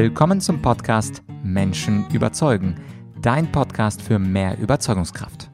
Willkommen 0.00 0.40
zum 0.40 0.62
Podcast 0.62 1.24
Menschen 1.42 2.08
überzeugen, 2.12 2.76
dein 3.20 3.50
Podcast 3.50 4.00
für 4.00 4.20
mehr 4.20 4.56
Überzeugungskraft. 4.56 5.50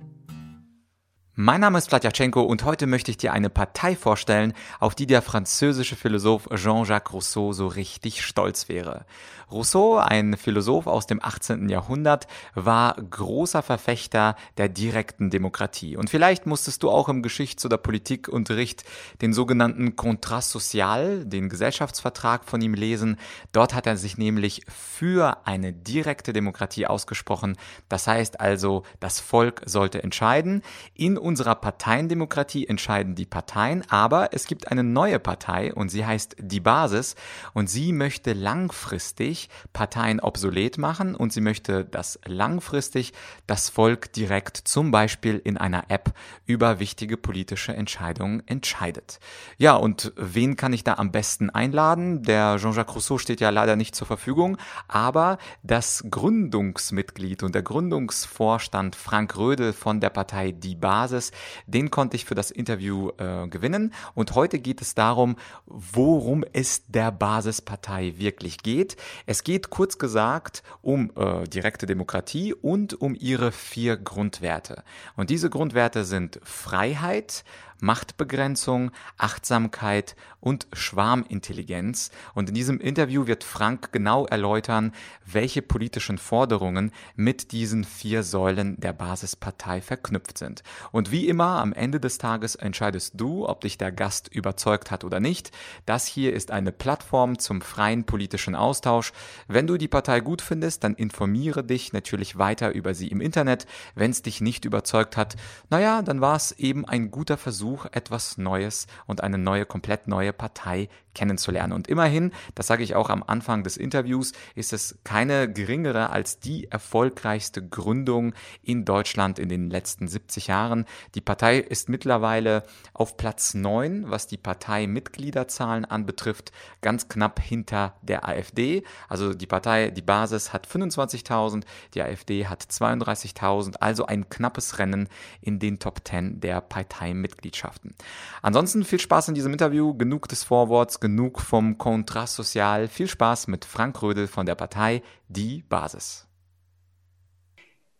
Mein 1.33 1.63
Name 1.63 1.79
ist 1.79 1.89
Vladyachenko 1.89 2.43
und 2.43 2.63
heute 2.67 2.87
möchte 2.87 3.11
ich 3.11 3.17
dir 3.17 3.33
eine 3.33 3.49
Partei 3.49 3.97
vorstellen, 3.97 4.53
auf 4.81 4.95
die 4.95 5.07
der 5.07 5.23
französische 5.23 5.97
Philosoph 5.97 6.47
Jean-Jacques 6.55 7.15
Rousseau 7.15 7.55
so 7.55 7.69
richtig 7.69 8.23
stolz 8.23 8.69
wäre. 8.69 9.07
Rousseau, 9.55 9.99
ein 9.99 10.37
Philosoph 10.37 10.89
aus 10.89 11.07
dem 11.07 11.23
18. 11.23 11.69
Jahrhundert, 11.69 12.27
war 12.55 12.97
großer 12.97 13.63
Verfechter 13.63 14.35
der 14.59 14.69
direkten 14.69 15.31
Demokratie. 15.31 15.97
Und 15.97 16.11
vielleicht 16.11 16.45
musstest 16.45 16.83
du 16.83 16.91
auch 16.91 17.09
im 17.09 17.23
Geschichts- 17.23 17.65
oder 17.65 17.79
Politikunterricht 17.79 18.85
den 19.23 19.33
sogenannten 19.33 19.95
Contrat 19.95 20.43
social, 20.43 21.25
den 21.25 21.49
Gesellschaftsvertrag 21.49 22.45
von 22.45 22.61
ihm 22.61 22.75
lesen. 22.75 23.17
Dort 23.53 23.75
hat 23.75 23.87
er 23.87 23.97
sich 23.97 24.19
nämlich 24.19 24.63
für 24.69 25.47
eine 25.47 25.73
direkte 25.73 26.33
Demokratie 26.33 26.87
ausgesprochen. 26.87 27.57
Das 27.89 28.09
heißt 28.09 28.41
also, 28.41 28.83
das 28.99 29.21
Volk 29.21 29.63
sollte 29.67 30.03
entscheiden. 30.03 30.63
In 30.95 31.17
unserer 31.17 31.55
Parteiendemokratie 31.55 32.67
entscheiden 32.67 33.15
die 33.15 33.27
Parteien, 33.27 33.85
aber 33.89 34.31
es 34.33 34.47
gibt 34.47 34.73
eine 34.73 34.83
neue 34.83 35.21
Partei 35.21 35.73
und 35.73 35.91
sie 35.91 36.05
heißt 36.05 36.37
die 36.41 36.61
Basis 36.61 37.15
und 37.53 37.71
sie 37.71 37.93
möchte 37.93 38.33
langfristig 38.33 39.44
Parteien 39.73 40.21
obsolet 40.21 40.79
machen 40.79 41.15
und 41.15 41.33
sie 41.33 41.41
möchte, 41.41 41.85
dass 41.85 42.19
langfristig 42.27 43.13
das 43.47 43.69
Volk 43.69 44.13
direkt 44.13 44.57
zum 44.57 44.91
Beispiel 44.91 45.41
in 45.43 45.57
einer 45.57 45.85
App 45.89 46.15
über 46.47 46.81
wichtige 46.81 47.17
politische 47.17 47.75
Entscheidungen 47.75 48.43
entscheidet. 48.47 49.19
Ja, 49.59 49.75
und 49.75 50.13
wen 50.17 50.57
kann 50.57 50.73
ich 50.73 50.85
da 50.85 50.95
am 50.95 51.13
besten 51.13 51.51
einladen? 51.51 52.23
Der 52.23 52.57
Jean-Jacques 52.59 52.95
Rousseau 52.95 53.19
steht 53.19 53.41
ja 53.41 53.51
leider 53.51 53.77
nicht 53.77 53.95
zur 53.95 54.07
Verfügung, 54.07 54.57
aber 54.89 55.39
das 55.63 56.05
Gründungsmitglied 56.09 57.43
und 57.43 57.55
der 57.55 57.63
Gründungsvorstand 57.63 58.97
Frank 58.97 59.37
Rödel 59.37 59.73
von 59.73 60.01
der 60.01 60.11
Partei 60.11 60.53
Die 60.53 60.77
Basis, 60.77 61.33
den 61.67 61.91
konnte 61.91 62.17
ich 62.17 62.25
für 62.25 62.35
das 62.35 62.51
Interview 62.51 63.11
äh, 63.19 63.49
gewinnen 63.49 63.93
und 64.15 64.35
heute 64.35 64.59
geht 64.59 64.81
es 64.81 64.95
darum, 64.95 65.37
worum 65.67 66.45
es 66.53 66.87
der 66.87 67.11
Basispartei 67.11 68.15
wirklich 68.17 68.59
geht. 68.59 68.97
Es 69.27 69.43
geht 69.43 69.71
kurz 69.71 69.99
gesagt 69.99 70.63
um 70.83 71.11
äh, 71.17 71.45
direkte 71.45 71.87
Demokratie 71.87 72.53
und 72.53 73.01
um 73.01 73.17
ihre 73.19 73.53
vier 73.53 73.97
Grundwerte. 73.97 74.85
Und 75.17 75.31
diese 75.31 75.49
Grundwerte 75.49 76.05
sind 76.05 76.41
Freiheit, 76.43 77.45
Machtbegrenzung, 77.81 78.91
Achtsamkeit 79.19 80.17
und 80.45 80.67
Schwarmintelligenz. 80.75 82.11
Und 82.35 82.51
in 82.51 82.55
diesem 82.55 82.79
Interview 82.79 83.27
wird 83.27 83.45
Frank 83.45 83.93
genau 83.93 84.27
erläutern, 84.27 84.93
welche 85.25 85.63
politischen 85.63 86.19
Forderungen 86.19 86.93
mit 87.17 87.53
diesen 87.53 87.85
vier 87.85 88.23
Säulen 88.23 88.79
der 88.79 88.93
Basispartei 88.93 89.81
verknüpft 89.81 90.37
sind. 90.37 90.63
Und 90.93 91.11
wie 91.11 91.29
immer, 91.29 91.63
am 91.63 91.73
Ende 91.73 91.99
des 91.99 92.19
Tages 92.19 92.57
entscheidest 92.57 93.15
du, 93.17 93.49
ob 93.49 93.63
dich 93.63 93.79
der 93.79 93.91
Gast 93.91 94.29
überzeugt 94.29 94.91
hat 94.91 95.03
oder 95.03 95.19
nicht. 95.19 95.51
Das 95.87 96.07
hier 96.07 96.35
ist 96.35 96.51
eine 96.51 96.73
Plattform 96.73 97.39
zum 97.39 97.63
freien 97.63 98.05
politischen 98.05 98.55
Austausch. 98.55 99.13
Wenn 99.49 99.67
du 99.67 99.79
die 99.79 99.89
Partei 99.89 100.21
gut 100.21 100.43
findest, 100.43 100.85
dann 100.85 100.95
informiere 100.95 101.65
dich 101.65 101.95
natürlich 101.95 102.37
weiter 102.37 102.75
über 102.75 102.93
sie 102.93 103.09
im 103.09 103.23
Internet. 103.23 103.67
Wenn 103.95 104.11
es 104.11 104.21
dich 104.21 104.43
nicht 104.43 104.67
überzeugt 104.67 105.17
hat, 105.17 105.37
naja, 105.71 106.03
dann 106.03 106.21
war 106.21 106.37
es 106.37 106.53
eben 106.53 106.85
ein 106.85 107.11
guter 107.11 107.39
Versuch, 107.39 107.64
Versuch, 107.65 107.87
etwas 107.93 108.37
Neues 108.37 108.87
und 109.07 109.23
eine 109.23 109.39
neue, 109.39 109.65
komplett 109.65 110.07
neue 110.07 110.35
Partei 110.35 110.91
kennenzulernen. 111.15 111.73
Und 111.73 111.89
immerhin, 111.89 112.33
das 112.55 112.67
sage 112.67 112.83
ich 112.83 112.95
auch 112.95 113.11
am 113.11 113.23
Anfang 113.27 113.63
des 113.65 113.77
Interviews, 113.77 114.33
ist 114.55 114.73
es 114.73 114.99
keine 115.05 115.51
geringere 115.51 116.11
als 116.11 116.39
die 116.39 116.71
erfolgreichste 116.71 117.67
Gründung 117.67 118.35
in 118.63 118.85
Deutschland 118.85 119.39
in 119.39 119.49
den 119.49 119.71
letzten 119.71 120.09
70 120.09 120.49
Jahren. 120.49 120.85
Die 121.15 121.21
Partei 121.21 121.59
ist 121.59 121.89
mittlerweile 121.89 122.65
auf 122.93 123.17
Platz 123.17 123.55
9, 123.55 124.11
was 124.11 124.27
die 124.27 124.37
Parteimitgliederzahlen 124.37 125.85
anbetrifft, 125.85 126.53
ganz 126.81 127.09
knapp 127.09 127.41
hinter 127.41 127.95
der 128.03 128.29
AfD. 128.29 128.85
Also 129.09 129.35
die 129.35 129.47
Partei, 129.47 129.91
die 129.91 130.03
Basis 130.03 130.53
hat 130.53 130.67
25.000, 130.67 131.65
die 131.95 132.03
AfD 132.03 132.47
hat 132.47 132.63
32.000, 132.63 133.77
also 133.81 134.07
ein 134.07 134.29
knappes 134.29 134.79
Rennen 134.79 135.09
in 135.41 135.59
den 135.59 135.79
Top 135.79 136.01
10 136.05 136.41
der 136.41 136.61
Parteimitgliedschaften. 136.61 137.95
Ansonsten 138.43 138.85
viel 138.85 139.01
Spaß 139.01 139.29
in 139.29 139.35
diesem 139.35 139.53
Interview, 139.53 139.95
genug 139.95 140.29
des 140.29 140.45
Vorworts, 140.45 141.01
genug 141.05 141.43
vom 141.43 141.77
Kontrast 141.77 142.35
Sozial. 142.37 142.89
Viel 142.89 143.09
Spaß 143.09 143.49
mit 143.49 143.67
Frank 143.67 144.01
Rödel 144.01 144.27
von 144.27 144.47
der 144.47 144.55
Partei 144.55 145.03
Die 145.29 145.63
Basis. 145.69 146.27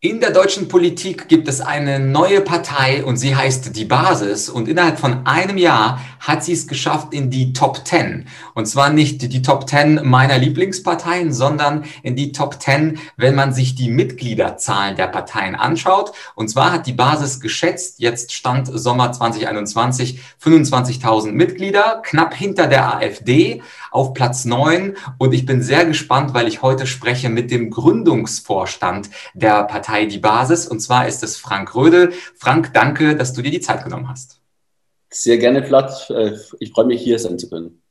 In 0.05 0.21
der 0.21 0.33
deutschen 0.33 0.69
Politik 0.69 1.29
gibt 1.29 1.49
es 1.49 1.63
eine 1.63 1.99
neue 1.99 2.43
Partei 2.43 3.03
und 3.03 3.17
sie 3.17 3.35
heißt 3.35 3.75
die 3.75 3.87
Basis. 3.87 4.51
Und 4.51 4.69
innerhalb 4.69 4.99
von 4.99 5.27
einem 5.27 5.57
Jahr 5.57 5.99
hat 6.21 6.45
sie 6.45 6.53
es 6.53 6.69
geschafft 6.69 7.15
in 7.15 7.31
die 7.31 7.55
Top 7.55 7.87
10. 7.87 8.27
Und 8.53 8.67
zwar 8.67 8.91
nicht 8.91 9.23
die 9.23 9.41
Top 9.41 9.67
10 9.67 10.07
meiner 10.07 10.37
Lieblingsparteien, 10.37 11.33
sondern 11.33 11.87
in 12.03 12.17
die 12.17 12.33
Top 12.33 12.61
10, 12.61 12.99
wenn 13.17 13.35
man 13.35 13.55
sich 13.55 13.77
die 13.77 13.89
Mitgliederzahlen 13.89 14.95
der 14.95 15.07
Parteien 15.07 15.55
anschaut. 15.55 16.13
Und 16.35 16.49
zwar 16.49 16.71
hat 16.71 16.87
die 16.87 16.93
Basis 16.93 17.41
geschätzt, 17.41 17.99
jetzt 17.99 18.35
stand 18.35 18.69
Sommer 18.71 19.11
2021, 19.11 20.21
25.000 20.45 21.33
Mitglieder, 21.33 22.03
knapp 22.05 22.35
hinter 22.35 22.67
der 22.67 22.95
AfD 22.95 23.63
auf 23.95 24.13
Platz 24.13 24.45
9. 24.45 24.97
Und 25.19 25.33
ich 25.33 25.47
bin 25.47 25.63
sehr 25.63 25.87
gespannt, 25.87 26.35
weil 26.35 26.49
ich 26.49 26.63
heute 26.63 26.87
spreche 26.87 27.29
mit 27.29 27.51
dem 27.51 27.71
Gründungsvorstand 27.71 29.09
der 29.35 29.65
Partei 29.65 30.07
Die 30.07 30.19
Basis. 30.19 30.67
Und 30.67 30.81
zwar 30.81 31.07
ist 31.07 31.23
es 31.23 31.37
Frank 31.37 31.75
Rödel. 31.75 32.13
Frank, 32.35 32.75
danke, 32.75 33.17
dass 33.17 33.33
du 33.33 33.41
dir 33.41 33.53
die 33.53 33.61
Zeit 33.61 33.85
genommen 33.85 34.09
hast. 34.09 34.41
Sehr 35.11 35.39
gerne, 35.39 35.65
Vlad. 35.65 36.11
Äh, 36.11 36.33
ich 36.59 36.73
freue 36.73 36.87
mich, 36.87 37.03
hier 37.03 37.21
sein 37.21 37.39
zu 37.39 37.49
können. 37.49 37.84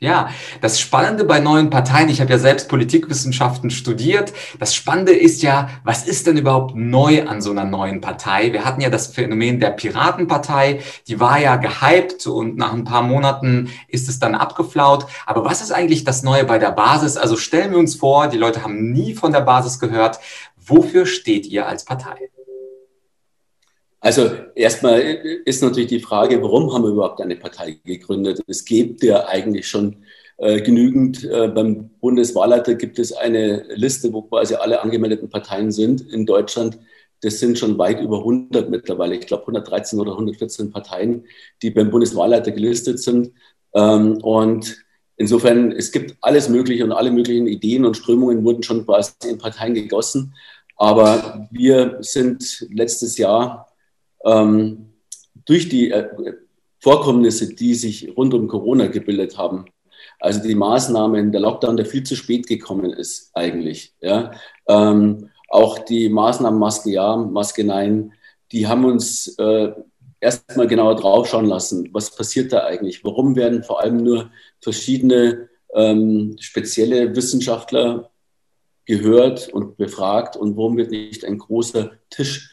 Ja, 0.00 0.30
das 0.60 0.78
Spannende 0.78 1.24
bei 1.24 1.40
neuen 1.40 1.70
Parteien, 1.70 2.08
ich 2.08 2.20
habe 2.20 2.30
ja 2.30 2.38
selbst 2.38 2.68
Politikwissenschaften 2.68 3.68
studiert, 3.68 4.32
das 4.60 4.72
Spannende 4.72 5.10
ist 5.10 5.42
ja, 5.42 5.70
was 5.82 6.06
ist 6.06 6.28
denn 6.28 6.36
überhaupt 6.36 6.76
neu 6.76 7.26
an 7.26 7.42
so 7.42 7.50
einer 7.50 7.64
neuen 7.64 8.00
Partei? 8.00 8.52
Wir 8.52 8.64
hatten 8.64 8.80
ja 8.80 8.90
das 8.90 9.08
Phänomen 9.08 9.58
der 9.58 9.70
Piratenpartei, 9.70 10.82
die 11.08 11.18
war 11.18 11.40
ja 11.40 11.56
gehypt 11.56 12.28
und 12.28 12.56
nach 12.56 12.72
ein 12.74 12.84
paar 12.84 13.02
Monaten 13.02 13.72
ist 13.88 14.08
es 14.08 14.20
dann 14.20 14.36
abgeflaut. 14.36 15.06
Aber 15.26 15.44
was 15.44 15.62
ist 15.62 15.72
eigentlich 15.72 16.04
das 16.04 16.22
Neue 16.22 16.44
bei 16.44 16.58
der 16.58 16.70
Basis? 16.70 17.16
Also 17.16 17.36
stellen 17.36 17.72
wir 17.72 17.78
uns 17.78 17.96
vor, 17.96 18.28
die 18.28 18.38
Leute 18.38 18.62
haben 18.62 18.92
nie 18.92 19.14
von 19.14 19.32
der 19.32 19.40
Basis 19.40 19.80
gehört. 19.80 20.20
Wofür 20.56 21.06
steht 21.06 21.44
ihr 21.46 21.66
als 21.66 21.84
Partei? 21.84 22.30
Also 24.00 24.30
erstmal 24.54 25.00
ist 25.00 25.62
natürlich 25.62 25.88
die 25.88 26.00
Frage, 26.00 26.40
warum 26.42 26.72
haben 26.72 26.84
wir 26.84 26.90
überhaupt 26.90 27.20
eine 27.20 27.36
Partei 27.36 27.78
gegründet? 27.84 28.40
Es 28.46 28.64
gibt 28.64 29.02
ja 29.02 29.26
eigentlich 29.26 29.66
schon 29.66 30.04
äh, 30.36 30.60
genügend. 30.60 31.24
Äh, 31.24 31.48
beim 31.48 31.90
Bundeswahlleiter 32.00 32.76
gibt 32.76 32.98
es 33.00 33.12
eine 33.12 33.64
Liste, 33.74 34.12
wo 34.12 34.22
quasi 34.22 34.54
alle 34.54 34.82
angemeldeten 34.82 35.28
Parteien 35.28 35.72
sind 35.72 36.00
in 36.12 36.26
Deutschland. 36.26 36.78
Das 37.22 37.40
sind 37.40 37.58
schon 37.58 37.76
weit 37.78 38.00
über 38.00 38.18
100 38.18 38.70
mittlerweile. 38.70 39.16
Ich 39.16 39.26
glaube 39.26 39.42
113 39.42 39.98
oder 39.98 40.12
114 40.12 40.70
Parteien, 40.70 41.24
die 41.62 41.70
beim 41.70 41.90
Bundeswahlleiter 41.90 42.52
gelistet 42.52 43.00
sind. 43.00 43.32
Ähm, 43.74 44.18
und 44.22 44.84
insofern, 45.16 45.72
es 45.72 45.90
gibt 45.90 46.16
alles 46.20 46.48
Mögliche 46.48 46.84
und 46.84 46.92
alle 46.92 47.10
möglichen 47.10 47.48
Ideen 47.48 47.84
und 47.84 47.96
Strömungen 47.96 48.44
wurden 48.44 48.62
schon 48.62 48.86
quasi 48.86 49.12
in 49.28 49.38
Parteien 49.38 49.74
gegossen. 49.74 50.34
Aber 50.76 51.48
wir 51.50 51.96
sind 52.00 52.64
letztes 52.70 53.18
Jahr 53.18 53.67
ähm, 54.24 54.92
durch 55.44 55.68
die 55.68 55.90
äh, 55.90 56.08
Vorkommnisse, 56.80 57.54
die 57.54 57.74
sich 57.74 58.16
rund 58.16 58.34
um 58.34 58.48
Corona 58.48 58.86
gebildet 58.86 59.36
haben, 59.36 59.66
also 60.20 60.42
die 60.42 60.54
Maßnahmen, 60.54 61.32
der 61.32 61.40
Lockdown, 61.40 61.76
der 61.76 61.86
viel 61.86 62.02
zu 62.02 62.16
spät 62.16 62.46
gekommen 62.46 62.92
ist 62.92 63.30
eigentlich, 63.34 63.94
ja, 64.00 64.32
ähm, 64.68 65.30
auch 65.48 65.78
die 65.78 66.08
Maßnahmen 66.08 66.58
Maske 66.58 66.90
ja, 66.90 67.16
Maske 67.16 67.64
nein, 67.64 68.12
die 68.52 68.66
haben 68.66 68.84
uns 68.84 69.28
äh, 69.38 69.72
erstmal 70.20 70.66
genauer 70.66 70.96
draufschauen 70.96 71.46
lassen, 71.46 71.88
was 71.92 72.14
passiert 72.14 72.52
da 72.52 72.64
eigentlich, 72.64 73.04
warum 73.04 73.36
werden 73.36 73.62
vor 73.62 73.80
allem 73.80 73.98
nur 73.98 74.30
verschiedene 74.60 75.48
ähm, 75.74 76.36
spezielle 76.40 77.14
Wissenschaftler 77.14 78.10
gehört 78.84 79.48
und 79.48 79.76
befragt 79.76 80.36
und 80.36 80.56
warum 80.56 80.76
wird 80.76 80.90
nicht 80.90 81.24
ein 81.24 81.38
großer 81.38 81.92
Tisch 82.10 82.52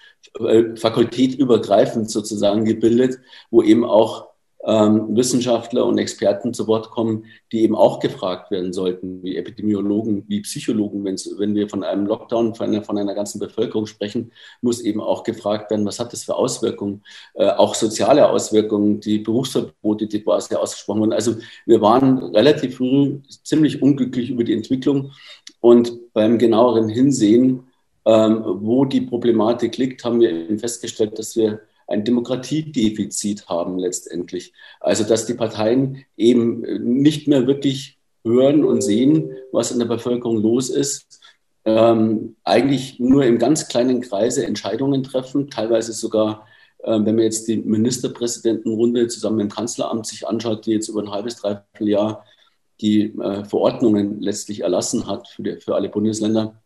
fakultätübergreifend 0.75 2.09
sozusagen 2.09 2.65
gebildet, 2.65 3.19
wo 3.49 3.61
eben 3.61 3.85
auch 3.85 4.27
ähm, 4.65 5.15
Wissenschaftler 5.15 5.85
und 5.85 5.99
Experten 5.99 6.53
zu 6.53 6.67
Wort 6.67 6.89
kommen, 6.89 7.25
die 7.51 7.61
eben 7.61 7.75
auch 7.75 7.99
gefragt 7.99 8.49
werden 8.49 8.73
sollten, 8.73 9.21
wie 9.21 9.37
Epidemiologen, 9.37 10.23
wie 10.27 10.41
Psychologen. 10.41 11.05
wenn 11.05 11.55
wir 11.55 11.69
von 11.69 11.83
einem 11.83 12.07
Lockdown 12.07 12.55
von 12.55 12.67
einer, 12.67 12.81
von 12.83 12.97
einer, 12.97 13.13
ganzen 13.13 13.39
Bevölkerung 13.39 13.85
sprechen, 13.85 14.31
muss 14.61 14.81
eben 14.81 15.01
auch 15.01 15.23
gefragt 15.23 15.69
werden, 15.69 15.85
was 15.85 15.99
hat 15.99 16.13
das 16.13 16.23
für 16.23 16.35
Auswirkungen, 16.35 17.03
äh, 17.35 17.49
auch 17.49 17.75
soziale 17.75 18.27
Auswirkungen, 18.27 18.99
die 18.99 19.19
Berufsverbote, 19.19 20.07
die 20.07 20.21
quasi 20.21 20.55
ausgesprochen 20.55 21.01
wurden. 21.01 21.13
Also 21.13 21.35
wir 21.67 21.81
waren 21.81 22.17
relativ 22.35 22.77
früh 22.77 23.19
ziemlich 23.43 23.81
unglücklich 23.83 24.31
über 24.31 24.43
die 24.43 24.53
Entwicklung 24.53 25.11
Und 25.59 26.13
beim 26.13 26.37
genaueren 26.37 26.89
Hinsehen, 26.89 27.67
ähm, 28.05 28.43
wo 28.45 28.85
die 28.85 29.01
Problematik 29.01 29.77
liegt, 29.77 30.03
haben 30.03 30.19
wir 30.19 30.31
eben 30.31 30.59
festgestellt, 30.59 31.17
dass 31.17 31.35
wir 31.35 31.61
ein 31.87 32.03
Demokratiedefizit 32.03 33.47
haben 33.47 33.77
letztendlich. 33.77 34.53
Also 34.79 35.03
dass 35.03 35.25
die 35.25 35.33
Parteien 35.33 36.05
eben 36.17 36.61
nicht 37.01 37.27
mehr 37.27 37.47
wirklich 37.47 37.97
hören 38.23 38.63
und 38.63 38.81
sehen, 38.81 39.31
was 39.51 39.71
in 39.71 39.79
der 39.79 39.85
Bevölkerung 39.85 40.41
los 40.41 40.69
ist, 40.69 41.19
ähm, 41.65 42.35
eigentlich 42.43 42.99
nur 42.99 43.25
im 43.25 43.39
ganz 43.39 43.67
kleinen 43.67 44.01
Kreise 44.01 44.45
Entscheidungen 44.45 45.03
treffen, 45.03 45.49
teilweise 45.49 45.93
sogar, 45.93 46.47
äh, 46.79 46.91
wenn 46.91 47.15
man 47.15 47.23
jetzt 47.23 47.47
die 47.47 47.57
Ministerpräsidentenrunde 47.57 49.07
zusammen 49.07 49.39
dem 49.39 49.49
Kanzleramt 49.49 50.05
sich 50.05 50.27
anschaut, 50.27 50.65
die 50.65 50.73
jetzt 50.73 50.89
über 50.89 51.01
ein 51.01 51.11
halbes, 51.11 51.37
dreiviertel 51.37 51.89
Jahr 51.89 52.25
die 52.81 53.17
äh, 53.19 53.45
Verordnungen 53.45 54.21
letztlich 54.21 54.61
erlassen 54.61 55.07
hat 55.07 55.27
für, 55.27 55.43
die, 55.43 55.57
für 55.57 55.75
alle 55.75 55.89
Bundesländer. 55.89 56.61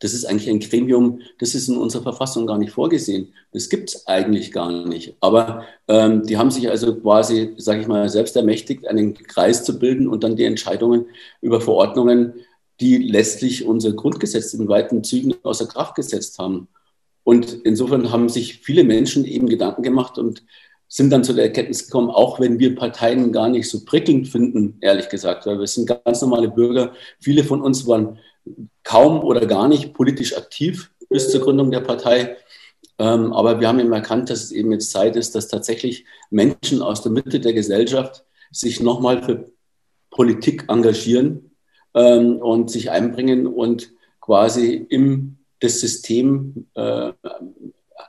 Das 0.00 0.14
ist 0.14 0.24
eigentlich 0.24 0.48
ein 0.48 0.60
Gremium, 0.60 1.20
das 1.38 1.54
ist 1.54 1.68
in 1.68 1.76
unserer 1.76 2.02
Verfassung 2.02 2.46
gar 2.46 2.58
nicht 2.58 2.72
vorgesehen. 2.72 3.32
Das 3.52 3.68
gibt 3.68 3.90
es 3.90 4.06
eigentlich 4.06 4.52
gar 4.52 4.86
nicht. 4.86 5.16
Aber 5.20 5.64
ähm, 5.88 6.24
die 6.24 6.36
haben 6.36 6.50
sich 6.50 6.70
also 6.70 6.94
quasi, 6.94 7.54
sage 7.56 7.80
ich 7.80 7.88
mal, 7.88 8.08
selbst 8.08 8.36
ermächtigt, 8.36 8.86
einen 8.86 9.14
Kreis 9.14 9.64
zu 9.64 9.78
bilden 9.78 10.06
und 10.06 10.22
dann 10.22 10.36
die 10.36 10.44
Entscheidungen 10.44 11.06
über 11.40 11.60
Verordnungen, 11.60 12.34
die 12.80 12.98
letztlich 12.98 13.66
unser 13.66 13.92
Grundgesetz 13.92 14.54
in 14.54 14.68
weiten 14.68 15.02
Zügen 15.02 15.34
außer 15.42 15.66
Kraft 15.66 15.96
gesetzt 15.96 16.38
haben. 16.38 16.68
Und 17.24 17.52
insofern 17.64 18.12
haben 18.12 18.28
sich 18.28 18.60
viele 18.60 18.84
Menschen 18.84 19.24
eben 19.24 19.48
Gedanken 19.48 19.82
gemacht 19.82 20.16
und 20.16 20.44
sind 20.88 21.10
dann 21.10 21.24
zu 21.24 21.34
der 21.34 21.44
Erkenntnis 21.44 21.84
gekommen, 21.84 22.10
auch 22.10 22.40
wenn 22.40 22.58
wir 22.58 22.74
Parteien 22.74 23.30
gar 23.32 23.48
nicht 23.48 23.68
so 23.68 23.84
prickelnd 23.84 24.28
finden, 24.28 24.78
ehrlich 24.80 25.10
gesagt, 25.10 25.44
weil 25.44 25.58
wir 25.58 25.66
sind 25.66 25.86
ganz 25.86 26.22
normale 26.22 26.48
Bürger. 26.48 26.94
Viele 27.20 27.44
von 27.44 27.60
uns 27.60 27.86
waren 27.86 28.18
kaum 28.84 29.20
oder 29.20 29.46
gar 29.46 29.68
nicht 29.68 29.94
politisch 29.94 30.36
aktiv 30.36 30.90
bis 31.08 31.30
zur 31.30 31.40
Gründung 31.40 31.70
der 31.70 31.80
Partei. 31.80 32.36
Ähm, 32.98 33.32
aber 33.32 33.60
wir 33.60 33.68
haben 33.68 33.80
eben 33.80 33.92
erkannt, 33.92 34.30
dass 34.30 34.44
es 34.44 34.52
eben 34.52 34.72
jetzt 34.72 34.90
Zeit 34.90 35.16
ist, 35.16 35.34
dass 35.34 35.48
tatsächlich 35.48 36.04
Menschen 36.30 36.82
aus 36.82 37.02
der 37.02 37.12
Mitte 37.12 37.40
der 37.40 37.52
Gesellschaft 37.52 38.24
sich 38.50 38.80
nochmal 38.80 39.22
für 39.22 39.50
Politik 40.10 40.64
engagieren 40.68 41.50
ähm, 41.94 42.36
und 42.38 42.70
sich 42.70 42.90
einbringen 42.90 43.46
und 43.46 43.92
quasi 44.20 44.74
in 44.74 45.38
das 45.60 45.80
System 45.80 46.66
äh, 46.74 47.12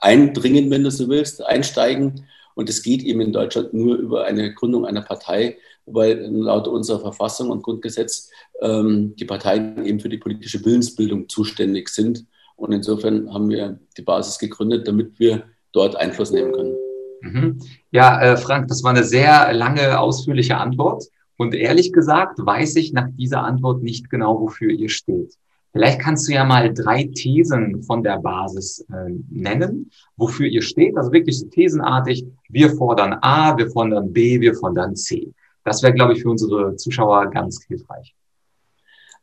eindringen, 0.01 0.69
wenn 0.69 0.83
du 0.83 0.92
so 0.92 1.09
willst, 1.09 1.45
einsteigen 1.45 2.25
und 2.59 2.69
es 2.69 2.83
geht 2.83 3.03
eben 3.03 3.21
in 3.21 3.31
Deutschland 3.31 3.74
nur 3.74 3.95
über 3.95 4.25
eine 4.25 4.53
Gründung 4.53 4.85
einer 4.85 5.01
Partei, 5.01 5.57
weil 5.91 6.27
laut 6.30 6.68
unserer 6.68 7.00
Verfassung 7.00 7.50
und 7.50 7.63
Grundgesetz 7.63 8.30
ähm, 8.62 9.15
die 9.15 9.25
Parteien 9.25 9.86
eben 9.86 10.00
für 10.00 10.09
die 10.09 10.18
politische 10.18 10.63
Willensbildung 10.63 11.30
zuständig 11.30 11.89
sind. 11.89 12.25
Und 12.56 12.71
insofern 12.71 13.33
haben 13.33 13.50
wir 13.50 13.80
die 13.97 14.01
Basis 14.01 14.38
gegründet, 14.38 14.88
damit 14.88 15.19
wir 15.19 15.44
dort 15.71 15.95
Einfluss 15.95 16.31
nehmen 16.31 16.51
können. 16.51 16.75
Mhm. 17.21 17.59
Ja, 17.91 18.21
äh, 18.21 18.38
Frank, 18.38 18.68
das 18.68 18.83
war 18.83 18.91
eine 18.91 19.03
sehr 19.03 19.53
lange, 19.53 20.00
ausführliche 20.00 20.57
Antwort. 20.57 21.06
Und 21.38 21.56
ehrlich 21.56 21.94
gesagt 21.94 22.38
weiß 22.39 22.75
ich 22.75 22.92
nach 22.92 23.07
dieser 23.18 23.44
Antwort 23.44 23.81
nicht 23.81 24.09
genau, 24.09 24.42
wofür 24.42 24.71
ihr 24.71 24.89
steht. 24.89 25.33
Vielleicht 25.71 26.00
kannst 26.00 26.27
du 26.27 26.33
ja 26.33 26.44
mal 26.44 26.74
drei 26.74 27.03
Thesen 27.13 27.83
von 27.83 28.03
der 28.03 28.18
Basis 28.19 28.85
äh, 28.92 29.13
nennen, 29.30 29.92
wofür 30.18 30.47
ihr 30.47 30.63
steht. 30.63 30.97
Also 30.97 31.12
wirklich 31.12 31.39
so 31.39 31.47
thesenartig. 31.47 32.25
Wir 32.50 32.71
fordern 32.71 33.13
A, 33.21 33.56
wir 33.56 33.69
fordern 33.69 34.12
B, 34.12 34.42
wir 34.42 34.56
fordern 34.56 34.95
C. 34.95 35.31
Das 35.69 35.83
wäre, 35.83 35.94
glaube 35.94 36.13
ich, 36.13 36.21
für 36.21 36.30
unsere 36.30 36.75
Zuschauer 36.75 37.30
ganz 37.31 37.63
hilfreich. 37.66 38.13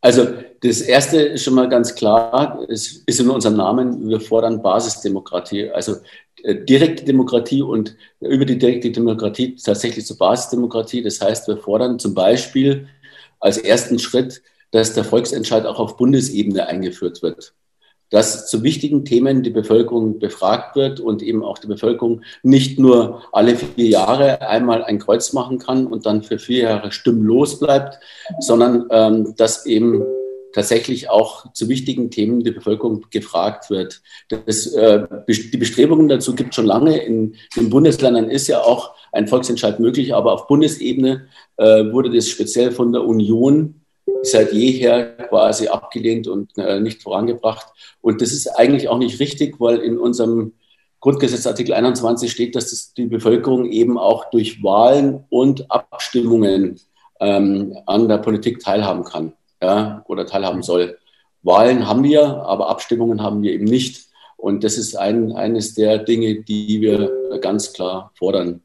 Also 0.01 0.27
das 0.61 0.83
Erste 0.83 1.21
ist 1.21 1.45
schon 1.45 1.55
mal 1.55 1.69
ganz 1.69 1.95
klar, 1.95 2.61
es 2.69 3.03
ist 3.07 3.21
in 3.21 3.31
unserem 3.31 3.57
Namen, 3.57 4.09
wir 4.09 4.21
fordern 4.21 4.63
Basisdemokratie, 4.63 5.71
also 5.71 5.97
äh, 6.43 6.55
direkte 6.55 7.05
Demokratie 7.05 7.63
und 7.63 7.97
über 8.21 8.45
die 8.45 8.59
direkte 8.59 8.91
Demokratie 8.91 9.57
tatsächlich 9.57 10.07
zur 10.07 10.19
Basisdemokratie. 10.19 11.03
Das 11.03 11.21
heißt, 11.21 11.49
wir 11.49 11.57
fordern 11.57 11.99
zum 11.99 12.15
Beispiel 12.15 12.89
als 13.41 13.59
ersten 13.59 13.99
Schritt 13.99 14.43
dass 14.71 14.95
der 14.95 15.05
Volksentscheid 15.05 15.65
auch 15.67 15.79
auf 15.79 15.97
Bundesebene 15.97 16.67
eingeführt 16.67 17.23
wird. 17.23 17.55
Dass 18.11 18.49
zu 18.49 18.63
wichtigen 18.63 19.05
Themen 19.05 19.43
die 19.43 19.51
Bevölkerung 19.51 20.19
befragt 20.19 20.77
wird 20.77 21.01
und 21.01 21.23
eben 21.23 21.43
auch 21.43 21.59
die 21.59 21.67
Bevölkerung 21.67 22.23
nicht 22.43 22.79
nur 22.79 23.23
alle 23.33 23.57
vier 23.57 23.87
Jahre 23.87 24.43
einmal 24.43 24.85
ein 24.85 24.99
Kreuz 24.99 25.33
machen 25.33 25.59
kann 25.59 25.87
und 25.87 26.07
dann 26.07 26.23
für 26.23 26.39
vier 26.39 26.63
Jahre 26.63 26.93
stimmlos 26.93 27.59
bleibt, 27.59 27.99
sondern 28.41 28.87
ähm, 28.91 29.35
dass 29.37 29.67
eben 29.67 30.05
tatsächlich 30.57 31.11
auch 31.11 31.53
zu 31.53 31.69
wichtigen 31.69 32.11
Themen 32.11 32.43
die 32.43 32.51
Bevölkerung 32.51 33.05
gefragt 33.11 33.69
wird. 33.69 34.01
Das, 34.31 34.67
äh, 34.69 35.07
die 35.29 35.59
Bestrebungen 35.59 36.09
dazu 36.09 36.35
gibt 36.35 36.51
es 36.51 36.57
schon 36.57 36.65
lange. 36.65 36.97
In 36.97 37.35
den 37.57 37.69
Bundesländern 37.69 38.31
ist 38.31 38.47
ja 38.47 38.63
auch 38.63 38.95
ein 39.13 39.29
Volksentscheid 39.29 39.81
möglich, 39.81 40.15
aber 40.15 40.33
auf 40.33 40.47
Bundesebene 40.47 41.29
äh, 41.59 41.93
wurde 41.93 42.11
das 42.11 42.29
speziell 42.29 42.73
von 42.73 42.91
der 42.93 43.05
Union 43.05 43.83
seit 44.23 44.53
jeher 44.53 45.17
quasi 45.29 45.69
abgelehnt 45.69 46.29
und 46.29 46.57
äh, 46.59 46.81
nicht 46.81 47.03
vorangebracht. 47.03 47.67
Und 48.01 48.21
das 48.23 48.33
ist 48.33 48.49
eigentlich 48.49 48.89
auch 48.89 48.99
nicht 48.99 49.21
richtig, 49.21 49.61
weil 49.61 49.79
in 49.79 49.99
unserem 49.99 50.53
Grundgesetz 51.01 51.47
Artikel 51.47 51.75
21 51.75 52.31
steht, 52.31 52.57
dass 52.57 52.71
das 52.71 52.95
die 52.95 53.07
Bevölkerung 53.07 53.67
eben 53.67 53.99
auch 53.99 54.31
durch 54.31 54.63
Wahlen 54.63 55.25
und 55.29 55.71
Abstimmungen 55.71 56.81
ähm, 57.21 57.77
an 57.87 58.09
der 58.09 58.19
Politik 58.19 58.61
teilhaben 58.61 59.05
kann 59.05 59.33
ja, 59.63 60.05
oder 60.09 60.27
teilhaben 60.27 60.63
soll. 60.63 60.99
Wahlen 61.43 61.87
haben 61.87 62.03
wir, 62.03 62.25
aber 62.25 62.69
Abstimmungen 62.69 63.23
haben 63.23 63.43
wir 63.43 63.53
eben 63.53 63.65
nicht. 63.65 64.07
Und 64.37 64.65
das 64.65 64.77
ist 64.79 64.97
ein, 64.97 65.33
eines 65.33 65.75
der 65.75 65.99
Dinge, 65.99 66.43
die 66.43 66.81
wir 66.81 67.39
ganz 67.41 67.73
klar 67.73 68.11
fordern. 68.15 68.63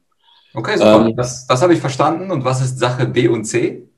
Okay, 0.54 0.76
super. 0.76 1.06
Ähm, 1.06 1.16
das, 1.16 1.46
das 1.46 1.62
habe 1.62 1.74
ich 1.74 1.80
verstanden. 1.80 2.30
Und 2.30 2.44
was 2.44 2.60
ist 2.60 2.78
Sache 2.78 3.06
B 3.06 3.28
und 3.28 3.44
C? 3.44 3.88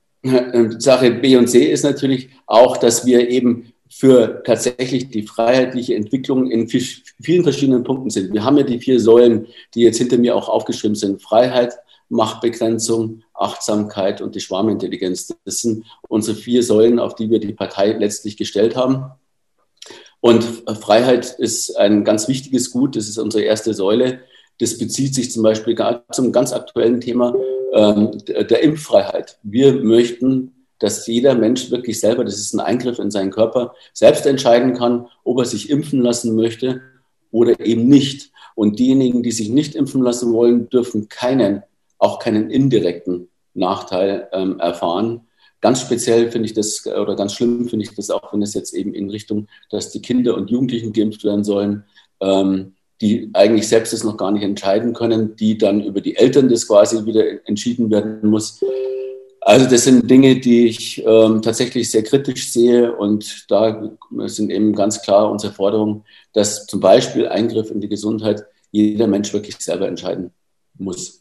Sache 0.78 1.10
B 1.10 1.36
und 1.36 1.48
C 1.48 1.70
ist 1.70 1.84
natürlich 1.84 2.30
auch, 2.46 2.76
dass 2.76 3.04
wir 3.04 3.28
eben 3.28 3.72
für 3.90 4.42
tatsächlich 4.44 5.10
die 5.10 5.22
freiheitliche 5.22 5.94
Entwicklung 5.94 6.50
in 6.50 6.68
vielen 6.68 7.44
verschiedenen 7.44 7.84
Punkten 7.84 8.10
sind. 8.10 8.32
Wir 8.32 8.42
haben 8.42 8.56
ja 8.56 8.64
die 8.64 8.80
vier 8.80 8.98
Säulen, 8.98 9.46
die 9.74 9.82
jetzt 9.82 9.98
hinter 9.98 10.18
mir 10.18 10.34
auch 10.34 10.48
aufgeschrieben 10.48 10.96
sind. 10.96 11.22
Freiheit, 11.22 11.74
Machtbegrenzung, 12.08 13.22
Achtsamkeit 13.34 14.20
und 14.20 14.34
die 14.34 14.40
Schwarmintelligenz. 14.40 15.34
Das 15.44 15.60
sind 15.60 15.84
unsere 16.08 16.36
vier 16.36 16.62
Säulen, 16.62 16.98
auf 16.98 17.14
die 17.14 17.30
wir 17.30 17.38
die 17.38 17.52
Partei 17.52 17.92
letztlich 17.92 18.36
gestellt 18.36 18.74
haben. 18.74 19.12
Und 20.20 20.42
Freiheit 20.80 21.36
ist 21.38 21.76
ein 21.76 22.02
ganz 22.02 22.28
wichtiges 22.28 22.70
Gut. 22.70 22.96
Das 22.96 23.08
ist 23.08 23.18
unsere 23.18 23.44
erste 23.44 23.74
Säule. 23.74 24.20
Das 24.58 24.78
bezieht 24.78 25.14
sich 25.14 25.30
zum 25.30 25.42
Beispiel 25.42 25.76
zum 26.10 26.32
ganz 26.32 26.52
aktuellen 26.52 27.00
Thema 27.00 27.34
ähm, 27.34 27.53
der 27.74 28.62
Impffreiheit. 28.62 29.38
Wir 29.42 29.74
möchten, 29.74 30.52
dass 30.78 31.06
jeder 31.06 31.34
Mensch 31.34 31.70
wirklich 31.70 31.98
selber, 31.98 32.24
das 32.24 32.38
ist 32.38 32.54
ein 32.54 32.60
Eingriff 32.60 32.98
in 32.98 33.10
seinen 33.10 33.30
Körper, 33.30 33.74
selbst 33.92 34.26
entscheiden 34.26 34.74
kann, 34.74 35.06
ob 35.24 35.38
er 35.38 35.44
sich 35.44 35.70
impfen 35.70 36.00
lassen 36.00 36.34
möchte 36.34 36.82
oder 37.30 37.58
eben 37.60 37.88
nicht. 37.88 38.30
Und 38.54 38.78
diejenigen, 38.78 39.22
die 39.22 39.32
sich 39.32 39.48
nicht 39.48 39.74
impfen 39.74 40.02
lassen 40.02 40.32
wollen, 40.32 40.68
dürfen 40.68 41.08
keinen, 41.08 41.62
auch 41.98 42.18
keinen 42.18 42.50
indirekten 42.50 43.28
Nachteil 43.54 44.28
ähm, 44.32 44.60
erfahren. 44.60 45.22
Ganz 45.60 45.80
speziell 45.80 46.30
finde 46.30 46.46
ich 46.46 46.54
das, 46.54 46.86
oder 46.86 47.16
ganz 47.16 47.32
schlimm 47.32 47.68
finde 47.68 47.84
ich 47.86 47.94
das 47.94 48.10
auch, 48.10 48.32
wenn 48.32 48.42
es 48.42 48.54
jetzt 48.54 48.74
eben 48.74 48.94
in 48.94 49.10
Richtung, 49.10 49.48
dass 49.70 49.90
die 49.90 50.02
Kinder 50.02 50.36
und 50.36 50.50
Jugendlichen 50.50 50.92
geimpft 50.92 51.24
werden 51.24 51.44
sollen. 51.44 51.84
Ähm, 52.20 52.74
die 53.00 53.30
eigentlich 53.32 53.68
selbst 53.68 53.92
das 53.92 54.04
noch 54.04 54.16
gar 54.16 54.30
nicht 54.30 54.42
entscheiden 54.42 54.94
können, 54.94 55.36
die 55.36 55.58
dann 55.58 55.82
über 55.82 56.00
die 56.00 56.16
Eltern 56.16 56.48
das 56.48 56.66
quasi 56.66 57.04
wieder 57.04 57.24
entschieden 57.46 57.90
werden 57.90 58.28
muss. 58.28 58.60
Also 59.40 59.68
das 59.68 59.84
sind 59.84 60.10
Dinge, 60.10 60.40
die 60.40 60.66
ich 60.66 61.04
ähm, 61.04 61.42
tatsächlich 61.42 61.90
sehr 61.90 62.02
kritisch 62.02 62.50
sehe 62.50 62.94
und 62.96 63.44
da 63.50 63.90
sind 64.24 64.50
eben 64.50 64.74
ganz 64.74 65.02
klar 65.02 65.30
unsere 65.30 65.52
Forderungen, 65.52 66.04
dass 66.32 66.66
zum 66.66 66.80
Beispiel 66.80 67.28
Eingriff 67.28 67.70
in 67.70 67.80
die 67.80 67.88
Gesundheit 67.88 68.44
jeder 68.70 69.06
Mensch 69.06 69.32
wirklich 69.34 69.56
selber 69.58 69.86
entscheiden 69.86 70.30
muss. 70.78 71.20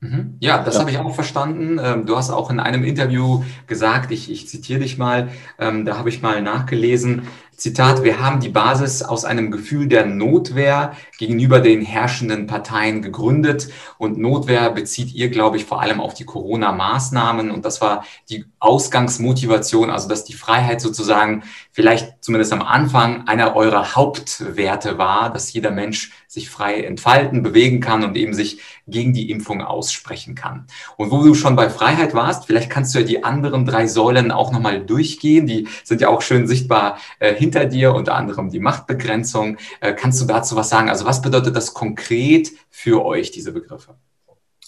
Mhm. 0.00 0.36
Ja, 0.40 0.62
das 0.62 0.74
ja. 0.74 0.80
habe 0.80 0.90
ich 0.90 0.98
auch 0.98 1.14
verstanden. 1.14 1.80
Ähm, 1.82 2.06
du 2.06 2.16
hast 2.16 2.30
auch 2.30 2.50
in 2.50 2.60
einem 2.60 2.84
Interview 2.84 3.42
gesagt, 3.66 4.12
ich, 4.12 4.30
ich 4.30 4.46
zitiere 4.46 4.80
dich 4.80 4.98
mal, 4.98 5.30
ähm, 5.58 5.86
da 5.86 5.96
habe 5.96 6.10
ich 6.10 6.20
mal 6.20 6.42
nachgelesen, 6.42 7.22
Zitat, 7.56 8.04
wir 8.04 8.20
haben 8.20 8.40
die 8.40 8.50
Basis 8.50 9.02
aus 9.02 9.24
einem 9.24 9.50
Gefühl 9.50 9.88
der 9.88 10.04
Notwehr 10.04 10.92
gegenüber 11.18 11.60
den 11.60 11.80
herrschenden 11.80 12.46
Parteien 12.46 13.00
gegründet. 13.00 13.68
Und 13.96 14.18
Notwehr 14.18 14.70
bezieht 14.70 15.14
ihr, 15.14 15.30
glaube 15.30 15.56
ich, 15.56 15.64
vor 15.64 15.80
allem 15.80 16.00
auf 16.00 16.12
die 16.12 16.26
Corona-Maßnahmen. 16.26 17.50
Und 17.50 17.64
das 17.64 17.80
war 17.80 18.04
die 18.28 18.44
Ausgangsmotivation, 18.58 19.90
also 19.90 20.06
dass 20.06 20.24
die 20.24 20.34
Freiheit 20.34 20.82
sozusagen 20.82 21.44
vielleicht 21.72 22.22
zumindest 22.22 22.52
am 22.52 22.62
Anfang 22.62 23.26
einer 23.26 23.56
eurer 23.56 23.96
Hauptwerte 23.96 24.98
war, 24.98 25.32
dass 25.32 25.52
jeder 25.52 25.70
Mensch 25.70 26.12
sich 26.28 26.50
frei 26.50 26.82
entfalten, 26.82 27.42
bewegen 27.42 27.80
kann 27.80 28.04
und 28.04 28.16
eben 28.16 28.34
sich 28.34 28.60
gegen 28.86 29.12
die 29.12 29.30
Impfung 29.30 29.62
aussprechen 29.62 30.34
kann. 30.34 30.66
Und 30.96 31.10
wo 31.10 31.22
du 31.22 31.34
schon 31.34 31.56
bei 31.56 31.70
Freiheit 31.70 32.14
warst, 32.14 32.46
vielleicht 32.46 32.68
kannst 32.68 32.94
du 32.94 32.98
ja 32.98 33.04
die 33.06 33.24
anderen 33.24 33.64
drei 33.64 33.86
Säulen 33.86 34.30
auch 34.30 34.52
nochmal 34.52 34.84
durchgehen. 34.84 35.46
Die 35.46 35.68
sind 35.84 36.00
ja 36.00 36.08
auch 36.08 36.22
schön 36.22 36.46
sichtbar 36.46 36.98
äh, 37.18 37.34
hinter 37.46 37.64
dir, 37.66 37.94
unter 37.94 38.14
anderem 38.14 38.50
die 38.50 38.58
Machtbegrenzung. 38.58 39.56
Äh, 39.80 39.94
kannst 39.94 40.20
du 40.20 40.26
dazu 40.26 40.56
was 40.56 40.68
sagen? 40.68 40.90
Also 40.90 41.04
was 41.04 41.22
bedeutet 41.22 41.54
das 41.54 41.74
konkret 41.74 42.50
für 42.70 43.04
euch, 43.04 43.30
diese 43.30 43.52
Begriffe? 43.52 43.94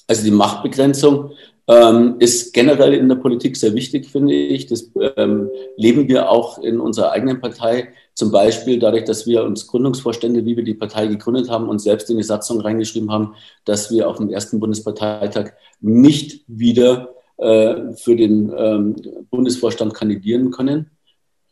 Also 0.07 0.25
die 0.25 0.31
Machtbegrenzung 0.31 1.33
ähm, 1.67 2.17
ist 2.19 2.55
generell 2.55 2.95
in 2.95 3.09
der 3.09 3.17
Politik 3.17 3.57
sehr 3.57 3.75
wichtig, 3.75 4.09
finde 4.09 4.35
ich. 4.35 4.67
Das 4.67 4.91
ähm, 5.17 5.51
leben 5.77 6.09
wir 6.09 6.31
auch 6.31 6.59
in 6.59 6.81
unserer 6.81 7.11
eigenen 7.11 7.41
Partei. 7.41 7.89
Zum 8.15 8.31
Beispiel 8.31 8.79
dadurch, 8.79 9.05
dass 9.05 9.27
wir 9.27 9.45
uns 9.45 9.67
Gründungsvorstände, 9.67 10.47
wie 10.47 10.57
wir 10.57 10.65
die 10.65 10.75
Partei 10.75 11.09
gegründet 11.09 11.51
haben, 11.51 11.69
und 11.69 11.81
selbst 11.81 12.09
in 12.11 12.17
die 12.17 12.23
Satzung 12.23 12.61
reingeschrieben 12.61 13.11
haben, 13.11 13.35
dass 13.65 13.91
wir 13.91 14.09
auf 14.09 14.17
dem 14.17 14.31
ersten 14.31 14.61
Bundesparteitag 14.61 15.53
nicht 15.81 16.45
wieder 16.47 17.15
äh, 17.37 17.93
für 17.95 18.17
den 18.17 18.53
ähm, 18.57 18.97
Bundesvorstand 19.31 19.95
kandidieren 19.95 20.51
können. 20.51 20.91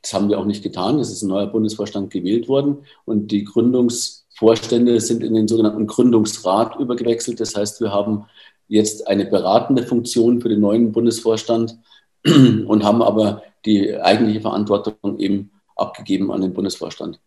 Das 0.07 0.13
haben 0.13 0.29
wir 0.29 0.39
auch 0.39 0.45
nicht 0.45 0.63
getan. 0.63 1.01
Es 1.01 1.11
ist 1.11 1.23
ein 1.23 1.31
neuer 1.31 1.49
Bundesvorstand 1.49 2.13
gewählt 2.13 2.47
worden 2.47 2.85
und 3.07 3.33
die 3.33 3.43
Gründungsvorstände 3.43 5.01
sind 5.01 5.25
in 5.25 5.35
den 5.35 5.49
sogenannten 5.49 5.89
Gründungsrat 5.89 6.79
übergewechselt. 6.79 7.41
Das 7.41 7.57
heißt, 7.57 7.81
wir 7.81 7.91
haben 7.91 8.27
jetzt 8.69 9.09
eine 9.09 9.25
beratende 9.25 9.83
Funktion 9.83 10.41
für 10.41 10.49
den 10.49 10.61
neuen 10.61 10.93
Bundesvorstand 10.93 11.77
und 12.25 12.85
haben 12.85 13.03
aber 13.03 13.43
die 13.65 13.97
eigentliche 13.97 14.43
Verantwortung 14.43 15.19
eben 15.19 15.51
abgegeben 15.75 16.31
an 16.31 16.41
den 16.41 16.53
Bundesvorstand. 16.53 17.19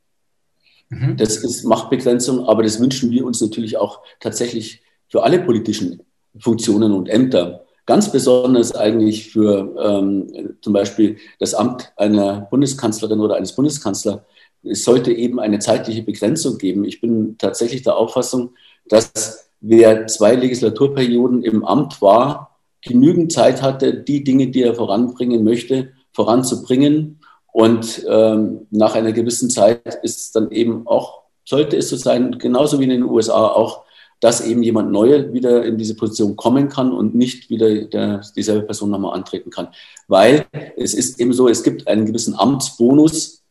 Mhm. 0.88 1.18
Das 1.18 1.36
ist 1.36 1.66
Machtbegrenzung, 1.66 2.48
aber 2.48 2.64
das 2.64 2.80
wünschen 2.80 3.12
wir 3.12 3.26
uns 3.26 3.42
natürlich 3.42 3.76
auch 3.76 4.04
tatsächlich 4.22 4.84
für 5.10 5.24
alle 5.24 5.42
politischen 5.42 6.02
Funktionen 6.40 6.94
und 6.94 7.10
Ämter. 7.10 7.66
Ganz 7.90 8.12
besonders 8.12 8.76
eigentlich 8.76 9.32
für 9.32 9.76
ähm, 9.84 10.58
zum 10.62 10.74
Beispiel 10.74 11.18
das 11.40 11.56
Amt 11.56 11.92
einer 11.96 12.42
Bundeskanzlerin 12.42 13.20
oder 13.20 13.34
eines 13.34 13.56
Bundeskanzlers. 13.56 14.20
Es 14.62 14.84
sollte 14.84 15.12
eben 15.12 15.40
eine 15.40 15.58
zeitliche 15.58 16.04
Begrenzung 16.04 16.60
geben. 16.60 16.86
Ich 16.86 17.02
bin 17.02 17.40
tatsächlich 17.40 17.82
der 17.82 17.98
Auffassung, 17.98 18.52
dass 18.90 19.50
wer 19.60 20.06
zwei 20.06 20.36
Legislaturperioden 20.36 21.42
im 21.42 21.66
Amt 21.66 22.00
war, 22.00 22.60
genügend 22.86 23.32
Zeit 23.32 23.64
hatte, 23.64 23.96
die 23.96 24.24
Dinge, 24.24 24.50
die 24.50 24.62
er 24.62 24.76
voranbringen 24.76 25.44
möchte, 25.44 25.90
voranzubringen. 26.14 27.22
Und 27.52 28.06
ähm, 28.08 28.68
nach 28.70 28.94
einer 28.94 29.14
gewissen 29.14 29.50
Zeit 29.50 29.98
ist 30.04 30.20
es 30.20 30.32
dann 30.32 30.52
eben 30.52 30.86
auch, 30.86 31.24
sollte 31.44 31.76
es 31.76 31.90
so 31.90 31.96
sein, 31.96 32.38
genauso 32.38 32.80
wie 32.80 32.84
in 32.84 32.92
den 32.92 33.04
USA 33.04 33.48
auch, 33.48 33.84
dass 34.20 34.46
eben 34.46 34.64
jemand 34.64 34.92
Neuer 34.92 35.32
wieder 35.34 35.64
in 35.66 35.78
diese 35.78 35.96
Position 35.96 36.36
kommen 36.36 36.70
kann 36.70 36.92
und 36.92 37.16
nicht 37.16 37.50
wieder 37.50 37.86
der, 37.86 38.22
dieselbe 38.36 38.66
Person 38.66 38.90
nochmal 38.90 39.16
antreten 39.16 39.50
kann. 39.50 39.70
Weil 40.08 40.46
es 40.76 40.94
ist 40.94 41.20
eben 41.20 41.34
so, 41.34 41.48
es 41.48 41.64
gibt 41.64 41.88
einen 41.88 42.06
gewissen 42.06 42.38
Amtsbonus, 42.38 43.44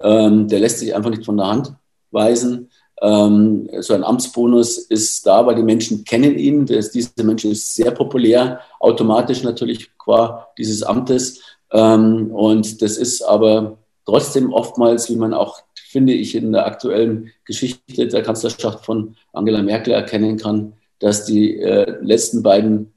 ähm, 0.00 0.48
der 0.48 0.60
lässt 0.60 0.78
sich 0.80 0.94
einfach 0.94 1.10
nicht 1.10 1.24
von 1.24 1.36
der 1.36 1.46
Hand 1.46 1.72
weisen. 2.10 2.70
Ähm, 3.00 3.68
so 3.80 3.94
ein 3.94 4.04
Amtsbonus 4.04 4.78
ist 4.78 5.26
da, 5.26 5.46
weil 5.46 5.56
die 5.56 5.62
Menschen 5.62 6.04
kennen 6.04 6.38
ihn. 6.38 6.66
Das, 6.66 6.90
diese 6.90 7.10
Menschen 7.22 7.52
ist 7.52 7.74
sehr 7.74 7.90
populär, 7.90 8.60
automatisch 8.80 9.42
natürlich 9.42 9.90
qua 9.98 10.48
dieses 10.58 10.82
Amtes. 10.82 11.40
Ähm, 11.72 12.30
und 12.32 12.82
das 12.82 12.96
ist 12.98 13.22
aber 13.22 13.78
trotzdem 14.04 14.52
oftmals, 14.52 15.08
wie 15.08 15.16
man 15.16 15.34
auch, 15.34 15.62
finde 15.92 16.14
ich, 16.14 16.34
in 16.34 16.52
der 16.52 16.66
aktuellen 16.66 17.30
Geschichte 17.44 18.08
der 18.08 18.22
Kanzlerschaft 18.22 18.84
von 18.84 19.14
Angela 19.32 19.62
Merkel 19.62 19.92
erkennen 19.92 20.38
kann, 20.38 20.72
dass 20.98 21.26
die 21.26 21.58
äh, 21.58 21.98
letzten 22.00 22.42
beiden 22.42 22.92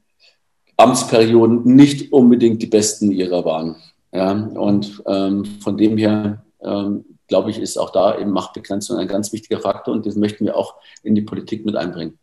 Amtsperioden 0.78 1.75
nicht 1.75 2.12
unbedingt 2.12 2.62
die 2.62 2.68
besten 2.68 3.12
ihrer 3.12 3.46
waren. 3.46 3.75
Ja, 4.14 4.32
und 4.32 5.04
ähm, 5.08 5.46
von 5.60 5.78
dem 5.78 5.98
her 5.98 6.46
ähm, 6.62 7.04
glaube 7.28 7.52
ich, 7.52 7.60
ist 7.60 7.78
auch 7.78 7.90
da 7.90 8.18
eben 8.18 8.32
Machtbegrenzung 8.32 8.98
ein 8.98 9.08
ganz 9.08 9.34
wichtiger 9.34 9.60
Faktor 9.60 9.94
und 9.94 10.06
das 10.06 10.16
möchten 10.16 10.46
wir 10.46 10.56
auch 10.56 10.75
in 11.04 11.16
die 11.16 11.22
Politik 11.22 11.66
mit 11.66 11.75
einbringen. 11.75 12.18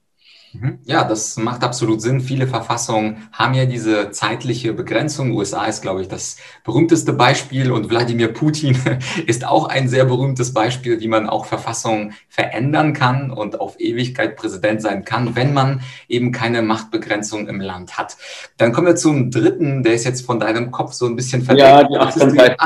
Mhm. 0.52 0.78
Ja, 0.84 1.04
das 1.04 1.36
macht 1.38 1.64
absolut 1.64 2.02
Sinn. 2.02 2.20
Viele 2.20 2.46
Verfassungen 2.46 3.28
haben 3.32 3.54
ja 3.54 3.64
diese 3.64 4.10
zeitliche 4.10 4.74
Begrenzung. 4.74 5.32
USA 5.32 5.64
ist, 5.64 5.80
glaube 5.80 6.02
ich, 6.02 6.08
das 6.08 6.36
berühmteste 6.64 7.14
Beispiel 7.14 7.72
und 7.72 7.88
Wladimir 7.88 8.28
Putin 8.28 8.76
ist 9.26 9.46
auch 9.46 9.68
ein 9.68 9.88
sehr 9.88 10.04
berühmtes 10.04 10.52
Beispiel, 10.52 11.00
wie 11.00 11.08
man 11.08 11.28
auch 11.28 11.46
Verfassungen 11.46 12.12
verändern 12.28 12.92
kann 12.92 13.30
und 13.30 13.60
auf 13.60 13.80
Ewigkeit 13.80 14.36
Präsident 14.36 14.82
sein 14.82 15.04
kann, 15.04 15.36
wenn 15.36 15.54
man 15.54 15.80
eben 16.08 16.32
keine 16.32 16.60
Machtbegrenzung 16.60 17.48
im 17.48 17.60
Land 17.60 17.96
hat. 17.96 18.16
Dann 18.58 18.72
kommen 18.72 18.88
wir 18.88 18.96
zum 18.96 19.30
dritten, 19.30 19.82
der 19.82 19.94
ist 19.94 20.04
jetzt 20.04 20.26
von 20.26 20.38
deinem 20.38 20.70
Kopf 20.70 20.92
so 20.92 21.06
ein 21.06 21.16
bisschen 21.16 21.42
verdeckt. 21.42 21.68
Ja, 21.68 21.84
die 21.84 21.96
Achtsamkeit. 21.96 22.56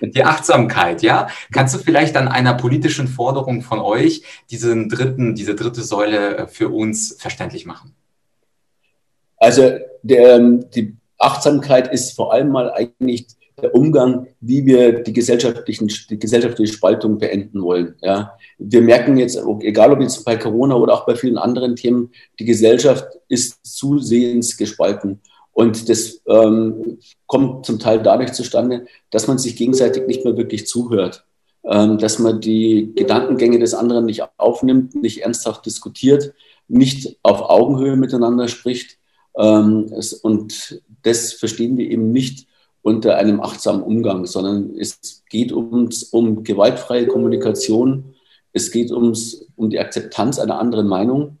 Die 0.00 0.24
Achtsamkeit, 0.24 1.02
ja. 1.02 1.28
Kannst 1.52 1.74
du 1.74 1.78
vielleicht 1.78 2.16
an 2.16 2.26
einer 2.26 2.54
politischen 2.54 3.06
Forderung 3.06 3.62
von 3.62 3.78
euch 3.78 4.24
diesen 4.50 4.88
dritten, 4.88 5.34
diese 5.34 5.54
dritte 5.54 5.82
Säule 5.82 6.36
äh, 6.36 6.46
für 6.48 6.68
uns 6.68 7.16
verständlich 7.28 7.66
machen? 7.66 7.94
Also 9.36 9.62
der, 10.02 10.36
ähm, 10.36 10.64
die 10.74 10.96
Achtsamkeit 11.18 11.92
ist 11.92 12.16
vor 12.16 12.32
allem 12.32 12.48
mal 12.48 12.72
eigentlich 12.72 13.26
der 13.60 13.74
Umgang, 13.74 14.28
wie 14.40 14.64
wir 14.66 15.02
die, 15.02 15.12
gesellschaftlichen, 15.12 15.88
die 16.10 16.18
gesellschaftliche 16.18 16.72
Spaltung 16.72 17.18
beenden 17.18 17.62
wollen. 17.62 17.96
Ja. 18.00 18.36
Wir 18.58 18.82
merken 18.82 19.16
jetzt, 19.16 19.38
egal 19.60 19.92
ob 19.92 20.00
jetzt 20.00 20.24
bei 20.24 20.36
Corona 20.36 20.76
oder 20.76 20.94
auch 20.94 21.06
bei 21.06 21.16
vielen 21.16 21.38
anderen 21.38 21.74
Themen, 21.76 22.10
die 22.38 22.44
Gesellschaft 22.44 23.06
ist 23.28 23.58
zusehends 23.64 24.56
gespalten. 24.56 25.20
Und 25.52 25.88
das 25.88 26.20
ähm, 26.26 26.98
kommt 27.26 27.66
zum 27.66 27.80
Teil 27.80 28.00
dadurch 28.00 28.32
zustande, 28.32 28.86
dass 29.10 29.26
man 29.26 29.38
sich 29.38 29.56
gegenseitig 29.56 30.06
nicht 30.06 30.24
mehr 30.24 30.36
wirklich 30.36 30.68
zuhört, 30.68 31.26
ähm, 31.64 31.98
dass 31.98 32.20
man 32.20 32.40
die 32.40 32.92
Gedankengänge 32.94 33.58
des 33.58 33.74
anderen 33.74 34.04
nicht 34.04 34.22
aufnimmt, 34.36 34.94
nicht 34.94 35.22
ernsthaft 35.22 35.66
diskutiert, 35.66 36.32
nicht 36.68 37.18
auf 37.22 37.42
Augenhöhe 37.42 37.96
miteinander 37.96 38.48
spricht. 38.48 38.98
Ähm, 39.36 39.90
es, 39.96 40.12
und 40.12 40.82
das 41.02 41.32
verstehen 41.32 41.76
wir 41.76 41.90
eben 41.90 42.12
nicht 42.12 42.46
unter 42.82 43.16
einem 43.16 43.40
achtsamen 43.40 43.82
Umgang, 43.82 44.26
sondern 44.26 44.74
es 44.78 45.24
geht 45.28 45.52
ums, 45.52 46.04
um 46.04 46.44
gewaltfreie 46.44 47.06
Kommunikation, 47.06 48.14
es 48.52 48.70
geht 48.70 48.90
ums, 48.90 49.46
um 49.56 49.70
die 49.70 49.78
Akzeptanz 49.78 50.38
einer 50.38 50.58
anderen 50.58 50.86
Meinung, 50.86 51.38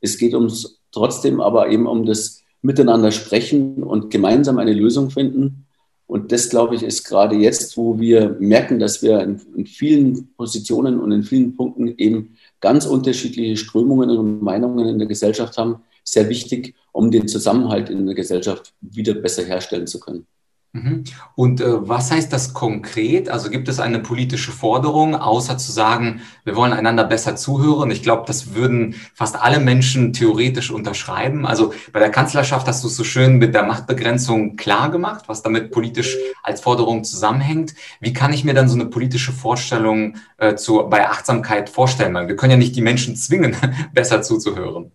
es 0.00 0.18
geht 0.18 0.34
ums 0.34 0.80
trotzdem 0.92 1.40
aber 1.40 1.70
eben 1.70 1.86
um 1.86 2.04
das 2.04 2.42
Miteinander 2.62 3.10
sprechen 3.12 3.82
und 3.82 4.10
gemeinsam 4.10 4.58
eine 4.58 4.74
Lösung 4.74 5.10
finden. 5.10 5.66
Und 6.06 6.32
das, 6.32 6.50
glaube 6.50 6.74
ich, 6.74 6.82
ist 6.82 7.04
gerade 7.04 7.36
jetzt, 7.36 7.76
wo 7.76 8.00
wir 8.00 8.36
merken, 8.40 8.78
dass 8.80 9.02
wir 9.02 9.20
in, 9.20 9.40
in 9.54 9.66
vielen 9.66 10.34
Positionen 10.36 11.00
und 11.00 11.12
in 11.12 11.22
vielen 11.22 11.56
Punkten 11.56 11.94
eben 11.96 12.36
ganz 12.60 12.86
unterschiedliche 12.86 13.56
Strömungen 13.56 14.10
und 14.10 14.42
Meinungen 14.42 14.88
in 14.88 14.98
der 14.98 15.08
Gesellschaft 15.08 15.56
haben, 15.58 15.82
sehr 16.04 16.28
wichtig, 16.28 16.74
um 16.92 17.10
den 17.10 17.28
Zusammenhalt 17.28 17.90
in 17.90 18.06
der 18.06 18.14
Gesellschaft 18.14 18.74
wieder 18.80 19.14
besser 19.14 19.44
herstellen 19.44 19.86
zu 19.86 20.00
können. 20.00 20.26
Mhm. 20.72 21.02
Und 21.34 21.60
äh, 21.60 21.88
was 21.88 22.12
heißt 22.12 22.32
das 22.32 22.54
konkret? 22.54 23.28
Also 23.28 23.50
gibt 23.50 23.68
es 23.68 23.80
eine 23.80 23.98
politische 23.98 24.52
Forderung, 24.52 25.16
außer 25.16 25.58
zu 25.58 25.72
sagen, 25.72 26.20
wir 26.44 26.54
wollen 26.54 26.72
einander 26.72 27.02
besser 27.02 27.34
zuhören? 27.34 27.90
Ich 27.90 28.04
glaube, 28.04 28.22
das 28.26 28.54
würden 28.54 28.94
fast 29.12 29.34
alle 29.34 29.58
Menschen 29.58 30.12
theoretisch 30.12 30.70
unterschreiben. 30.70 31.44
Also 31.44 31.72
bei 31.92 31.98
der 31.98 32.10
Kanzlerschaft 32.10 32.68
hast 32.68 32.84
du 32.84 32.88
es 32.88 32.94
so 32.94 33.02
schön 33.02 33.38
mit 33.38 33.52
der 33.52 33.64
Machtbegrenzung 33.64 34.54
klar 34.54 34.92
gemacht, 34.92 35.24
was 35.26 35.42
damit 35.42 35.72
politisch 35.72 36.16
als 36.44 36.60
Forderung 36.60 37.02
zusammenhängt. 37.02 37.74
Wie 38.00 38.12
kann 38.12 38.32
ich 38.32 38.44
mir 38.44 38.54
dann 38.54 38.68
so 38.68 38.76
eine 38.76 38.86
politische 38.86 39.32
Vorstellung 39.32 40.18
äh, 40.38 40.54
zu, 40.54 40.86
bei 40.88 41.08
Achtsamkeit 41.08 41.68
vorstellen? 41.68 42.14
Weil 42.14 42.28
wir 42.28 42.36
können 42.36 42.52
ja 42.52 42.56
nicht 42.56 42.76
die 42.76 42.82
Menschen 42.82 43.16
zwingen, 43.16 43.56
besser 43.92 44.22
zuzuhören. 44.22 44.92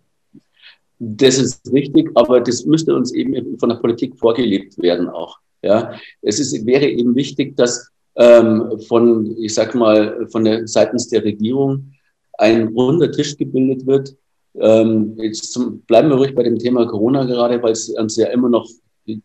Das 0.99 1.37
ist 1.37 1.69
richtig, 1.73 2.11
aber 2.15 2.39
das 2.39 2.63
müsste 2.63 2.95
uns 2.95 3.13
eben 3.13 3.59
von 3.59 3.67
der 3.67 3.75
Politik 3.75 4.17
vorgelebt 4.17 4.81
werden 4.81 5.09
auch. 5.09 5.39
Ja, 5.65 5.93
es 6.21 6.39
ist, 6.39 6.63
wäre 6.63 6.87
eben 6.87 7.15
wichtig, 7.15 7.57
dass 7.57 7.89
ähm, 8.17 8.79
von, 8.87 9.35
ich 9.39 9.55
sag 9.55 9.73
mal, 9.73 10.27
von 10.31 10.45
der 10.45 10.67
seitens 10.67 11.09
der 11.09 11.23
Regierung 11.23 11.91
ein 12.37 12.67
runder 12.67 13.11
Tisch 13.11 13.35
gebildet 13.35 13.87
wird. 13.87 14.15
Ähm, 14.59 15.15
jetzt 15.17 15.51
zum, 15.51 15.79
bleiben 15.81 16.09
wir 16.09 16.17
ruhig 16.17 16.35
bei 16.35 16.43
dem 16.43 16.59
Thema 16.59 16.85
Corona 16.85 17.25
gerade, 17.25 17.63
weil 17.63 17.71
es 17.71 17.89
uns 17.89 18.15
ja 18.15 18.27
immer 18.27 18.47
noch 18.47 18.69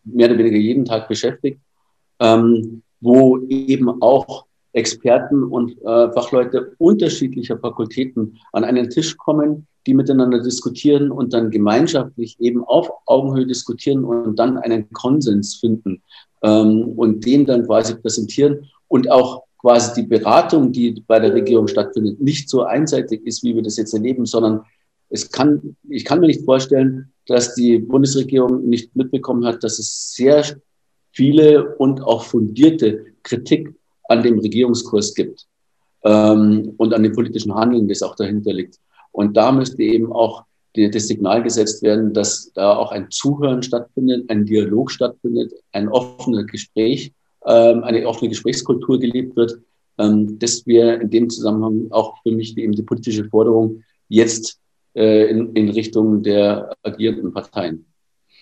mehr 0.03 0.29
oder 0.29 0.39
weniger 0.39 0.57
jeden 0.57 0.83
Tag 0.83 1.07
beschäftigt, 1.07 1.59
ähm, 2.19 2.81
wo 3.01 3.37
eben 3.47 4.01
auch 4.01 4.45
Experten 4.73 5.43
und 5.43 5.79
äh, 5.83 6.11
Fachleute 6.11 6.73
unterschiedlicher 6.79 7.59
Fakultäten 7.59 8.39
an 8.51 8.63
einen 8.63 8.89
Tisch 8.89 9.15
kommen, 9.15 9.67
die 9.85 9.93
miteinander 9.93 10.41
diskutieren 10.41 11.11
und 11.11 11.33
dann 11.33 11.51
gemeinschaftlich 11.51 12.39
eben 12.39 12.63
auf 12.63 12.89
Augenhöhe 13.05 13.45
diskutieren 13.45 14.03
und 14.03 14.39
dann 14.39 14.57
einen 14.57 14.89
Konsens 14.91 15.55
finden 15.55 16.01
ähm, 16.43 16.93
und 16.95 17.25
den 17.25 17.45
dann 17.45 17.65
quasi 17.65 17.95
präsentieren 17.95 18.69
und 18.87 19.09
auch 19.09 19.43
quasi 19.59 20.01
die 20.01 20.07
Beratung, 20.07 20.71
die 20.71 21.03
bei 21.07 21.19
der 21.19 21.33
Regierung 21.33 21.67
stattfindet, 21.67 22.19
nicht 22.19 22.49
so 22.49 22.63
einseitig 22.63 23.25
ist, 23.25 23.43
wie 23.43 23.55
wir 23.55 23.61
das 23.61 23.77
jetzt 23.77 23.93
erleben, 23.93 24.25
sondern 24.25 24.61
es 25.09 25.29
kann, 25.29 25.75
ich 25.89 26.05
kann 26.05 26.19
mir 26.19 26.27
nicht 26.27 26.45
vorstellen, 26.45 27.11
dass 27.27 27.53
die 27.53 27.77
Bundesregierung 27.77 28.67
nicht 28.67 28.95
mitbekommen 28.95 29.45
hat, 29.45 29.63
dass 29.63 29.77
es 29.77 30.13
sehr 30.15 30.43
viele 31.11 31.75
und 31.75 32.01
auch 32.01 32.23
fundierte 32.23 33.05
Kritik 33.23 33.75
an 34.05 34.23
dem 34.23 34.39
Regierungskurs 34.39 35.13
gibt 35.13 35.45
ähm, 36.03 36.73
und 36.77 36.93
an 36.93 37.03
dem 37.03 37.13
politischen 37.13 37.53
Handeln, 37.53 37.87
das 37.87 38.01
auch 38.01 38.15
dahinter 38.15 38.53
liegt. 38.53 38.79
Und 39.11 39.35
da 39.37 39.51
müsste 39.51 39.83
eben 39.83 40.11
auch 40.11 40.43
die, 40.75 40.89
das 40.89 41.07
Signal 41.07 41.43
gesetzt 41.43 41.83
werden, 41.83 42.13
dass 42.13 42.51
da 42.53 42.75
auch 42.75 42.91
ein 42.91 43.09
Zuhören 43.09 43.63
stattfindet, 43.63 44.29
ein 44.29 44.45
Dialog 44.45 44.91
stattfindet, 44.91 45.53
ein 45.71 45.89
offenes 45.89 46.47
Gespräch, 46.47 47.13
ähm, 47.45 47.83
eine 47.83 48.07
offene 48.07 48.29
Gesprächskultur 48.29 48.99
gelebt 48.99 49.35
wird. 49.35 49.59
Ähm, 49.97 50.39
das 50.39 50.65
wäre 50.65 50.95
in 50.95 51.09
dem 51.09 51.29
Zusammenhang 51.29 51.87
auch 51.91 52.15
für 52.23 52.31
mich 52.31 52.57
eben 52.57 52.73
die 52.73 52.83
politische 52.83 53.25
Forderung 53.25 53.83
jetzt 54.07 54.59
äh, 54.95 55.29
in, 55.29 55.53
in 55.53 55.69
Richtung 55.69 56.23
der 56.23 56.73
agierenden 56.83 57.33
Parteien. 57.33 57.85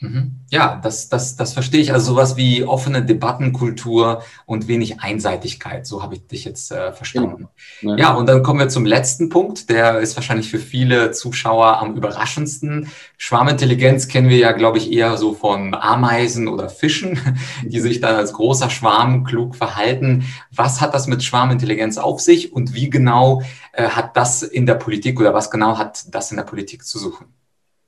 Mhm. 0.01 0.39
Ja, 0.49 0.79
das, 0.81 1.09
das, 1.09 1.35
das 1.35 1.53
verstehe 1.53 1.81
ich. 1.81 1.91
Also 1.91 2.13
sowas 2.13 2.37
wie 2.37 2.63
offene 2.63 3.03
Debattenkultur 3.03 4.23
und 4.45 4.67
wenig 4.67 5.01
Einseitigkeit. 5.01 5.85
So 5.85 6.01
habe 6.01 6.15
ich 6.15 6.27
dich 6.27 6.45
jetzt 6.45 6.71
äh, 6.71 6.93
verstanden. 6.93 7.49
Ja. 7.81 7.97
ja, 7.97 8.13
und 8.13 8.27
dann 8.27 8.41
kommen 8.41 8.59
wir 8.59 8.69
zum 8.69 8.85
letzten 8.85 9.29
Punkt. 9.29 9.69
Der 9.69 9.99
ist 9.99 10.15
wahrscheinlich 10.15 10.49
für 10.49 10.59
viele 10.59 11.11
Zuschauer 11.11 11.79
am 11.79 11.95
überraschendsten. 11.95 12.87
Schwarmintelligenz 13.17 14.07
kennen 14.07 14.29
wir 14.29 14.37
ja, 14.37 14.53
glaube 14.53 14.77
ich, 14.77 14.91
eher 14.91 15.17
so 15.17 15.33
von 15.33 15.75
Ameisen 15.75 16.47
oder 16.47 16.69
Fischen, 16.69 17.19
die 17.63 17.81
sich 17.81 17.99
dann 17.99 18.15
als 18.15 18.31
großer 18.31 18.69
Schwarm 18.69 19.25
klug 19.25 19.55
verhalten. 19.55 20.25
Was 20.51 20.79
hat 20.79 20.93
das 20.93 21.07
mit 21.07 21.23
Schwarmintelligenz 21.23 21.97
auf 21.97 22.21
sich 22.21 22.53
und 22.53 22.73
wie 22.73 22.89
genau 22.89 23.41
äh, 23.73 23.89
hat 23.89 24.15
das 24.15 24.43
in 24.43 24.65
der 24.65 24.75
Politik 24.75 25.19
oder 25.19 25.33
was 25.33 25.51
genau 25.51 25.77
hat 25.77 26.05
das 26.15 26.31
in 26.31 26.37
der 26.37 26.45
Politik 26.45 26.85
zu 26.85 26.97
suchen? 26.97 27.27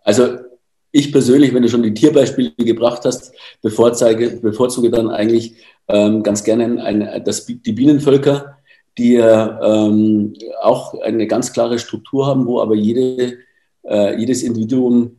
Also 0.03 0.50
ich 0.91 1.11
persönlich, 1.11 1.53
wenn 1.53 1.63
du 1.63 1.69
schon 1.69 1.83
die 1.83 1.93
Tierbeispiele 1.93 2.51
gebracht 2.57 3.03
hast, 3.05 3.33
bevorzuge, 3.61 4.39
bevorzuge 4.41 4.89
dann 4.89 5.09
eigentlich 5.09 5.55
ähm, 5.87 6.23
ganz 6.23 6.43
gerne 6.43 6.83
ein, 6.83 7.23
das, 7.23 7.45
die 7.45 7.71
Bienenvölker, 7.71 8.57
die 8.97 9.15
ähm, 9.15 10.33
auch 10.61 10.99
eine 11.01 11.27
ganz 11.27 11.53
klare 11.53 11.79
Struktur 11.79 12.27
haben, 12.27 12.45
wo 12.45 12.59
aber 12.59 12.75
jede, 12.75 13.37
äh, 13.83 14.19
jedes 14.19 14.43
Individuum 14.43 15.17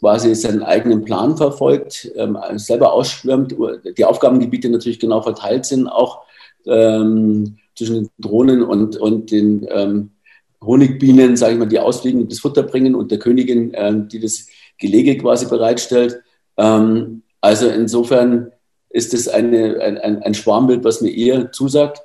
quasi 0.00 0.34
seinen 0.34 0.62
eigenen 0.62 1.04
Plan 1.04 1.36
verfolgt, 1.36 2.10
ähm, 2.16 2.38
selber 2.56 2.92
ausschwärmt, 2.92 3.56
die 3.98 4.04
Aufgabengebiete 4.04 4.68
natürlich 4.68 5.00
genau 5.00 5.20
verteilt 5.22 5.64
sind, 5.64 5.88
auch 5.88 6.22
ähm, 6.66 7.56
zwischen 7.74 7.94
den 7.94 8.10
Drohnen 8.18 8.62
und, 8.62 8.96
und 8.96 9.30
den 9.30 9.66
ähm, 9.70 10.10
Honigbienen, 10.62 11.36
sage 11.36 11.54
ich 11.54 11.58
mal, 11.58 11.66
die 11.66 11.78
ausfliegen 11.78 12.22
und 12.22 12.30
das 12.30 12.38
Futter 12.38 12.62
bringen 12.62 12.94
und 12.94 13.10
der 13.10 13.18
Königin, 13.18 13.72
ähm, 13.74 14.08
die 14.08 14.20
das 14.20 14.46
Gelege 14.78 15.18
quasi 15.18 15.46
bereitstellt. 15.46 16.20
Ähm, 16.56 17.22
also 17.40 17.68
insofern 17.68 18.52
ist 18.90 19.12
es 19.12 19.28
eine, 19.28 19.80
ein, 19.80 20.22
ein 20.22 20.34
Schwarmbild, 20.34 20.84
was 20.84 21.00
mir 21.00 21.10
eher 21.10 21.52
zusagt. 21.52 22.00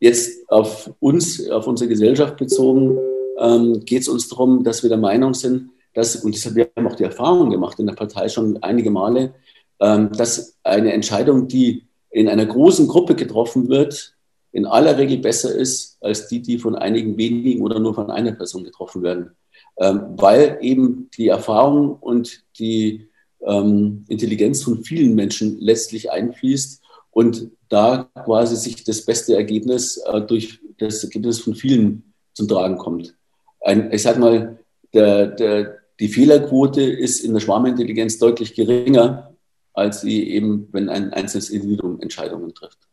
Jetzt 0.00 0.48
auf 0.50 0.92
uns, 0.98 1.48
auf 1.50 1.66
unsere 1.66 1.88
Gesellschaft 1.88 2.36
bezogen, 2.36 2.98
ähm, 3.38 3.84
geht 3.84 4.02
es 4.02 4.08
uns 4.08 4.28
darum, 4.28 4.64
dass 4.64 4.82
wir 4.82 4.90
der 4.90 4.98
Meinung 4.98 5.34
sind, 5.34 5.70
dass, 5.94 6.16
und 6.16 6.34
das, 6.34 6.54
wir 6.54 6.70
haben 6.76 6.86
auch 6.86 6.96
die 6.96 7.04
Erfahrung 7.04 7.50
gemacht 7.50 7.78
in 7.78 7.86
der 7.86 7.94
Partei 7.94 8.28
schon 8.28 8.62
einige 8.62 8.90
Male, 8.90 9.34
ähm, 9.80 10.10
dass 10.12 10.56
eine 10.62 10.92
Entscheidung, 10.92 11.48
die 11.48 11.86
in 12.10 12.28
einer 12.28 12.46
großen 12.46 12.86
Gruppe 12.88 13.14
getroffen 13.14 13.68
wird, 13.68 14.14
in 14.52 14.66
aller 14.66 14.98
Regel 14.98 15.18
besser 15.18 15.54
ist 15.54 15.96
als 16.00 16.28
die, 16.28 16.42
die 16.42 16.58
von 16.58 16.74
einigen 16.74 17.16
wenigen 17.16 17.62
oder 17.62 17.78
nur 17.78 17.94
von 17.94 18.10
einer 18.10 18.32
Person 18.32 18.64
getroffen 18.64 19.02
werden. 19.02 19.36
Ähm, 19.78 20.02
weil 20.16 20.58
eben 20.60 21.08
die 21.16 21.28
Erfahrung 21.28 21.94
und 21.94 22.44
die 22.58 23.08
ähm, 23.46 24.04
Intelligenz 24.08 24.62
von 24.62 24.84
vielen 24.84 25.14
Menschen 25.14 25.58
letztlich 25.60 26.10
einfließt 26.10 26.82
und 27.10 27.50
da 27.68 28.08
quasi 28.24 28.56
sich 28.56 28.84
das 28.84 29.04
beste 29.04 29.34
Ergebnis 29.36 29.96
äh, 29.98 30.20
durch 30.20 30.60
das 30.78 31.04
Ergebnis 31.04 31.40
von 31.40 31.54
vielen 31.54 32.12
zum 32.34 32.48
Tragen 32.48 32.76
kommt. 32.78 33.14
Ein, 33.60 33.92
ich 33.92 34.02
sage 34.02 34.20
mal, 34.20 34.58
der, 34.92 35.28
der, 35.28 35.78
die 35.98 36.08
Fehlerquote 36.08 36.82
ist 36.82 37.20
in 37.20 37.32
der 37.32 37.40
Schwarmintelligenz 37.40 38.18
deutlich 38.18 38.54
geringer, 38.54 39.34
als 39.72 40.00
sie 40.00 40.28
eben, 40.28 40.68
wenn 40.72 40.88
ein 40.88 41.12
einzelnes 41.12 41.50
Individuum 41.50 42.00
Entscheidungen 42.00 42.54
trifft. 42.54 42.89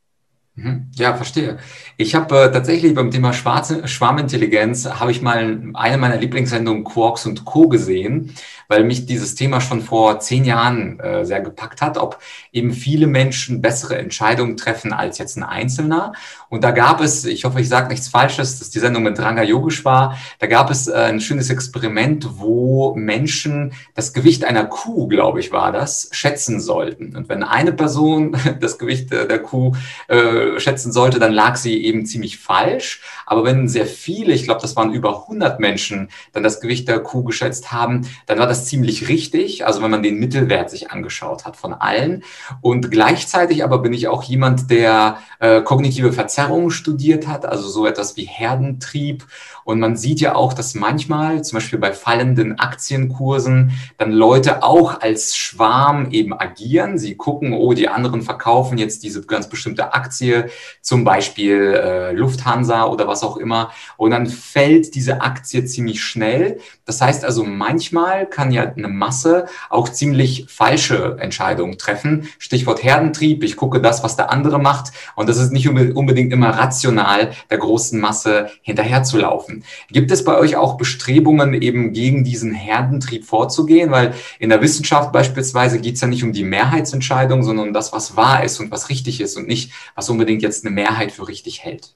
Mhm. 0.58 0.90
Ja, 0.96 1.14
verstehe. 1.14 1.60
Ich 1.98 2.16
habe 2.16 2.46
äh, 2.46 2.52
tatsächlich 2.52 2.96
beim 2.96 3.12
Thema 3.12 3.32
Schwarze, 3.32 3.88
Schwarmintelligenz 3.88 4.90
habe 4.90 5.12
ich 5.12 5.22
mal 5.22 5.60
eine 5.76 5.98
meiner 6.00 6.18
Lieblingssendungen 6.18 6.84
Quarks 6.84 7.28
und 7.28 7.46
Co. 7.46 7.68
gesehen, 7.68 8.34
weil 8.68 8.84
mich 8.84 9.06
dieses 9.06 9.36
Thema 9.36 9.62
schon 9.62 9.82
vor 9.82 10.20
zehn 10.20 10.46
Jahren 10.46 11.00
äh, 11.00 11.26
sehr 11.26 11.42
gepackt 11.42 11.82
hat, 11.84 12.00
ob 12.00 12.18
eben 12.52 12.74
viele 12.74 13.06
Menschen 13.06 13.62
bessere 13.62 14.00
Entscheidungen 14.00 14.58
treffen 14.58 14.94
als 14.94 15.20
jetzt 15.20 15.38
ein 15.38 15.44
Einzelner. 15.44 16.14
Und 16.50 16.64
da 16.64 16.72
gab 16.72 17.02
es, 17.02 17.24
ich 17.26 17.46
hoffe, 17.46 17.62
ich 17.62 17.70
sage 17.70 17.90
nichts 17.90 18.08
Falsches, 18.08 18.58
dass 18.58 18.72
die 18.72 18.80
Sendung 18.80 19.04
mit 19.04 19.20
Ranga 19.20 19.44
Yogisch 19.44 19.86
war, 19.86 20.18
da 20.40 20.48
gab 20.48 20.72
es 20.72 20.88
äh, 20.88 20.94
ein 20.94 21.22
schönes 21.22 21.52
Experiment, 21.52 22.28
wo 22.40 22.96
Menschen 22.96 23.74
das 23.94 24.12
Gewicht 24.12 24.44
einer 24.44 24.66
Kuh, 24.66 25.08
glaube 25.08 25.40
ich, 25.40 25.52
war 25.52 25.72
das, 25.72 26.10
schätzen 26.14 26.60
sollten. 26.60 27.16
Und 27.16 27.30
wenn 27.30 27.44
eine 27.44 27.74
Person 27.74 28.36
das 28.60 28.80
Gewicht 28.80 29.14
äh, 29.14 29.28
der 29.28 29.40
Kuh 29.40 29.74
äh, 30.08 30.47
schätzen 30.60 30.92
sollte, 30.92 31.20
dann 31.20 31.34
lag 31.34 31.56
sie 31.56 31.84
eben 31.84 32.06
ziemlich 32.06 32.38
falsch. 32.38 33.02
Aber 33.26 33.44
wenn 33.44 33.68
sehr 33.68 33.86
viele, 33.86 34.34
ich 34.34 34.44
glaube, 34.44 34.62
das 34.62 34.76
waren 34.76 34.94
über 34.94 35.24
100 35.24 35.60
Menschen, 35.60 36.10
dann 36.34 36.44
das 36.44 36.62
Gewicht 36.62 36.88
der 36.88 37.00
Kuh 37.00 37.24
geschätzt 37.24 37.72
haben, 37.72 38.08
dann 38.26 38.40
war 38.40 38.48
das 38.48 38.66
ziemlich 38.66 39.08
richtig. 39.10 39.66
Also 39.66 39.82
wenn 39.82 39.92
man 39.92 40.04
den 40.04 40.20
Mittelwert 40.20 40.70
sich 40.70 40.92
angeschaut 40.92 41.46
hat 41.46 41.58
von 41.58 41.74
allen. 41.74 42.24
Und 42.62 42.92
gleichzeitig 42.92 43.64
aber 43.64 43.80
bin 43.80 43.94
ich 43.94 44.08
auch 44.08 44.24
jemand, 44.24 44.72
der 44.72 45.18
äh, 45.40 45.62
kognitive 45.62 46.14
Verzerrungen 46.14 46.72
studiert 46.72 47.28
hat, 47.28 47.46
also 47.46 47.68
so 47.68 47.86
etwas 47.86 48.18
wie 48.18 48.26
Herdentrieb. 48.26 49.26
Und 49.68 49.82
man 49.82 49.98
sieht 49.98 50.22
ja 50.22 50.34
auch, 50.34 50.54
dass 50.54 50.76
manchmal, 50.76 51.44
zum 51.44 51.58
Beispiel 51.58 51.78
bei 51.78 51.92
fallenden 51.92 52.58
Aktienkursen, 52.58 53.72
dann 53.98 54.14
Leute 54.14 54.64
auch 54.64 55.02
als 55.02 55.36
Schwarm 55.36 56.10
eben 56.12 56.32
agieren. 56.32 56.98
Sie 56.98 57.16
gucken, 57.18 57.52
oh, 57.52 57.74
die 57.74 57.90
anderen 57.90 58.22
verkaufen 58.22 58.78
jetzt 58.78 59.04
diese 59.04 59.24
ganz 59.24 59.50
bestimmte 59.50 59.94
Aktie 59.94 60.50
zum 60.82 61.04
Beispiel 61.04 61.74
äh, 61.74 62.14
Lufthansa 62.14 62.86
oder 62.86 63.10
was 63.10 63.24
auch 63.24 63.36
immer. 63.36 63.72
Und 63.98 64.12
dann 64.12 64.28
fällt 64.28 64.96
diese 64.96 65.20
Aktie 65.20 65.66
ziemlich 65.66 66.02
schnell. 66.02 66.62
Das 66.86 67.02
heißt 67.02 67.26
also, 67.26 67.44
manchmal 67.44 68.26
kann 68.26 68.52
ja 68.52 68.72
eine 68.72 68.88
Masse 68.88 69.48
auch 69.70 69.90
ziemlich 69.90 70.46
falsche 70.48 71.18
Entscheidungen 71.20 71.78
treffen. 71.78 72.30
Stichwort 72.40 72.84
Herdentrieb. 72.84 73.44
Ich 73.44 73.58
gucke 73.58 73.82
das, 73.82 74.02
was 74.02 74.16
der 74.16 74.32
andere 74.32 74.60
macht. 74.60 74.94
Und 75.18 75.28
das 75.28 75.38
ist 75.38 75.52
nicht 75.52 75.68
unbedingt 75.68 76.32
immer 76.32 76.52
rational, 76.52 77.34
der 77.50 77.58
großen 77.58 78.00
Masse 78.00 78.50
hinterherzulaufen. 78.62 79.57
Gibt 79.90 80.12
es 80.12 80.24
bei 80.24 80.38
euch 80.38 80.56
auch 80.56 80.78
Bestrebungen, 80.78 81.54
eben 81.56 81.94
gegen 81.94 82.24
diesen 82.24 82.54
Herdentrieb 82.54 83.26
vorzugehen? 83.26 83.92
Weil 83.92 84.14
in 84.40 84.50
der 84.50 84.62
Wissenschaft 84.62 85.12
beispielsweise 85.12 85.80
geht 85.80 85.96
es 85.96 86.02
ja 86.02 86.08
nicht 86.08 86.24
um 86.24 86.32
die 86.32 86.44
Mehrheitsentscheidung, 86.44 87.44
sondern 87.44 87.70
um 87.70 87.74
das, 87.74 87.92
was 87.92 88.16
wahr 88.16 88.44
ist 88.44 88.60
und 88.60 88.72
was 88.72 88.90
richtig 88.90 89.20
ist 89.20 89.36
und 89.36 89.48
nicht, 89.48 89.72
was 89.96 90.10
unbedingt 90.10 90.28
unbedingt 90.28 90.42
jetzt 90.42 90.66
eine 90.66 90.76
Mehrheit 90.76 91.12
für 91.12 91.28
richtig 91.28 91.64
hält. 91.64 91.96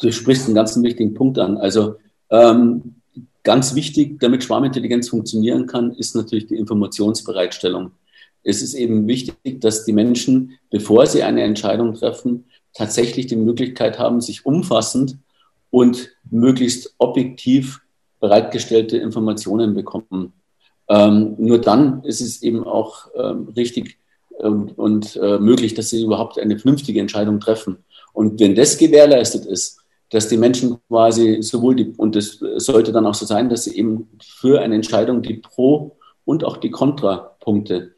Du 0.00 0.10
sprichst 0.10 0.46
einen 0.46 0.54
ganz 0.54 0.80
wichtigen 0.82 1.14
Punkt 1.14 1.38
an. 1.38 1.56
Also 1.56 1.96
ähm, 2.30 2.96
ganz 3.42 3.74
wichtig, 3.74 4.18
damit 4.18 4.44
Schwarmintelligenz 4.44 5.08
funktionieren 5.08 5.66
kann, 5.66 5.92
ist 5.92 6.16
natürlich 6.16 6.46
die 6.46 6.56
Informationsbereitstellung. 6.56 7.92
Es 8.42 8.62
ist 8.62 8.74
eben 8.74 9.06
wichtig, 9.06 9.60
dass 9.60 9.84
die 9.84 9.92
Menschen, 9.92 10.58
bevor 10.70 11.06
sie 11.06 11.22
eine 11.22 11.42
Entscheidung 11.42 11.94
treffen, 11.94 12.44
tatsächlich 12.72 13.26
die 13.26 13.36
Möglichkeit 13.36 13.98
haben, 13.98 14.20
sich 14.20 14.44
umfassend 14.44 15.18
und 15.74 16.12
möglichst 16.30 16.94
objektiv 16.98 17.80
bereitgestellte 18.20 18.96
Informationen 18.96 19.74
bekommen. 19.74 20.32
Ähm, 20.88 21.34
nur 21.36 21.60
dann 21.60 22.04
ist 22.04 22.20
es 22.20 22.42
eben 22.42 22.62
auch 22.62 23.08
ähm, 23.16 23.48
richtig, 23.56 23.98
und, 24.38 24.78
und 24.78 25.16
äh, 25.16 25.40
möglich, 25.40 25.74
dass 25.74 25.90
sie 25.90 26.04
überhaupt 26.04 26.38
eine 26.38 26.60
vernünftige 26.60 27.00
Entscheidung 27.00 27.40
treffen. 27.40 27.78
Und 28.12 28.38
wenn 28.38 28.54
das 28.54 28.78
gewährleistet 28.78 29.46
ist, 29.46 29.80
dass 30.10 30.28
die 30.28 30.36
Menschen 30.36 30.78
quasi 30.86 31.42
sowohl 31.42 31.74
die, 31.74 31.92
und 31.96 32.14
das 32.14 32.38
sollte 32.58 32.92
dann 32.92 33.06
auch 33.06 33.14
so 33.14 33.26
sein, 33.26 33.48
dass 33.48 33.64
sie 33.64 33.76
eben 33.76 34.08
für 34.22 34.60
eine 34.60 34.76
Entscheidung 34.76 35.22
die 35.22 35.34
Pro- 35.34 35.96
und 36.24 36.44
auch 36.44 36.58
die 36.58 36.70
Kontrapunkte 36.70 37.94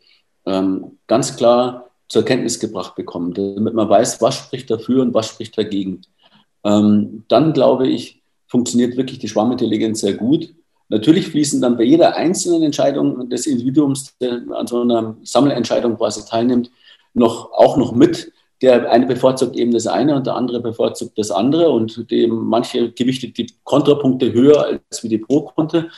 ähm, 0.47 0.93
ganz 1.07 1.37
klar 1.37 1.91
zur 2.09 2.25
Kenntnis 2.25 2.59
gebracht 2.59 2.95
bekommen, 2.95 3.35
damit 3.35 3.75
man 3.75 3.89
weiß, 3.91 4.23
was 4.23 4.37
spricht 4.37 4.71
dafür 4.71 5.03
und 5.03 5.13
was 5.13 5.29
spricht 5.29 5.59
dagegen. 5.59 6.01
Ähm, 6.67 7.25
dann 7.29 7.53
glaube 7.53 7.87
ich, 7.87 8.23
funktioniert 8.49 8.97
wirklich 8.97 9.21
die 9.21 9.29
Schwarmintelligenz 9.29 10.01
sehr 10.01 10.15
gut. 10.15 10.53
Natürlich 10.89 11.29
fließen 11.29 11.61
dann 11.61 11.77
bei 11.77 11.85
jeder 11.85 12.17
einzelnen 12.17 12.63
Entscheidung 12.63 13.29
des 13.29 13.47
Individuums, 13.47 14.17
der 14.21 14.43
an 14.53 14.67
so 14.67 14.83
einer 14.83 15.17
Sammelentscheidung 15.23 15.97
quasi 15.97 16.29
teilnimmt, 16.29 16.71
noch, 17.15 17.53
auch 17.53 17.77
noch 17.77 17.93
mit. 17.93 18.33
Der 18.63 18.91
eine 18.91 19.07
bevorzugt 19.07 19.57
eben 19.57 19.73
das 19.73 19.87
eine 19.87 20.17
und 20.17 20.27
der 20.27 20.35
andere 20.35 20.61
bevorzugt 20.61 21.19
das 21.19 21.31
andere 21.31 21.71
und 21.71 22.11
dem 22.11 22.47
manche 22.47 22.91
gewichtet 22.93 23.37
die 23.37 23.49
Kontrapunkte 23.65 24.33
höher 24.33 24.65
als 24.65 25.03
wie 25.03 25.09
die 25.09 25.19
Pro-Punkte. 25.19 25.91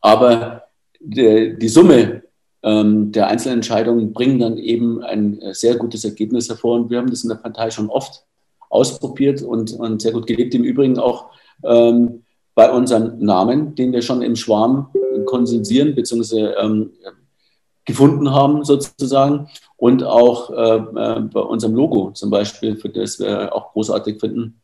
Aber 0.00 0.64
die, 1.00 1.56
die 1.58 1.68
Summe 1.68 2.22
ähm, 2.62 3.12
der 3.12 3.26
einzelnen 3.28 3.56
Entscheidungen 3.56 4.12
bringen 4.12 4.38
dann 4.38 4.58
eben 4.58 5.02
ein 5.02 5.40
sehr 5.52 5.76
gutes 5.76 6.04
Ergebnis 6.04 6.48
hervor. 6.48 6.76
Und 6.76 6.90
wir 6.90 6.98
haben 6.98 7.10
das 7.10 7.24
in 7.24 7.30
der 7.30 7.36
Partei 7.36 7.70
schon 7.70 7.90
oft 7.90 8.24
ausprobiert 8.74 9.40
und, 9.42 9.72
und 9.72 10.02
sehr 10.02 10.12
gut 10.12 10.26
gelebt. 10.26 10.54
Im 10.54 10.64
Übrigen 10.64 10.98
auch 10.98 11.26
ähm, 11.62 12.24
bei 12.54 12.70
unserem 12.70 13.18
Namen, 13.18 13.74
den 13.74 13.92
wir 13.92 14.02
schon 14.02 14.22
im 14.22 14.36
Schwarm 14.36 14.88
konsensieren 15.26 15.94
bzw. 15.94 16.54
Ähm, 16.60 16.90
gefunden 17.84 18.32
haben 18.32 18.64
sozusagen 18.64 19.48
und 19.76 20.02
auch 20.02 20.50
äh, 20.50 20.76
äh, 20.76 21.20
bei 21.20 21.40
unserem 21.40 21.74
Logo 21.74 22.12
zum 22.12 22.30
Beispiel, 22.30 22.76
für 22.76 22.88
das 22.88 23.20
wir 23.20 23.54
auch 23.54 23.72
großartig 23.72 24.20
finden, 24.20 24.60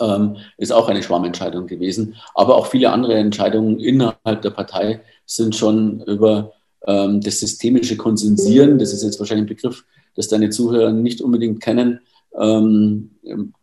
ähm, 0.00 0.36
ist 0.58 0.72
auch 0.72 0.88
eine 0.88 1.02
Schwarmentscheidung 1.02 1.66
gewesen. 1.66 2.16
Aber 2.34 2.56
auch 2.56 2.66
viele 2.66 2.90
andere 2.90 3.14
Entscheidungen 3.14 3.78
innerhalb 3.78 4.42
der 4.42 4.50
Partei 4.50 5.00
sind 5.26 5.54
schon 5.54 6.00
über 6.02 6.52
ähm, 6.86 7.20
das 7.20 7.40
systemische 7.40 7.96
Konsensieren, 7.96 8.78
das 8.78 8.92
ist 8.92 9.04
jetzt 9.04 9.20
wahrscheinlich 9.20 9.44
ein 9.44 9.54
Begriff, 9.54 9.84
das 10.16 10.28
deine 10.28 10.50
Zuhörer 10.50 10.92
nicht 10.92 11.20
unbedingt 11.20 11.60
kennen, 11.60 12.00
ähm, 12.38 13.10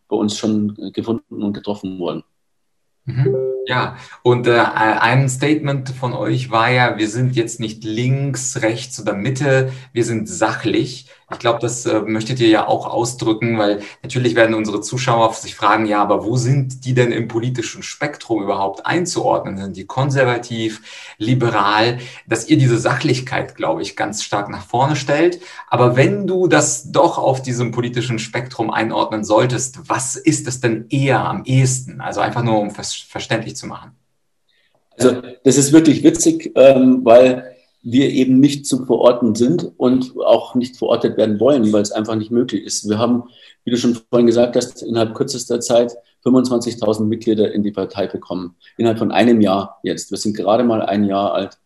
bei 0.08 0.16
uns 0.16 0.36
schon 0.36 0.74
gefunden 0.92 1.42
und 1.42 1.52
getroffen 1.52 1.98
worden. 1.98 2.24
Mhm. 3.04 3.34
Ja, 3.66 3.96
und 4.22 4.46
äh, 4.46 4.58
ein 4.60 5.28
Statement 5.28 5.90
von 5.90 6.14
euch 6.14 6.50
war 6.50 6.70
ja, 6.70 6.96
wir 6.96 7.08
sind 7.08 7.36
jetzt 7.36 7.60
nicht 7.60 7.84
links, 7.84 8.62
rechts 8.62 9.00
oder 9.00 9.12
Mitte, 9.12 9.72
wir 9.92 10.04
sind 10.04 10.28
sachlich. 10.28 11.10
Ich 11.30 11.38
glaube, 11.38 11.58
das 11.60 11.84
äh, 11.84 12.00
möchtet 12.00 12.40
ihr 12.40 12.48
ja 12.48 12.66
auch 12.66 12.86
ausdrücken, 12.86 13.58
weil 13.58 13.82
natürlich 14.02 14.34
werden 14.34 14.54
unsere 14.54 14.80
Zuschauer 14.80 15.34
sich 15.34 15.54
fragen, 15.54 15.84
ja, 15.84 16.00
aber 16.00 16.24
wo 16.24 16.36
sind 16.36 16.86
die 16.86 16.94
denn 16.94 17.12
im 17.12 17.28
politischen 17.28 17.82
Spektrum 17.82 18.42
überhaupt 18.42 18.86
einzuordnen? 18.86 19.58
Sind 19.58 19.76
die 19.76 19.84
konservativ, 19.84 20.80
liberal? 21.18 21.98
Dass 22.26 22.48
ihr 22.48 22.56
diese 22.56 22.78
Sachlichkeit, 22.78 23.56
glaube 23.56 23.82
ich, 23.82 23.94
ganz 23.94 24.22
stark 24.22 24.48
nach 24.48 24.64
vorne 24.64 24.96
stellt. 24.96 25.40
Aber 25.68 25.96
wenn 25.96 26.26
du 26.26 26.46
das 26.46 26.92
doch 26.92 27.18
auf 27.18 27.42
diesem 27.42 27.72
politischen 27.72 28.18
Spektrum 28.18 28.70
einordnen 28.70 29.22
solltest, 29.22 29.80
was 29.86 30.16
ist 30.16 30.48
es 30.48 30.60
denn 30.60 30.86
eher 30.88 31.26
am 31.26 31.44
ehesten? 31.44 32.00
Also 32.00 32.20
einfach 32.20 32.42
nur, 32.42 32.58
um 32.58 32.70
verständlich 32.70 33.54
zu 33.54 33.66
machen. 33.66 33.92
Also 34.98 35.20
das 35.44 35.58
ist 35.58 35.72
wirklich 35.72 36.02
witzig, 36.02 36.52
ähm, 36.56 37.04
weil 37.04 37.57
wir 37.90 38.10
eben 38.10 38.38
nicht 38.40 38.66
zu 38.66 38.84
verorten 38.84 39.34
sind 39.34 39.72
und 39.76 40.14
auch 40.18 40.54
nicht 40.54 40.76
verortet 40.76 41.16
werden 41.16 41.40
wollen, 41.40 41.72
weil 41.72 41.82
es 41.82 41.92
einfach 41.92 42.16
nicht 42.16 42.30
möglich 42.30 42.64
ist. 42.64 42.88
Wir 42.88 42.98
haben, 42.98 43.24
wie 43.64 43.70
du 43.70 43.76
schon 43.76 43.98
vorhin 44.10 44.26
gesagt 44.26 44.56
hast, 44.56 44.82
innerhalb 44.82 45.14
kürzester 45.14 45.60
Zeit 45.60 45.92
25.000 46.24 47.04
Mitglieder 47.04 47.52
in 47.52 47.62
die 47.62 47.70
Partei 47.70 48.06
bekommen. 48.06 48.56
Innerhalb 48.76 48.98
von 48.98 49.12
einem 49.12 49.40
Jahr 49.40 49.78
jetzt. 49.82 50.10
Wir 50.10 50.18
sind 50.18 50.36
gerade 50.36 50.64
mal 50.64 50.82
ein 50.82 51.04
Jahr 51.04 51.32
alt. 51.32 51.58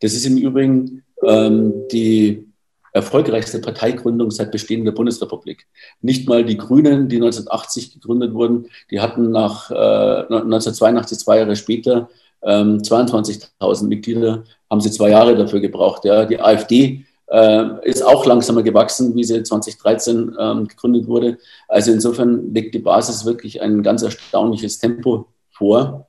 Das 0.00 0.12
ist 0.12 0.26
im 0.26 0.36
Übrigen 0.36 1.02
ähm, 1.22 1.72
die 1.90 2.46
erfolgreichste 2.92 3.60
Parteigründung 3.60 4.30
seit 4.30 4.50
Bestehen 4.50 4.84
der 4.84 4.92
Bundesrepublik. 4.92 5.66
Nicht 6.02 6.28
mal 6.28 6.44
die 6.44 6.56
Grünen, 6.56 7.08
die 7.08 7.16
1980 7.16 7.94
gegründet 7.94 8.34
wurden, 8.34 8.66
die 8.90 9.00
hatten 9.00 9.30
nach 9.30 9.70
äh, 9.70 9.74
1982, 9.74 11.18
zwei 11.18 11.38
Jahre 11.38 11.56
später, 11.56 12.08
ähm, 12.42 12.78
22.000 12.78 13.86
Mitglieder, 13.86 14.44
haben 14.68 14.80
sie 14.80 14.90
zwei 14.90 15.10
Jahre 15.10 15.36
dafür 15.36 15.60
gebraucht. 15.60 16.04
Ja. 16.04 16.24
Die 16.24 16.40
AfD 16.40 17.04
äh, 17.30 17.88
ist 17.88 18.02
auch 18.02 18.26
langsamer 18.26 18.62
gewachsen, 18.62 19.14
wie 19.14 19.24
sie 19.24 19.42
2013 19.42 20.36
ähm, 20.38 20.68
gegründet 20.68 21.06
wurde. 21.06 21.38
Also 21.68 21.92
insofern 21.92 22.52
legt 22.52 22.74
die 22.74 22.80
Basis 22.80 23.24
wirklich 23.24 23.60
ein 23.62 23.82
ganz 23.82 24.02
erstaunliches 24.02 24.78
Tempo 24.78 25.26
vor. 25.50 26.08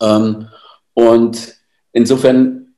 Ähm, 0.00 0.48
und 0.94 1.54
insofern 1.92 2.74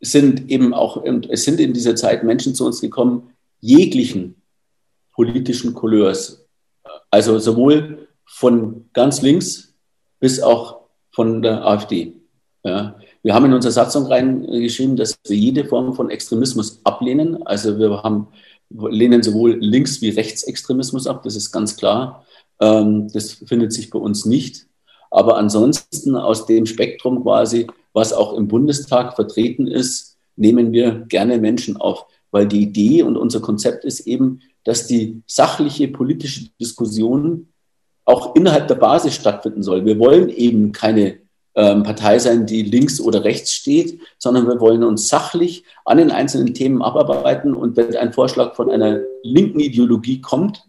sind 0.00 0.50
eben 0.50 0.74
auch, 0.74 1.02
es 1.28 1.44
sind 1.44 1.60
in 1.60 1.72
dieser 1.72 1.94
Zeit 1.94 2.24
Menschen 2.24 2.54
zu 2.54 2.66
uns 2.66 2.80
gekommen, 2.80 3.30
jeglichen 3.60 4.42
politischen 5.12 5.74
Couleurs. 5.74 6.44
Also 7.10 7.38
sowohl 7.38 8.08
von 8.24 8.88
ganz 8.92 9.22
links 9.22 9.74
bis 10.18 10.40
auch 10.40 10.81
von 11.12 11.42
der 11.42 11.64
AfD. 11.66 12.14
Ja. 12.64 12.96
Wir 13.22 13.34
haben 13.34 13.46
in 13.46 13.52
unsere 13.52 13.72
Satzung 13.72 14.06
reingeschrieben, 14.06 14.96
dass 14.96 15.18
wir 15.26 15.36
jede 15.36 15.64
Form 15.64 15.94
von 15.94 16.10
Extremismus 16.10 16.80
ablehnen. 16.84 17.42
Also 17.46 17.78
wir 17.78 18.02
haben, 18.02 18.28
lehnen 18.70 19.22
sowohl 19.22 19.58
Links- 19.60 20.00
wie 20.00 20.10
Rechtsextremismus 20.10 21.06
ab, 21.06 21.22
das 21.22 21.36
ist 21.36 21.52
ganz 21.52 21.76
klar. 21.76 22.24
Ähm, 22.60 23.08
das 23.12 23.32
findet 23.32 23.72
sich 23.72 23.90
bei 23.90 23.98
uns 23.98 24.26
nicht. 24.26 24.66
Aber 25.10 25.36
ansonsten 25.36 26.16
aus 26.16 26.46
dem 26.46 26.66
Spektrum 26.66 27.22
quasi, 27.22 27.66
was 27.92 28.12
auch 28.12 28.32
im 28.34 28.48
Bundestag 28.48 29.14
vertreten 29.14 29.66
ist, 29.66 30.16
nehmen 30.36 30.72
wir 30.72 31.04
gerne 31.08 31.38
Menschen 31.38 31.76
auf. 31.76 32.06
Weil 32.30 32.48
die 32.48 32.62
Idee 32.62 33.02
und 33.02 33.18
unser 33.18 33.40
Konzept 33.40 33.84
ist 33.84 34.00
eben, 34.06 34.40
dass 34.64 34.86
die 34.86 35.22
sachliche 35.26 35.88
politische 35.88 36.48
Diskussion 36.60 37.51
auch 38.04 38.34
innerhalb 38.34 38.68
der 38.68 38.74
Basis 38.74 39.14
stattfinden 39.14 39.62
soll. 39.62 39.84
Wir 39.84 39.98
wollen 39.98 40.28
eben 40.28 40.72
keine 40.72 41.18
ähm, 41.54 41.82
Partei 41.82 42.18
sein, 42.18 42.46
die 42.46 42.62
links 42.62 43.00
oder 43.00 43.24
rechts 43.24 43.52
steht, 43.52 44.00
sondern 44.18 44.46
wir 44.46 44.60
wollen 44.60 44.82
uns 44.82 45.08
sachlich 45.08 45.64
an 45.84 45.98
den 45.98 46.10
einzelnen 46.10 46.54
Themen 46.54 46.82
abarbeiten. 46.82 47.54
Und 47.54 47.76
wenn 47.76 47.94
ein 47.96 48.12
Vorschlag 48.12 48.54
von 48.54 48.70
einer 48.70 49.00
linken 49.22 49.60
Ideologie 49.60 50.20
kommt, 50.20 50.64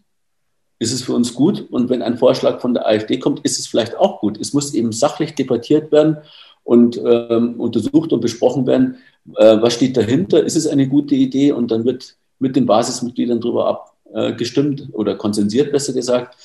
ist 0.79 0.91
es 0.91 1.01
für 1.01 1.13
uns 1.13 1.33
gut. 1.33 1.65
Und 1.71 1.89
wenn 1.89 2.01
ein 2.01 2.17
Vorschlag 2.17 2.59
von 2.59 2.73
der 2.73 2.85
AfD 2.85 3.17
kommt, 3.17 3.39
ist 3.45 3.59
es 3.59 3.67
vielleicht 3.67 3.97
auch 3.97 4.19
gut. 4.19 4.39
Es 4.39 4.53
muss 4.53 4.73
eben 4.73 4.91
sachlich 4.91 5.35
debattiert 5.35 5.91
werden 5.91 6.17
und 6.63 6.97
ähm, 6.97 7.59
untersucht 7.59 8.11
und 8.13 8.21
besprochen 8.21 8.67
werden, 8.67 8.97
äh, 9.35 9.57
was 9.61 9.73
steht 9.73 9.95
dahinter, 9.97 10.43
ist 10.43 10.55
es 10.55 10.67
eine 10.67 10.87
gute 10.87 11.15
Idee 11.15 11.51
und 11.51 11.71
dann 11.71 11.85
wird 11.85 12.15
mit 12.39 12.55
den 12.55 12.65
Basismitgliedern 12.65 13.39
darüber 13.39 13.87
abgestimmt 14.13 14.81
äh, 14.81 14.91
oder 14.93 15.15
konsensiert, 15.15 15.71
besser 15.71 15.93
gesagt. 15.93 16.35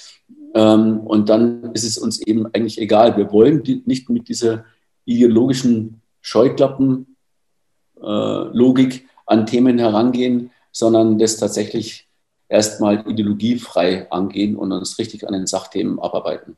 Ähm, 0.55 1.01
und 1.01 1.29
dann 1.29 1.73
ist 1.75 1.85
es 1.85 1.99
uns 1.99 2.21
eben 2.21 2.47
eigentlich 2.47 2.81
egal. 2.81 3.17
Wir 3.17 3.31
wollen 3.33 3.63
die, 3.63 3.83
nicht 3.87 4.11
mit 4.11 4.29
dieser 4.29 4.65
ideologischen 5.05 6.01
Scheuklappen-Logik 6.21 8.95
äh, 8.95 9.03
an 9.27 9.47
Themen 9.47 9.79
herangehen, 9.79 10.51
sondern 10.73 11.19
das 11.19 11.37
tatsächlich 11.37 12.09
erstmal 12.49 13.09
ideologiefrei 13.09 14.11
angehen 14.11 14.57
und 14.57 14.73
uns 14.73 14.99
richtig 14.99 15.27
an 15.27 15.35
den 15.35 15.47
Sachthemen 15.47 15.99
abarbeiten. 15.99 16.57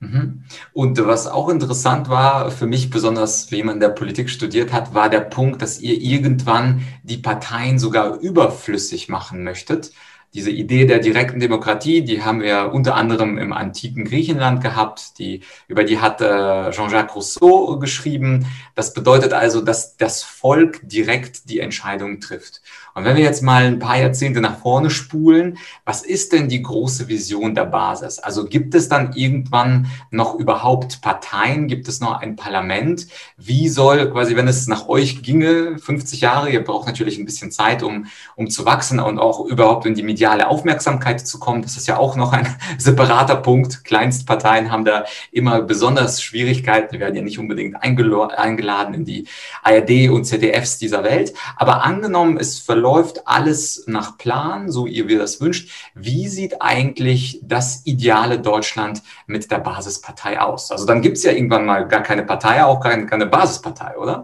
Mhm. 0.00 0.44
Und 0.72 1.04
was 1.06 1.26
auch 1.26 1.48
interessant 1.48 2.08
war, 2.08 2.50
für 2.50 2.66
mich 2.66 2.90
besonders, 2.90 3.50
wie 3.50 3.56
jemand 3.56 3.82
der 3.82 3.88
Politik 3.88 4.30
studiert 4.30 4.72
hat, 4.72 4.94
war 4.94 5.10
der 5.10 5.20
Punkt, 5.20 5.60
dass 5.60 5.80
ihr 5.80 6.00
irgendwann 6.00 6.82
die 7.02 7.18
Parteien 7.18 7.78
sogar 7.78 8.18
überflüssig 8.20 9.08
machen 9.08 9.42
möchtet 9.42 9.90
diese 10.34 10.50
Idee 10.50 10.84
der 10.84 10.98
direkten 10.98 11.40
Demokratie, 11.40 12.02
die 12.02 12.22
haben 12.22 12.40
wir 12.40 12.70
unter 12.72 12.94
anderem 12.94 13.38
im 13.38 13.52
antiken 13.52 14.04
Griechenland 14.04 14.62
gehabt, 14.62 15.18
die, 15.18 15.40
über 15.68 15.84
die 15.84 15.98
hat 16.00 16.20
äh, 16.20 16.70
Jean-Jacques 16.70 17.16
Rousseau 17.16 17.78
geschrieben. 17.78 18.46
Das 18.74 18.92
bedeutet 18.92 19.32
also, 19.32 19.60
dass 19.62 19.96
das 19.96 20.22
Volk 20.22 20.80
direkt 20.82 21.48
die 21.48 21.60
Entscheidung 21.60 22.20
trifft. 22.20 22.60
Und 22.98 23.04
wenn 23.04 23.16
wir 23.16 23.22
jetzt 23.22 23.44
mal 23.44 23.64
ein 23.64 23.78
paar 23.78 23.96
Jahrzehnte 23.96 24.40
nach 24.40 24.58
vorne 24.58 24.90
spulen, 24.90 25.58
was 25.84 26.02
ist 26.02 26.32
denn 26.32 26.48
die 26.48 26.62
große 26.62 27.06
Vision 27.06 27.54
der 27.54 27.64
Basis? 27.64 28.18
Also 28.18 28.44
gibt 28.44 28.74
es 28.74 28.88
dann 28.88 29.12
irgendwann 29.14 29.86
noch 30.10 30.34
überhaupt 30.34 31.00
Parteien? 31.00 31.68
Gibt 31.68 31.86
es 31.86 32.00
noch 32.00 32.20
ein 32.20 32.34
Parlament? 32.34 33.06
Wie 33.36 33.68
soll 33.68 34.10
quasi, 34.10 34.34
wenn 34.34 34.48
es 34.48 34.66
nach 34.66 34.88
euch 34.88 35.22
ginge, 35.22 35.78
50 35.78 36.20
Jahre, 36.20 36.50
ihr 36.50 36.64
braucht 36.64 36.88
natürlich 36.88 37.18
ein 37.18 37.24
bisschen 37.24 37.52
Zeit, 37.52 37.84
um, 37.84 38.06
um 38.34 38.50
zu 38.50 38.66
wachsen 38.66 38.98
und 38.98 39.20
auch 39.20 39.46
überhaupt 39.46 39.86
in 39.86 39.94
die 39.94 40.02
mediale 40.02 40.48
Aufmerksamkeit 40.48 41.24
zu 41.24 41.38
kommen. 41.38 41.62
Das 41.62 41.76
ist 41.76 41.86
ja 41.86 41.98
auch 41.98 42.16
noch 42.16 42.32
ein 42.32 42.48
separater 42.78 43.36
Punkt. 43.36 43.84
Kleinstparteien 43.84 44.72
haben 44.72 44.84
da 44.84 45.04
immer 45.30 45.62
besonders 45.62 46.20
Schwierigkeiten. 46.20 46.96
Die 46.96 47.00
werden 47.00 47.14
ja 47.14 47.22
nicht 47.22 47.38
unbedingt 47.38 47.76
eingeladen 47.80 48.94
in 48.94 49.04
die 49.04 49.28
ARD 49.62 50.10
und 50.10 50.24
ZDFs 50.24 50.78
dieser 50.78 51.04
Welt. 51.04 51.32
Aber 51.56 51.84
angenommen, 51.84 52.38
es 52.38 52.58
verläuft 52.58 52.87
läuft 52.88 53.16
alles 53.36 53.84
nach 53.86 54.10
Plan, 54.22 54.70
so 54.76 54.86
ihr 54.86 55.06
wir 55.08 55.18
das 55.24 55.40
wünscht. 55.40 55.64
Wie 55.94 56.26
sieht 56.36 56.54
eigentlich 56.60 57.20
das 57.42 57.66
ideale 57.92 58.36
Deutschland 58.50 59.02
mit 59.26 59.42
der 59.50 59.60
Basispartei 59.68 60.40
aus? 60.40 60.70
Also 60.72 60.84
dann 60.90 61.02
gibt 61.02 61.16
es 61.18 61.24
ja 61.24 61.32
irgendwann 61.32 61.66
mal 61.70 61.86
gar 61.86 62.02
keine 62.02 62.24
Partei, 62.24 62.64
auch 62.64 62.80
keine, 62.80 63.06
keine 63.06 63.26
Basispartei, 63.26 63.92
oder? 64.02 64.16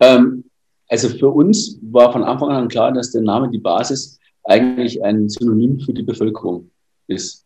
Ähm, 0.00 0.44
Also 0.88 1.08
für 1.08 1.30
uns 1.40 1.78
war 1.94 2.12
von 2.12 2.24
Anfang 2.24 2.50
an 2.50 2.68
klar, 2.68 2.92
dass 2.92 3.10
der 3.10 3.22
Name 3.22 3.46
die 3.50 3.62
Basis 3.70 4.18
eigentlich 4.44 5.02
ein 5.02 5.28
Synonym 5.28 5.80
für 5.80 5.94
die 5.94 6.04
Bevölkerung 6.04 6.70
ist. 7.08 7.44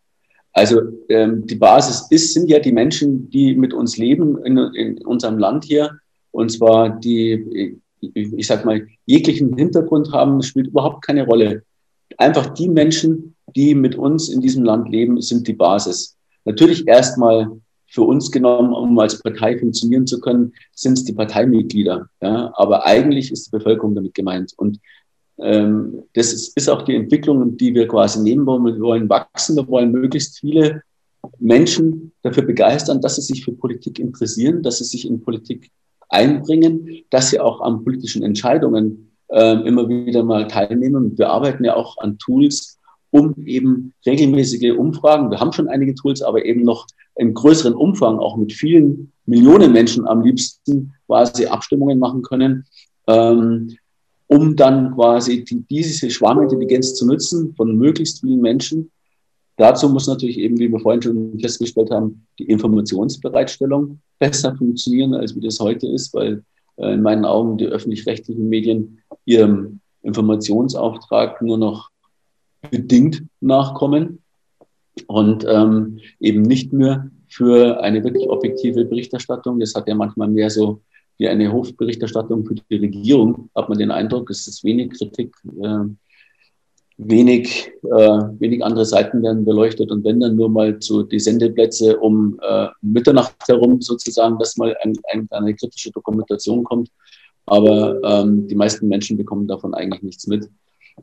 Also 0.52 0.76
ähm, 1.08 1.46
die 1.46 1.54
Basis 1.54 2.06
ist, 2.10 2.34
sind 2.34 2.48
ja 2.50 2.58
die 2.58 2.72
Menschen, 2.72 3.30
die 3.30 3.54
mit 3.54 3.72
uns 3.72 3.96
leben 3.96 4.28
in, 4.44 4.58
in 4.74 5.06
unserem 5.06 5.38
Land 5.38 5.64
hier. 5.64 5.86
Und 6.32 6.50
zwar 6.50 6.90
die, 6.90 7.78
ich, 8.00 8.46
sag 8.46 8.64
mal, 8.64 8.86
jeglichen 9.06 9.56
Hintergrund 9.56 10.12
haben, 10.12 10.42
spielt 10.42 10.68
überhaupt 10.68 11.04
keine 11.04 11.26
Rolle. 11.26 11.62
Einfach 12.16 12.54
die 12.54 12.68
Menschen, 12.68 13.34
die 13.54 13.74
mit 13.74 13.96
uns 13.96 14.28
in 14.28 14.40
diesem 14.40 14.64
Land 14.64 14.88
leben, 14.88 15.20
sind 15.20 15.46
die 15.46 15.52
Basis. 15.52 16.16
Natürlich 16.44 16.86
erstmal 16.86 17.50
für 17.90 18.02
uns 18.02 18.30
genommen, 18.30 18.72
um 18.72 18.98
als 18.98 19.20
Partei 19.22 19.58
funktionieren 19.58 20.06
zu 20.06 20.20
können, 20.20 20.52
sind 20.72 20.98
es 20.98 21.04
die 21.04 21.14
Parteimitglieder. 21.14 22.08
Ja? 22.20 22.52
Aber 22.54 22.84
eigentlich 22.86 23.32
ist 23.32 23.46
die 23.46 23.56
Bevölkerung 23.56 23.94
damit 23.94 24.14
gemeint. 24.14 24.52
Und 24.56 24.78
ähm, 25.38 26.02
das 26.14 26.32
ist, 26.32 26.56
ist 26.56 26.68
auch 26.68 26.82
die 26.82 26.96
Entwicklung, 26.96 27.56
die 27.56 27.74
wir 27.74 27.88
quasi 27.88 28.20
nehmen 28.22 28.44
wollen. 28.46 28.64
Wir 28.64 28.80
wollen 28.80 29.08
wachsen, 29.08 29.56
wir 29.56 29.66
wollen 29.68 29.92
möglichst 29.92 30.38
viele 30.38 30.82
Menschen 31.38 32.12
dafür 32.22 32.44
begeistern, 32.44 33.00
dass 33.00 33.16
sie 33.16 33.22
sich 33.22 33.44
für 33.44 33.52
Politik 33.52 33.98
interessieren, 33.98 34.62
dass 34.62 34.78
sie 34.78 34.84
sich 34.84 35.08
in 35.08 35.22
Politik 35.22 35.70
einbringen, 36.08 36.88
dass 37.10 37.30
sie 37.30 37.40
auch 37.40 37.60
an 37.60 37.84
politischen 37.84 38.22
Entscheidungen 38.22 39.12
äh, 39.28 39.66
immer 39.66 39.88
wieder 39.88 40.22
mal 40.22 40.48
teilnehmen. 40.48 41.16
Wir 41.18 41.28
arbeiten 41.28 41.64
ja 41.64 41.76
auch 41.76 41.98
an 41.98 42.18
Tools, 42.18 42.78
um 43.10 43.34
eben 43.46 43.94
regelmäßige 44.06 44.72
Umfragen, 44.76 45.30
wir 45.30 45.40
haben 45.40 45.52
schon 45.52 45.68
einige 45.68 45.94
Tools, 45.94 46.22
aber 46.22 46.44
eben 46.44 46.62
noch 46.62 46.86
im 47.16 47.34
größeren 47.34 47.74
Umfang, 47.74 48.18
auch 48.18 48.36
mit 48.36 48.52
vielen 48.52 49.12
Millionen 49.26 49.72
Menschen 49.72 50.06
am 50.06 50.22
liebsten 50.22 50.92
quasi 51.06 51.46
Abstimmungen 51.46 51.98
machen 51.98 52.22
können, 52.22 52.64
ähm, 53.06 53.76
um 54.26 54.56
dann 54.56 54.94
quasi 54.94 55.44
die, 55.44 55.64
diese 55.68 56.10
Schwarmintelligenz 56.10 56.94
zu 56.94 57.06
nutzen 57.06 57.54
von 57.56 57.76
möglichst 57.76 58.20
vielen 58.20 58.40
Menschen. 58.40 58.90
Dazu 59.58 59.88
muss 59.88 60.06
natürlich 60.06 60.38
eben, 60.38 60.58
wie 60.58 60.70
wir 60.70 60.78
vorhin 60.78 61.02
schon 61.02 61.38
festgestellt 61.40 61.90
haben, 61.90 62.24
die 62.38 62.44
Informationsbereitstellung 62.44 63.98
besser 64.20 64.54
funktionieren, 64.56 65.14
als 65.14 65.34
wie 65.34 65.40
das 65.40 65.58
heute 65.58 65.88
ist, 65.88 66.14
weil 66.14 66.44
äh, 66.76 66.94
in 66.94 67.02
meinen 67.02 67.24
Augen 67.24 67.58
die 67.58 67.66
öffentlich-rechtlichen 67.66 68.48
Medien 68.48 69.00
ihrem 69.24 69.80
Informationsauftrag 70.02 71.42
nur 71.42 71.58
noch 71.58 71.90
bedingt 72.70 73.24
nachkommen 73.40 74.22
und 75.08 75.44
ähm, 75.48 75.98
eben 76.20 76.42
nicht 76.42 76.72
mehr 76.72 77.10
für 77.28 77.80
eine 77.80 78.02
wirklich 78.04 78.28
objektive 78.28 78.84
Berichterstattung. 78.84 79.58
Das 79.58 79.74
hat 79.74 79.88
ja 79.88 79.94
manchmal 79.96 80.28
mehr 80.28 80.50
so 80.50 80.80
wie 81.18 81.28
eine 81.28 81.52
Hofberichterstattung 81.52 82.46
für 82.46 82.54
die 82.54 82.76
Regierung, 82.76 83.50
hat 83.56 83.68
man 83.68 83.78
den 83.78 83.90
Eindruck, 83.90 84.30
es 84.30 84.46
ist 84.46 84.62
wenig 84.62 84.92
Kritik, 84.92 85.34
äh, 85.60 85.84
wenig, 86.98 87.70
äh, 87.84 88.18
wenig 88.40 88.64
andere 88.64 88.84
Seiten 88.84 89.22
werden 89.22 89.44
beleuchtet 89.44 89.90
und 89.90 90.04
wenn 90.04 90.18
dann 90.20 90.34
nur 90.34 90.50
mal 90.50 90.78
zu 90.80 91.04
die 91.04 91.20
Sendeplätze 91.20 91.96
um 91.98 92.38
äh, 92.42 92.66
Mitternacht 92.82 93.36
herum 93.46 93.80
sozusagen, 93.80 94.38
dass 94.38 94.56
mal 94.56 94.76
ein, 94.82 94.94
ein, 95.12 95.28
eine 95.30 95.54
kritische 95.54 95.92
Dokumentation 95.92 96.64
kommt. 96.64 96.90
Aber 97.46 98.02
ähm, 98.02 98.46
die 98.48 98.56
meisten 98.56 98.88
Menschen 98.88 99.16
bekommen 99.16 99.46
davon 99.46 99.74
eigentlich 99.74 100.02
nichts 100.02 100.26
mit. 100.26 100.50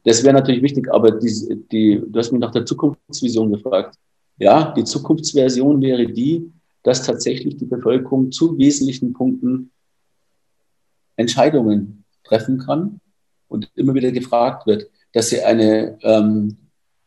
Das 0.04 0.24
wäre 0.24 0.34
natürlich 0.34 0.62
wichtig, 0.62 0.94
aber 0.94 1.12
die, 1.12 1.66
die, 1.72 2.04
du 2.06 2.20
hast 2.20 2.32
mich 2.32 2.42
nach 2.42 2.52
der 2.52 2.66
Zukunftsvision 2.66 3.52
gefragt. 3.52 3.96
Ja, 4.38 4.74
die 4.74 4.84
Zukunftsversion 4.84 5.82
wäre 5.82 6.06
die, 6.06 6.52
dass 6.84 7.04
tatsächlich 7.04 7.56
die 7.56 7.66
Bevölkerung 7.66 8.32
zu 8.32 8.58
wesentlichen 8.58 9.14
Punkten 9.14 9.72
Entscheidungen 11.16 12.04
treffen 12.24 12.60
kann 12.60 13.00
und 13.48 13.72
immer 13.76 13.94
wieder 13.94 14.12
gefragt 14.12 14.68
wird, 14.68 14.90
dass 15.16 15.30
sie 15.30 15.42
eine 15.42 15.98
ähm, 16.04 16.58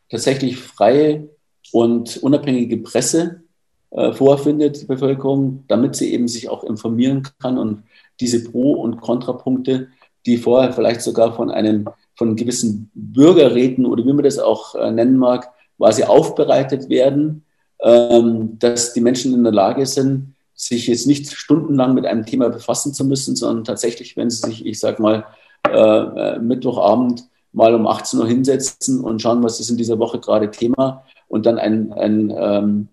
tatsächlich 0.09 0.57
freie 0.57 1.29
und 1.73 2.16
unabhängige 2.16 2.79
Presse 2.79 3.42
äh, 3.90 4.12
vorfindet, 4.12 4.81
die 4.81 4.87
Bevölkerung, 4.87 5.64
damit 5.68 5.94
sie 5.94 6.14
eben 6.14 6.27
sich 6.27 6.49
auch 6.49 6.64
informieren 6.64 7.29
kann 7.38 7.59
und 7.59 7.83
diese 8.18 8.42
Pro- 8.44 8.81
und 8.81 9.03
Kontrapunkte, 9.03 9.88
die 10.25 10.38
vorher 10.38 10.73
vielleicht 10.73 11.03
sogar 11.03 11.35
von 11.35 11.51
einem 11.51 11.90
von 12.14 12.35
gewissen 12.35 12.90
Bürgerräten 12.94 13.85
oder 13.85 14.07
wie 14.07 14.12
man 14.14 14.25
das 14.25 14.38
auch 14.38 14.75
äh, 14.75 14.90
nennen 14.90 15.18
mag, 15.18 15.51
quasi 15.77 16.05
aufbereitet 16.05 16.88
werden, 16.88 17.44
ähm, 17.83 18.59
dass 18.59 18.94
die 18.94 19.03
Menschen 19.03 19.35
in 19.35 19.44
der 19.44 19.53
Lage 19.53 19.85
sind, 19.85 20.35
sich 20.55 20.87
jetzt 20.87 21.07
nicht 21.07 21.31
stundenlang 21.31 21.92
mit 21.92 22.07
einem 22.07 22.25
Thema 22.25 22.49
befassen 22.49 22.94
zu 22.94 23.05
müssen, 23.05 23.37
sondern 23.37 23.64
tatsächlich, 23.64 24.16
wenn 24.16 24.31
sie 24.31 24.49
sich, 24.49 24.64
ich 24.64 24.81
sag 24.81 24.99
mal, 24.99 25.27
äh, 25.68 25.77
äh 25.77 26.38
Mittwochabend 26.38 27.29
mal 27.59 27.75
um 27.75 27.87
18 27.87 28.21
Uhr 28.21 28.27
hinsetzen 28.27 29.01
und 29.01 29.21
schauen, 29.21 29.42
was 29.42 29.61
ist 29.61 29.68
in 29.68 29.77
dieser 29.77 29.99
Woche 29.99 30.18
gerade 30.21 30.51
Thema 30.51 31.05
und 31.27 31.44
dann 31.44 31.59
ein, 31.59 31.92
ein 31.92 32.33
ähm, 32.35 32.88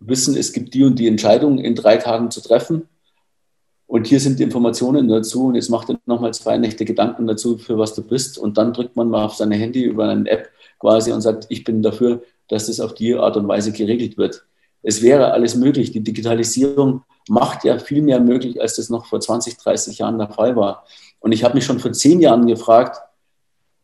Wissen, 0.00 0.36
es 0.36 0.52
gibt 0.52 0.74
die 0.74 0.84
und 0.84 0.98
die 0.98 1.06
Entscheidung 1.06 1.58
in 1.58 1.74
drei 1.74 1.98
Tagen 1.98 2.30
zu 2.30 2.40
treffen 2.40 2.88
und 3.86 4.08
hier 4.08 4.18
sind 4.18 4.38
die 4.38 4.42
Informationen 4.42 5.08
dazu 5.08 5.46
und 5.46 5.54
jetzt 5.54 5.70
macht 5.70 5.88
er 5.88 5.98
nochmal 6.06 6.34
zwei 6.34 6.58
Nächte 6.58 6.84
Gedanken 6.84 7.26
dazu, 7.26 7.56
für 7.56 7.78
was 7.78 7.94
du 7.94 8.02
bist. 8.02 8.36
Und 8.36 8.58
dann 8.58 8.72
drückt 8.72 8.96
man 8.96 9.08
mal 9.08 9.24
auf 9.24 9.34
seine 9.34 9.54
Handy 9.54 9.84
über 9.84 10.08
eine 10.08 10.28
App 10.28 10.50
quasi 10.80 11.12
und 11.12 11.20
sagt, 11.20 11.46
ich 11.50 11.62
bin 11.62 11.82
dafür, 11.82 12.22
dass 12.48 12.66
das 12.66 12.80
auf 12.80 12.94
die 12.94 13.14
Art 13.14 13.36
und 13.36 13.46
Weise 13.46 13.72
geregelt 13.72 14.18
wird. 14.18 14.44
Es 14.82 15.02
wäre 15.02 15.32
alles 15.32 15.54
möglich. 15.54 15.92
Die 15.92 16.02
Digitalisierung 16.02 17.02
macht 17.28 17.64
ja 17.64 17.78
viel 17.78 18.02
mehr 18.02 18.20
möglich, 18.20 18.60
als 18.60 18.76
das 18.76 18.90
noch 18.90 19.06
vor 19.06 19.20
20, 19.20 19.56
30 19.56 19.98
Jahren 19.98 20.18
der 20.18 20.30
Fall 20.30 20.56
war. 20.56 20.84
Und 21.20 21.32
ich 21.32 21.44
habe 21.44 21.54
mich 21.54 21.64
schon 21.64 21.78
vor 21.78 21.92
zehn 21.92 22.20
Jahren 22.20 22.46
gefragt, 22.46 23.00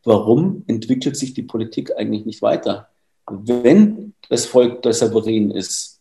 warum 0.05 0.65
entwickelt 0.67 1.17
sich 1.17 1.35
die 1.35 1.43
Politik 1.43 1.97
eigentlich 1.97 2.25
nicht 2.25 2.43
weiter? 2.43 2.89
Wenn 3.31 4.15
das 4.29 4.47
Volk 4.47 4.83
der 4.83 4.93
souverän 4.93 5.51
ist, 5.51 5.93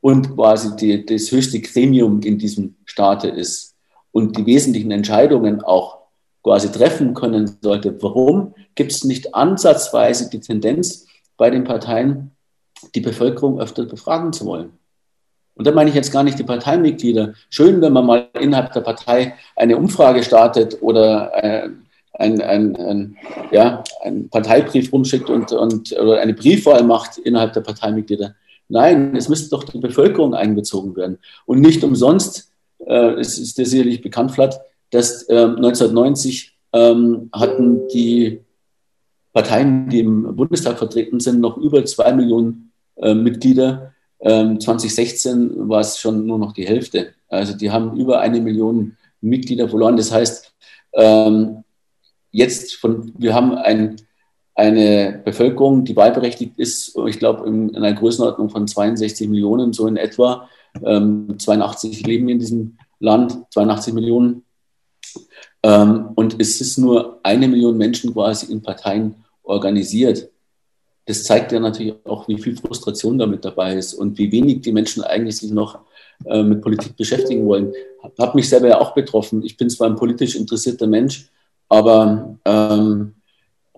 und 0.00 0.34
quasi 0.34 0.76
die, 0.76 1.04
das 1.04 1.30
höchste 1.30 1.60
Gremium 1.60 2.20
in 2.22 2.38
diesem 2.38 2.76
Staate 2.84 3.28
ist 3.28 3.76
und 4.12 4.36
die 4.36 4.46
wesentlichen 4.46 4.90
Entscheidungen 4.90 5.62
auch 5.62 5.98
quasi 6.42 6.72
treffen 6.72 7.14
können 7.14 7.58
sollte. 7.60 8.02
Warum 8.02 8.54
gibt 8.74 8.92
es 8.92 9.04
nicht 9.04 9.34
ansatzweise 9.34 10.30
die 10.30 10.40
Tendenz 10.40 11.06
bei 11.36 11.50
den 11.50 11.64
Parteien, 11.64 12.32
die 12.94 13.00
Bevölkerung 13.00 13.60
öfter 13.60 13.84
befragen 13.84 14.32
zu 14.32 14.46
wollen? 14.46 14.72
Und 15.54 15.66
da 15.66 15.72
meine 15.72 15.90
ich 15.90 15.96
jetzt 15.96 16.12
gar 16.12 16.22
nicht 16.22 16.38
die 16.38 16.44
Parteimitglieder. 16.44 17.34
Schön, 17.50 17.82
wenn 17.82 17.92
man 17.92 18.06
mal 18.06 18.28
innerhalb 18.40 18.72
der 18.72 18.80
Partei 18.80 19.34
eine 19.56 19.76
Umfrage 19.76 20.22
startet 20.22 20.78
oder 20.80 21.44
äh, 21.44 21.68
ein, 22.12 22.40
ein, 22.40 22.76
ein, 22.76 23.16
ja, 23.50 23.84
einen 24.02 24.28
Parteibrief 24.28 24.92
rumschickt 24.92 25.30
und, 25.30 25.52
und, 25.52 25.92
oder 25.92 26.20
eine 26.20 26.34
Briefwahl 26.34 26.82
macht 26.82 27.18
innerhalb 27.18 27.52
der 27.52 27.60
Parteimitglieder. 27.60 28.34
Nein, 28.68 29.16
es 29.16 29.28
müsste 29.28 29.50
doch 29.50 29.64
die 29.64 29.78
Bevölkerung 29.78 30.34
einbezogen 30.34 30.94
werden. 30.96 31.18
Und 31.46 31.60
nicht 31.60 31.82
umsonst, 31.82 32.52
äh, 32.86 33.14
es 33.14 33.38
ist 33.38 33.58
dir 33.58 33.66
sicherlich 33.66 34.00
bekannt, 34.00 34.32
Flat, 34.32 34.60
dass 34.90 35.28
äh, 35.28 35.34
1990 35.34 36.56
ähm, 36.72 37.30
hatten 37.32 37.88
die 37.88 38.40
Parteien, 39.32 39.88
die 39.88 40.00
im 40.00 40.36
Bundestag 40.36 40.78
vertreten 40.78 41.20
sind, 41.20 41.40
noch 41.40 41.56
über 41.56 41.84
zwei 41.84 42.12
Millionen 42.12 42.72
äh, 42.96 43.14
Mitglieder. 43.14 43.94
Ähm, 44.20 44.60
2016 44.60 45.68
war 45.68 45.80
es 45.80 45.98
schon 45.98 46.26
nur 46.26 46.38
noch 46.38 46.52
die 46.52 46.66
Hälfte. 46.66 47.14
Also 47.28 47.56
die 47.56 47.70
haben 47.70 47.96
über 47.96 48.20
eine 48.20 48.40
Million 48.40 48.96
Mitglieder 49.20 49.68
verloren. 49.68 49.96
Das 49.96 50.12
heißt, 50.12 50.52
ähm, 50.94 51.64
jetzt 52.30 52.76
von, 52.76 53.12
wir 53.16 53.34
haben 53.34 53.54
ein 53.54 53.96
eine 54.60 55.22
Bevölkerung, 55.24 55.84
die 55.84 55.96
wahlberechtigt 55.96 56.58
ist, 56.58 56.94
ich 57.06 57.18
glaube, 57.18 57.48
in, 57.48 57.74
einer 57.74 57.94
Größenordnung 57.94 58.50
von 58.50 58.68
62 58.68 59.28
Millionen, 59.28 59.72
so 59.72 59.86
in 59.86 59.96
etwa. 59.96 60.48
Ähm, 60.84 61.36
82 61.38 62.06
leben 62.06 62.28
in 62.28 62.38
diesem 62.38 62.78
Land, 62.98 63.38
82 63.50 63.94
Millionen. 63.94 64.44
Ähm, 65.62 66.10
und 66.14 66.40
es 66.40 66.60
ist 66.60 66.78
nur 66.78 67.20
eine 67.22 67.48
Million 67.48 67.76
Menschen 67.76 68.12
quasi 68.12 68.52
in 68.52 68.62
Parteien 68.62 69.24
organisiert. 69.42 70.28
Das 71.06 71.24
zeigt 71.24 71.52
ja 71.52 71.58
natürlich 71.58 71.94
auch, 72.04 72.28
wie 72.28 72.38
viel 72.38 72.56
Frustration 72.56 73.18
damit 73.18 73.44
dabei 73.44 73.74
ist 73.74 73.94
und 73.94 74.18
wie 74.18 74.30
wenig 74.30 74.60
die 74.60 74.72
Menschen 74.72 75.02
eigentlich 75.02 75.38
sich 75.38 75.50
noch 75.50 75.78
äh, 76.26 76.42
mit 76.42 76.60
Politik 76.60 76.96
beschäftigen 76.96 77.46
wollen. 77.46 77.72
Hat 78.18 78.34
mich 78.34 78.48
selber 78.48 78.68
ja 78.68 78.80
auch 78.80 78.94
betroffen. 78.94 79.42
Ich 79.42 79.56
bin 79.56 79.70
zwar 79.70 79.88
ein 79.88 79.96
politisch 79.96 80.36
interessierter 80.36 80.86
Mensch, 80.86 81.30
aber 81.70 82.38
ähm, 82.44 83.14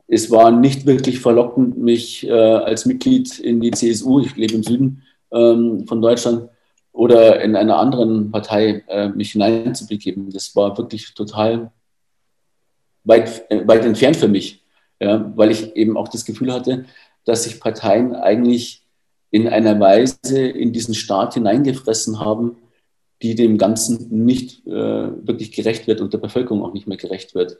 es 0.08 0.30
war 0.30 0.50
nicht 0.50 0.86
wirklich 0.86 1.20
verlockend, 1.20 1.78
mich 1.78 2.26
äh, 2.26 2.32
als 2.32 2.86
Mitglied 2.86 3.38
in 3.38 3.60
die 3.60 3.70
CSU, 3.70 4.20
ich 4.20 4.34
lebe 4.34 4.54
im 4.54 4.62
Süden 4.62 5.02
ähm, 5.30 5.86
von 5.86 6.02
Deutschland, 6.02 6.48
oder 6.92 7.40
in 7.40 7.56
einer 7.56 7.78
anderen 7.78 8.30
Partei 8.30 8.84
äh, 8.88 9.08
mich 9.08 9.32
hineinzubegeben. 9.32 10.30
Das 10.30 10.54
war 10.54 10.76
wirklich 10.76 11.14
total 11.14 11.70
weit, 13.04 13.50
äh, 13.50 13.66
weit 13.66 13.84
entfernt 13.84 14.16
für 14.16 14.28
mich, 14.28 14.62
ja, 15.00 15.32
weil 15.36 15.50
ich 15.50 15.74
eben 15.74 15.96
auch 15.96 16.08
das 16.08 16.24
Gefühl 16.24 16.52
hatte, 16.52 16.84
dass 17.24 17.44
sich 17.44 17.60
Parteien 17.60 18.14
eigentlich 18.14 18.84
in 19.30 19.48
einer 19.48 19.80
Weise 19.80 20.46
in 20.46 20.72
diesen 20.72 20.94
Staat 20.94 21.34
hineingefressen 21.34 22.20
haben, 22.20 22.56
die 23.22 23.34
dem 23.34 23.56
Ganzen 23.56 24.24
nicht 24.24 24.66
äh, 24.66 24.70
wirklich 24.70 25.52
gerecht 25.52 25.86
wird 25.86 26.00
und 26.00 26.12
der 26.12 26.18
Bevölkerung 26.18 26.62
auch 26.62 26.74
nicht 26.74 26.86
mehr 26.86 26.98
gerecht 26.98 27.34
wird. 27.34 27.58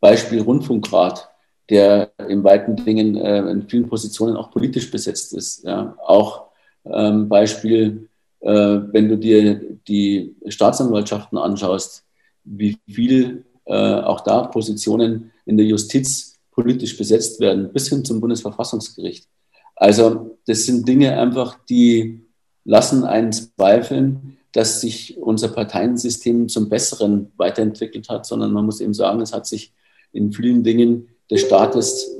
Beispiel 0.00 0.40
Rundfunkrat, 0.40 1.28
der 1.68 2.12
in 2.28 2.44
weiten 2.44 2.76
Dingen 2.76 3.16
äh, 3.16 3.38
in 3.50 3.68
vielen 3.68 3.88
Positionen 3.88 4.36
auch 4.36 4.50
politisch 4.50 4.90
besetzt 4.90 5.34
ist. 5.34 5.64
Ja. 5.64 5.96
Auch 6.04 6.46
ähm, 6.84 7.28
Beispiel, 7.28 8.08
äh, 8.40 8.50
wenn 8.50 9.08
du 9.08 9.18
dir 9.18 9.60
die 9.88 10.36
Staatsanwaltschaften 10.46 11.38
anschaust, 11.38 12.04
wie 12.44 12.78
viel 12.88 13.44
äh, 13.64 13.74
auch 13.74 14.20
da 14.20 14.44
Positionen 14.44 15.32
in 15.44 15.56
der 15.56 15.66
Justiz 15.66 16.38
politisch 16.52 16.96
besetzt 16.96 17.40
werden, 17.40 17.72
bis 17.72 17.88
hin 17.88 18.04
zum 18.04 18.20
Bundesverfassungsgericht. 18.20 19.28
Also 19.74 20.38
das 20.46 20.64
sind 20.64 20.88
Dinge 20.88 21.18
einfach, 21.18 21.58
die 21.68 22.22
lassen 22.64 23.04
einen 23.04 23.32
zweifeln, 23.32 24.38
dass 24.52 24.80
sich 24.80 25.18
unser 25.18 25.48
Parteiensystem 25.48 26.48
zum 26.48 26.70
Besseren 26.70 27.30
weiterentwickelt 27.36 28.08
hat, 28.08 28.24
sondern 28.24 28.52
man 28.52 28.64
muss 28.64 28.80
eben 28.80 28.94
sagen, 28.94 29.20
es 29.20 29.34
hat 29.34 29.46
sich 29.46 29.74
in 30.16 30.32
vielen 30.32 30.64
Dingen 30.64 31.08
des 31.30 31.42
Staates 31.42 32.10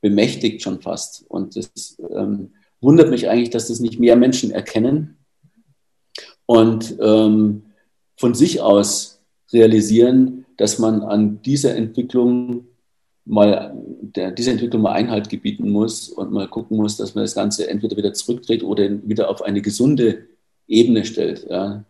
bemächtigt 0.00 0.62
schon 0.62 0.80
fast. 0.80 1.24
Und 1.28 1.56
das 1.56 1.96
ähm, 2.10 2.50
wundert 2.80 3.10
mich 3.10 3.28
eigentlich, 3.28 3.50
dass 3.50 3.68
das 3.68 3.80
nicht 3.80 3.98
mehr 3.98 4.16
Menschen 4.16 4.50
erkennen 4.50 5.16
und 6.46 6.96
ähm, 7.00 7.62
von 8.16 8.34
sich 8.34 8.60
aus 8.60 9.20
realisieren, 9.52 10.46
dass 10.56 10.78
man 10.78 11.02
an 11.02 11.42
dieser 11.42 11.76
Entwicklung 11.76 12.66
mal 13.24 13.74
der, 14.00 14.30
dieser 14.30 14.52
Entwicklung 14.52 14.82
mal 14.82 14.92
Einhalt 14.92 15.28
gebieten 15.28 15.70
muss 15.70 16.08
und 16.08 16.32
mal 16.32 16.48
gucken 16.48 16.76
muss, 16.76 16.96
dass 16.96 17.14
man 17.14 17.24
das 17.24 17.34
Ganze 17.34 17.68
entweder 17.68 17.96
wieder 17.96 18.14
zurückdreht 18.14 18.62
oder 18.62 18.88
wieder 19.06 19.28
auf 19.28 19.42
eine 19.42 19.60
gesunde 19.60 20.26
Ebene 20.68 21.04
stellt. 21.04 21.46
Ja. 21.50 21.84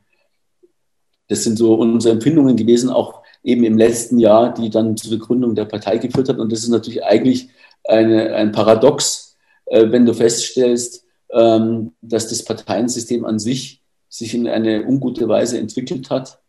Das 1.28 1.44
sind 1.44 1.58
so 1.58 1.74
unsere 1.74 2.14
Empfindungen 2.14 2.56
gewesen, 2.56 2.88
auch 2.88 3.22
eben 3.46 3.62
im 3.62 3.78
letzten 3.78 4.18
Jahr, 4.18 4.52
die 4.52 4.70
dann 4.70 4.96
zur 4.96 5.18
Gründung 5.18 5.54
der 5.54 5.66
Partei 5.66 5.98
geführt 5.98 6.28
hat. 6.28 6.38
Und 6.38 6.50
das 6.50 6.64
ist 6.64 6.68
natürlich 6.68 7.04
eigentlich 7.04 7.48
eine, 7.84 8.34
ein 8.34 8.50
Paradox, 8.50 9.36
äh, 9.66 9.90
wenn 9.90 10.04
du 10.04 10.12
feststellst, 10.12 11.04
ähm, 11.30 11.92
dass 12.00 12.28
das 12.28 12.44
Parteiensystem 12.44 13.24
an 13.24 13.38
sich 13.38 13.82
sich 14.08 14.34
in 14.34 14.48
eine 14.48 14.84
ungute 14.84 15.28
Weise 15.28 15.58
entwickelt 15.58 16.10
hat 16.10 16.40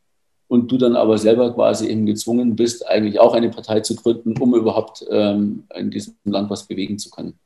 und 0.47 0.71
du 0.71 0.77
dann 0.77 0.95
aber 0.95 1.19
selber 1.19 1.53
quasi 1.53 1.87
eben 1.87 2.07
gezwungen 2.07 2.55
bist, 2.55 2.87
eigentlich 2.87 3.19
auch 3.19 3.35
eine 3.35 3.49
Partei 3.49 3.81
zu 3.81 3.95
gründen, 3.95 4.35
um 4.39 4.55
überhaupt 4.55 5.05
ähm, 5.11 5.65
in 5.75 5.91
diesem 5.91 6.15
Land 6.25 6.49
was 6.49 6.67
bewegen 6.67 6.97
zu 6.97 7.11
können. 7.11 7.37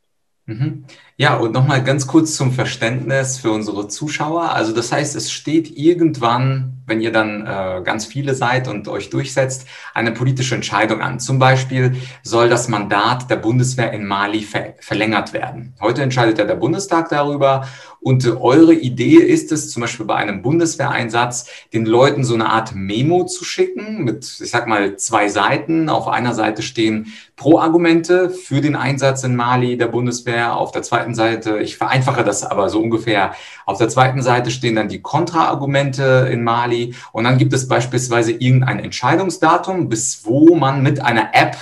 Mhm. 0.45 0.85
Ja, 1.17 1.37
und 1.37 1.51
nochmal 1.51 1.83
ganz 1.83 2.07
kurz 2.07 2.35
zum 2.35 2.51
Verständnis 2.51 3.37
für 3.37 3.51
unsere 3.51 3.87
Zuschauer. 3.89 4.53
Also 4.53 4.73
das 4.73 4.91
heißt, 4.91 5.15
es 5.15 5.31
steht 5.31 5.77
irgendwann, 5.77 6.80
wenn 6.91 7.01
ihr 7.01 7.13
dann 7.13 7.47
äh, 7.47 7.81
ganz 7.83 8.05
viele 8.05 8.35
seid 8.35 8.67
und 8.67 8.89
euch 8.89 9.09
durchsetzt, 9.09 9.65
eine 9.93 10.11
politische 10.11 10.55
Entscheidung 10.55 11.01
an. 11.01 11.21
Zum 11.21 11.39
Beispiel 11.39 11.95
soll 12.21 12.49
das 12.49 12.67
Mandat 12.67 13.29
der 13.31 13.37
Bundeswehr 13.37 13.93
in 13.93 14.05
Mali 14.05 14.41
ver 14.41 14.75
verlängert 14.79 15.31
werden. 15.31 15.73
Heute 15.79 16.01
entscheidet 16.03 16.37
ja 16.37 16.43
der 16.43 16.55
Bundestag 16.55 17.07
darüber 17.07 17.65
und 18.03 18.25
eure 18.41 18.73
Idee 18.73 19.17
ist 19.17 19.51
es, 19.51 19.69
zum 19.69 19.81
Beispiel 19.81 20.07
bei 20.07 20.15
einem 20.15 20.41
Bundeswehreinsatz, 20.41 21.47
den 21.71 21.85
Leuten 21.85 22.23
so 22.23 22.33
eine 22.33 22.49
Art 22.49 22.73
Memo 22.73 23.25
zu 23.25 23.45
schicken 23.45 24.03
mit, 24.03 24.39
ich 24.41 24.49
sag 24.49 24.65
mal, 24.67 24.97
zwei 24.97 25.29
Seiten. 25.29 25.87
Auf 25.87 26.07
einer 26.07 26.33
Seite 26.33 26.63
stehen 26.63 27.13
Pro-Argumente 27.35 28.31
für 28.31 28.59
den 28.59 28.75
Einsatz 28.75 29.23
in 29.23 29.35
Mali 29.35 29.77
der 29.77 29.85
Bundeswehr. 29.85 30.55
Auf 30.55 30.71
der 30.71 30.81
zweiten 30.81 31.13
Seite, 31.13 31.59
ich 31.59 31.77
vereinfache 31.77 32.23
das 32.23 32.43
aber 32.43 32.69
so 32.69 32.79
ungefähr, 32.81 33.35
auf 33.67 33.77
der 33.77 33.87
zweiten 33.87 34.23
Seite 34.23 34.49
stehen 34.49 34.75
dann 34.75 34.89
die 34.89 35.03
Kontra-Argumente 35.03 36.27
in 36.31 36.43
Mali. 36.43 36.80
Und 37.11 37.23
dann 37.23 37.37
gibt 37.37 37.53
es 37.53 37.67
beispielsweise 37.67 38.31
irgendein 38.31 38.79
Entscheidungsdatum, 38.79 39.89
bis 39.89 40.25
wo 40.25 40.55
man 40.55 40.83
mit 40.83 41.01
einer 41.01 41.29
App 41.33 41.55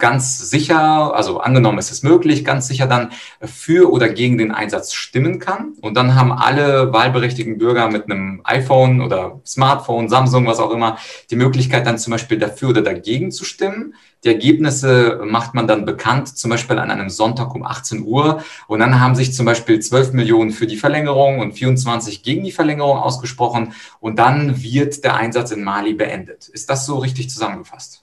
ganz 0.00 0.50
sicher, 0.50 1.14
also 1.14 1.40
angenommen 1.40 1.78
ist 1.78 1.92
es 1.92 2.02
möglich, 2.02 2.44
ganz 2.44 2.66
sicher 2.66 2.86
dann 2.86 3.12
für 3.42 3.92
oder 3.92 4.08
gegen 4.08 4.38
den 4.38 4.50
Einsatz 4.50 4.92
stimmen 4.92 5.38
kann. 5.38 5.74
Und 5.80 5.94
dann 5.94 6.16
haben 6.16 6.32
alle 6.32 6.92
wahlberechtigten 6.92 7.58
Bürger 7.58 7.88
mit 7.90 8.06
einem 8.06 8.40
iPhone 8.44 9.00
oder 9.00 9.40
Smartphone, 9.46 10.08
Samsung, 10.08 10.46
was 10.46 10.58
auch 10.58 10.72
immer, 10.72 10.98
die 11.30 11.36
Möglichkeit 11.36 11.86
dann 11.86 11.98
zum 11.98 12.10
Beispiel 12.10 12.38
dafür 12.38 12.70
oder 12.70 12.82
dagegen 12.82 13.30
zu 13.30 13.44
stimmen. 13.44 13.94
Die 14.24 14.28
Ergebnisse 14.28 15.20
macht 15.24 15.54
man 15.54 15.66
dann 15.66 15.84
bekannt, 15.86 16.36
zum 16.36 16.50
Beispiel 16.50 16.78
an 16.78 16.90
einem 16.90 17.08
Sonntag 17.08 17.54
um 17.54 17.64
18 17.64 18.02
Uhr. 18.02 18.42
Und 18.66 18.80
dann 18.80 19.00
haben 19.00 19.14
sich 19.14 19.32
zum 19.32 19.46
Beispiel 19.46 19.80
12 19.80 20.12
Millionen 20.12 20.50
für 20.50 20.66
die 20.66 20.76
Verlängerung 20.76 21.38
und 21.38 21.52
24 21.52 22.22
gegen 22.22 22.44
die 22.44 22.52
Verlängerung 22.52 22.98
ausgesprochen. 22.98 23.72
Und 24.00 24.18
dann 24.18 24.62
wird 24.62 25.04
der 25.04 25.14
Einsatz 25.14 25.52
in 25.52 25.62
Mali 25.62 25.94
beendet. 25.94 26.48
Ist 26.48 26.68
das 26.68 26.84
so 26.84 26.98
richtig 26.98 27.30
zusammengefasst? 27.30 28.02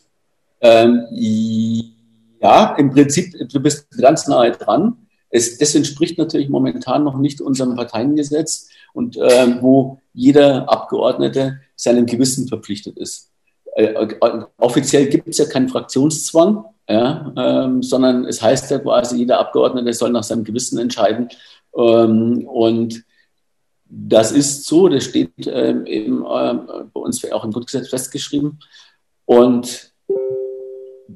Ähm, 0.62 1.06
ja, 2.42 2.76
im 2.76 2.92
Prinzip, 2.92 3.34
du 3.50 3.60
bist 3.60 3.88
ganz 3.98 4.28
nahe 4.28 4.52
dran. 4.52 5.08
Es, 5.30 5.58
das 5.58 5.76
entspricht 5.76 6.18
natürlich 6.18 6.50
momentan 6.50 7.04
noch 7.04 7.18
nicht 7.18 7.42
unserem 7.42 7.76
Parteiengesetz 7.76 8.70
und 8.94 9.18
äh, 9.18 9.62
wo 9.62 10.00
jeder 10.14 10.70
Abgeordnete 10.70 11.60
seinem 11.76 12.06
Gewissen 12.06 12.48
verpflichtet 12.48 12.98
ist. 12.98 13.32
Äh, 13.76 13.94
äh, 13.94 14.44
offiziell 14.58 15.08
gibt 15.08 15.28
es 15.28 15.38
ja 15.38 15.46
keinen 15.46 15.70
Fraktionszwang, 15.70 16.66
ja, 16.90 17.34
ähm, 17.38 17.84
sondern 17.84 18.26
es 18.26 18.42
heißt 18.42 18.72
ja 18.72 18.80
quasi, 18.80 19.18
jeder 19.18 19.40
Abgeordnete 19.40 19.94
soll 19.94 20.12
nach 20.12 20.24
seinem 20.24 20.44
Gewissen 20.44 20.80
entscheiden. 20.80 21.30
Ähm, 21.78 22.48
und 22.48 23.04
das 23.86 24.32
ist 24.32 24.66
so, 24.66 24.88
das 24.88 25.04
steht 25.04 25.32
ähm, 25.46 25.86
eben 25.86 26.24
äh, 26.24 26.54
bei 26.94 27.00
uns 27.00 27.24
auch 27.32 27.44
im 27.44 27.52
Grundgesetz 27.52 27.90
festgeschrieben. 27.90 28.60
Und 29.26 29.92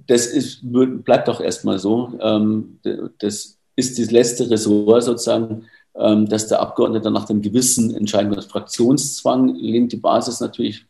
das 0.08 0.28
ist, 0.28 0.62
bleibt 0.64 1.28
doch 1.28 1.42
erstmal 1.42 1.80
so. 1.80 2.14
Ähm, 2.20 2.80
das 3.20 3.58
ist 3.76 4.00
das 4.00 4.12
letzte 4.12 4.50
Ressort 4.50 5.04
sozusagen, 5.04 5.66
ähm, 5.96 6.28
dass 6.28 6.48
der 6.48 6.62
Abgeordnete 6.62 7.12
nach 7.12 7.26
dem 7.26 7.42
Gewissen 7.42 7.96
entscheiden 7.96 8.32
wird. 8.32 8.46
Fraktionszwang 8.46 9.56
lehnt 9.56 9.92
die 9.92 9.98
Basis 9.98 10.40
natürlich 10.40 10.86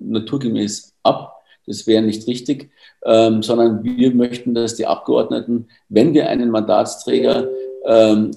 naturgemäß 0.00 0.94
ab. 1.04 1.36
Das 1.66 1.86
wäre 1.86 2.02
nicht 2.02 2.26
richtig, 2.26 2.70
ähm, 3.04 3.42
sondern 3.42 3.84
wir 3.84 4.12
möchten, 4.12 4.52
dass 4.52 4.74
die 4.74 4.86
Abgeordneten, 4.86 5.68
wenn 5.88 6.14
wir 6.14 6.28
einen 6.28 6.50
Mandatsträger 6.50 7.48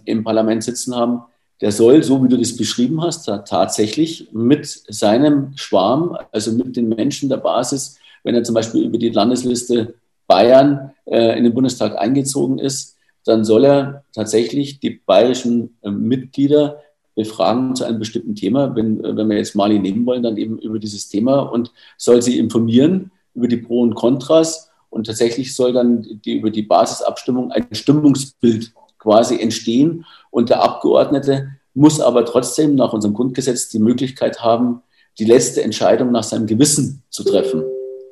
im 0.06 0.24
Parlament 0.24 0.64
sitzen 0.64 0.96
haben, 0.96 1.24
der 1.60 1.74
soll, 1.74 2.02
so 2.02 2.24
wie 2.24 2.30
du 2.30 2.38
das 2.38 2.56
beschrieben 2.56 3.04
hast, 3.04 3.26
tatsächlich 3.26 4.30
mit 4.32 4.66
seinem 4.66 5.52
Schwarm, 5.58 6.18
also 6.32 6.54
mit 6.54 6.78
den 6.78 6.88
Menschen 6.88 7.28
der 7.28 7.38
Basis, 7.38 8.00
wenn 8.24 8.36
er 8.36 8.44
zum 8.44 8.56
Beispiel 8.56 8.84
über 8.84 8.98
die 8.98 9.10
Landesliste 9.10 9.96
Bayern 10.28 10.92
äh, 11.06 11.38
in 11.38 11.44
den 11.44 11.54
Bundestag 11.54 11.98
eingezogen 11.98 12.60
ist, 12.60 12.96
dann 13.26 13.46
soll 13.46 13.66
er 13.66 14.04
tatsächlich 14.14 14.80
die 14.80 15.02
bayerischen 15.06 15.78
äh, 15.82 15.92
Mitglieder 15.92 16.82
befragen 17.16 17.76
zu 17.76 17.84
einem 17.84 18.00
bestimmten 18.00 18.36
Thema. 18.36 18.76
Wenn, 18.76 19.04
äh, 19.04 19.16
wenn 19.16 19.30
wir 19.30 19.38
jetzt 19.38 19.56
Mali 19.56 19.80
nehmen 19.80 20.06
wollen, 20.06 20.24
dann 20.24 20.38
eben 20.38 20.58
über 20.60 20.80
dieses 20.80 21.10
Thema 21.10 21.40
und 21.40 21.72
soll 21.98 22.22
sie 22.22 22.38
informieren 22.38 23.12
über 23.34 23.48
die 23.48 23.58
Pro 23.58 23.82
und 23.82 23.96
Kontras. 23.96 24.70
Und 24.90 25.08
tatsächlich 25.08 25.56
soll 25.56 25.74
dann 25.74 26.06
die, 26.24 26.38
über 26.38 26.52
die 26.52 26.62
Basisabstimmung 26.62 27.52
ein 27.52 27.68
Stimmungsbild 27.72 28.74
quasi 29.00 29.40
entstehen. 29.40 30.06
Und 30.30 30.50
der 30.50 30.62
Abgeordnete 30.64 31.50
muss 31.74 32.00
aber 32.00 32.26
trotzdem 32.26 32.76
nach 32.76 32.94
unserem 32.94 33.14
Grundgesetz 33.14 33.70
die 33.70 33.80
Möglichkeit 33.80 34.42
haben, 34.42 34.82
die 35.20 35.26
letzte 35.26 35.64
Entscheidung 35.64 36.12
nach 36.12 36.24
seinem 36.24 36.48
Gewissen 36.48 37.04
zu 37.10 37.24
treffen. 37.24 37.64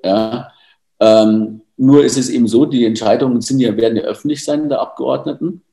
Ja? 0.04 0.52
Ähm, 1.00 1.62
nur 1.78 2.04
ist 2.04 2.18
es 2.18 2.30
eben 2.30 2.48
so, 2.48 2.66
die 2.66 2.86
Entscheidungen 2.86 3.42
sind 3.42 3.60
ja, 3.60 3.76
werden 3.76 3.98
ja 3.98 4.04
öffentlich 4.04 4.44
sein 4.44 4.70
der 4.70 4.82
Abgeordneten. 4.82 5.64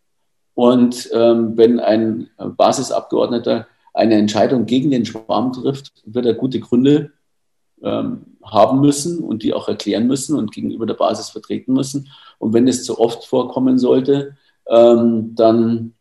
Und 0.55 1.09
ähm, 1.13 1.57
wenn 1.57 1.81
ein 1.81 2.31
Basisabgeordneter 2.37 3.67
eine 3.95 4.15
Entscheidung 4.15 4.67
gegen 4.67 4.91
den 4.91 5.05
Schwarm 5.05 5.53
trifft, 5.53 5.93
wird 6.05 6.27
er 6.27 6.35
gute 6.35 6.61
Gründe 6.61 7.13
ähm, 7.83 8.23
haben 8.43 8.81
müssen 8.81 9.19
und 9.23 9.43
die 9.43 9.53
auch 9.53 9.69
erklären 9.69 10.07
müssen 10.07 10.37
und 10.37 10.53
gegenüber 10.53 10.87
der 10.87 10.95
Basis 10.95 11.31
vertreten 11.31 11.75
müssen. 11.75 12.09
Und 12.39 12.53
wenn 12.55 12.67
es 12.69 12.85
zu 12.85 12.99
oft 12.99 13.25
vorkommen 13.25 13.79
sollte, 13.79 14.37
ähm, 14.69 15.35
dann 15.35 15.95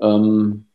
ähm, 0.00 0.66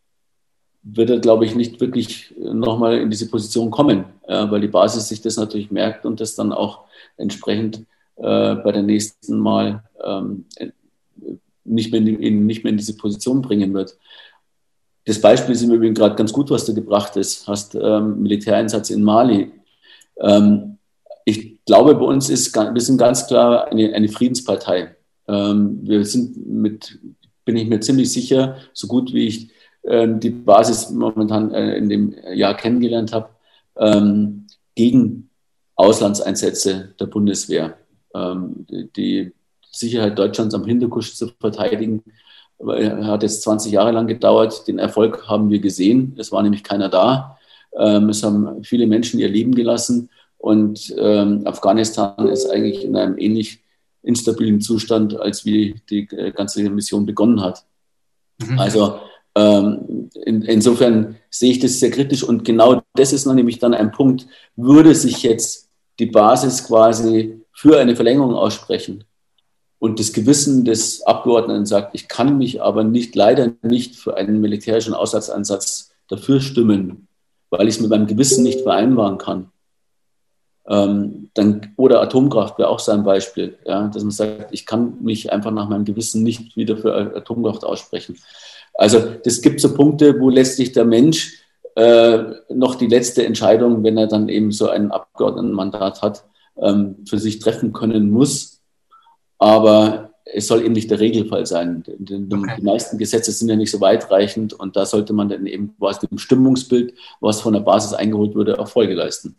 wird 0.94 1.10
er, 1.10 1.20
glaube 1.20 1.46
ich, 1.46 1.56
nicht 1.56 1.82
wirklich 1.82 2.34
nochmal 2.38 2.98
in 3.00 3.10
diese 3.10 3.30
Position 3.30 3.72
kommen, 3.72 4.06
äh, 4.28 4.50
weil 4.50 4.62
die 4.62 4.68
Basis 4.68 5.10
sich 5.10 5.22
das 5.22 5.38
natürlich 5.38 5.72
merkt 5.72 6.06
und 6.06 6.20
das 6.20 6.36
dann 6.36 6.52
auch 6.52 6.86
entsprechend 7.18 7.86
äh, 8.18 8.56
bei 8.56 8.72
der 8.72 8.84
nächsten 8.84 9.38
Mal 9.40 9.84
ähm, 10.04 10.46
nicht, 11.64 11.92
mehr 11.92 12.02
in, 12.02 12.46
nicht 12.46 12.64
mehr 12.64 12.72
in 12.72 12.78
diese 12.78 12.96
Position 12.96 13.42
bringen 13.42 13.74
wird. 13.74 13.98
Das 15.06 15.22
Beispiel 15.22 15.56
ist 15.56 15.62
im 15.62 15.72
Übrigen 15.72 15.94
gerade 15.94 16.16
ganz 16.16 16.34
gut, 16.34 16.50
was 16.50 16.66
du 16.66 16.74
gebracht 16.74 17.14
hast, 17.16 17.48
hast 17.48 17.76
ähm, 17.76 18.22
Militäreinsatz 18.22 18.90
in 18.90 19.04
Mali. 19.04 19.52
Ähm, 20.20 20.78
ich 21.26 21.64
glaube, 21.66 21.96
bei 21.96 22.06
uns 22.06 22.30
ist, 22.30 22.56
wir 22.56 22.82
sind 22.82 22.98
ganz 22.98 23.28
klar 23.28 23.68
eine, 23.72 23.94
eine 23.94 24.10
Friedenspartei. 24.10 24.96
Ähm, 25.28 25.80
wir 25.84 26.06
sind 26.06 26.46
mit, 26.48 27.00
bin 27.46 27.58
ich 27.58 27.68
mir 27.68 27.80
ziemlich 27.80 28.12
sicher, 28.12 28.58
so 28.74 28.88
gut 28.88 29.14
wie 29.14 29.28
ich 29.28 29.50
die 29.90 30.30
Basis 30.30 30.90
momentan 30.90 31.54
äh, 31.54 31.78
in 31.78 31.90
dem 31.90 32.16
Jahr 32.34 32.56
kennengelernt 32.56 33.14
habe, 33.14 33.30
ähm, 33.78 34.48
gegen 34.76 35.30
Auslandseinsätze 35.76 36.94
der 37.00 37.06
Bundeswehr. 37.06 37.78
Ähm, 38.14 38.66
die 38.96 39.32
Sicherheit 39.72 40.18
Deutschlands 40.18 40.56
am 40.56 40.66
Hinterkusch 40.66 41.16
zu 41.16 41.30
verteidigen, 41.40 42.04
hat 42.60 43.22
jetzt 43.22 43.44
20 43.44 43.72
Jahre 43.72 43.92
lang 43.92 44.08
gedauert. 44.08 44.68
Den 44.68 44.80
Erfolg 44.80 45.28
haben 45.28 45.52
wir 45.52 45.60
gesehen. 45.60 46.16
Es 46.18 46.32
war 46.32 46.42
nämlich 46.42 46.64
keiner 46.64 46.90
da. 46.90 47.38
Ähm, 47.78 48.10
es 48.10 48.24
haben 48.24 48.64
viele 48.64 48.88
Menschen 48.88 49.20
ihr 49.20 49.30
Leben 49.30 49.54
gelassen 49.54 50.10
und 50.38 50.94
ähm, 50.98 51.42
Afghanistan 51.46 52.28
ist 52.28 52.50
eigentlich 52.50 52.84
in 52.84 52.96
einem 52.96 53.18
ähnlich 53.18 53.64
instabilen 54.02 54.62
Zustand, 54.62 55.20
als 55.20 55.46
wie 55.46 55.82
die 55.90 56.08
äh, 56.12 56.32
ganze 56.32 56.68
Mission 56.70 57.06
begonnen 57.06 57.42
hat. 57.42 57.66
Mhm. 58.40 58.60
Also 58.60 59.00
ähm, 59.38 60.10
in, 60.26 60.42
insofern 60.42 61.18
sehe 61.30 61.52
ich 61.52 61.60
das 61.60 61.80
sehr 61.80 61.92
kritisch 61.92 62.24
und 62.24 62.44
genau 62.44 62.82
das 62.96 63.14
ist 63.14 63.26
noch 63.26 63.36
nämlich 63.36 63.60
dann 63.60 63.76
ein 63.76 63.92
Punkt, 63.92 64.26
würde 64.56 64.96
sich 64.96 65.22
jetzt 65.22 65.70
die 66.00 66.08
Basis 66.08 66.66
quasi 66.66 67.42
für 67.54 67.78
eine 67.78 67.96
Verlängerung 67.96 68.34
aussprechen 68.34 69.04
und 69.80 70.00
das 70.00 70.12
Gewissen 70.12 70.66
des 70.66 71.04
Abgeordneten 71.04 71.68
sagt, 71.68 71.94
ich 71.94 72.08
kann 72.08 72.38
mich 72.40 72.62
aber 72.64 72.84
nicht, 72.84 73.16
leider 73.16 73.54
nicht 73.62 73.96
für 73.96 74.18
einen 74.18 74.42
militärischen 74.42 74.96
Auslandsansatz 74.96 75.92
dafür 76.08 76.42
stimmen, 76.42 77.08
weil 77.52 77.68
ich 77.68 77.76
es 77.76 77.82
mit 77.82 77.92
meinem 77.92 78.08
Gewissen 78.08 78.44
nicht 78.44 78.62
vereinbaren 78.62 79.20
kann. 79.20 79.52
Ähm, 80.68 81.30
dann, 81.36 81.74
oder 81.78 82.02
Atomkraft 82.02 82.58
wäre 82.58 82.70
auch 82.70 82.80
so 82.80 82.92
ein 82.92 83.04
Beispiel, 83.04 83.58
ja, 83.66 83.88
dass 83.88 84.04
man 84.04 84.12
sagt, 84.12 84.52
ich 84.52 84.66
kann 84.66 85.02
mich 85.02 85.32
einfach 85.32 85.52
nach 85.52 85.70
meinem 85.70 85.86
Gewissen 85.86 86.24
nicht 86.24 86.58
wieder 86.58 86.76
für 86.76 87.16
Atomkraft 87.16 87.64
aussprechen. 87.64 88.18
Also 88.74 89.00
das 89.24 89.42
gibt 89.42 89.60
so 89.60 89.74
Punkte, 89.74 90.20
wo 90.20 90.30
letztlich 90.30 90.72
der 90.72 90.86
Mensch 90.86 91.42
äh, 91.76 92.24
noch 92.50 92.76
die 92.76 92.88
letzte 92.88 93.26
Entscheidung, 93.26 93.84
wenn 93.84 93.98
er 93.98 94.08
dann 94.08 94.30
eben 94.30 94.52
so 94.52 94.70
ein 94.70 94.92
Abgeordnetenmandat 94.92 96.02
hat, 96.02 96.26
ähm, 96.60 97.06
für 97.08 97.20
sich 97.20 97.40
treffen 97.40 97.74
können 97.74 98.10
muss. 98.10 98.62
Aber 99.38 100.12
es 100.34 100.48
soll 100.48 100.64
eben 100.64 100.74
nicht 100.74 100.90
der 100.90 101.00
Regelfall 101.00 101.46
sein. 101.46 101.84
Die, 101.86 102.28
okay. 102.34 102.62
meisten 102.62 102.98
Gesetze 102.98 103.32
sind 103.32 103.50
ja 103.50 103.56
nicht 103.56 103.72
so 103.72 103.80
weitreichend 103.80 104.54
und 104.54 104.76
da 104.76 104.86
sollte 104.86 105.14
man 105.14 105.30
dann 105.30 105.46
eben 105.46 105.76
was 105.78 106.00
dem 106.00 106.18
Stimmungsbild, 106.18 106.94
was 107.20 107.42
von 107.42 107.54
der 107.54 107.62
Basis 107.62 107.94
eingeholt 107.94 108.36
wurde, 108.36 108.60
auch 108.60 108.68
Folge 108.68 108.94
leisten. 108.94 109.38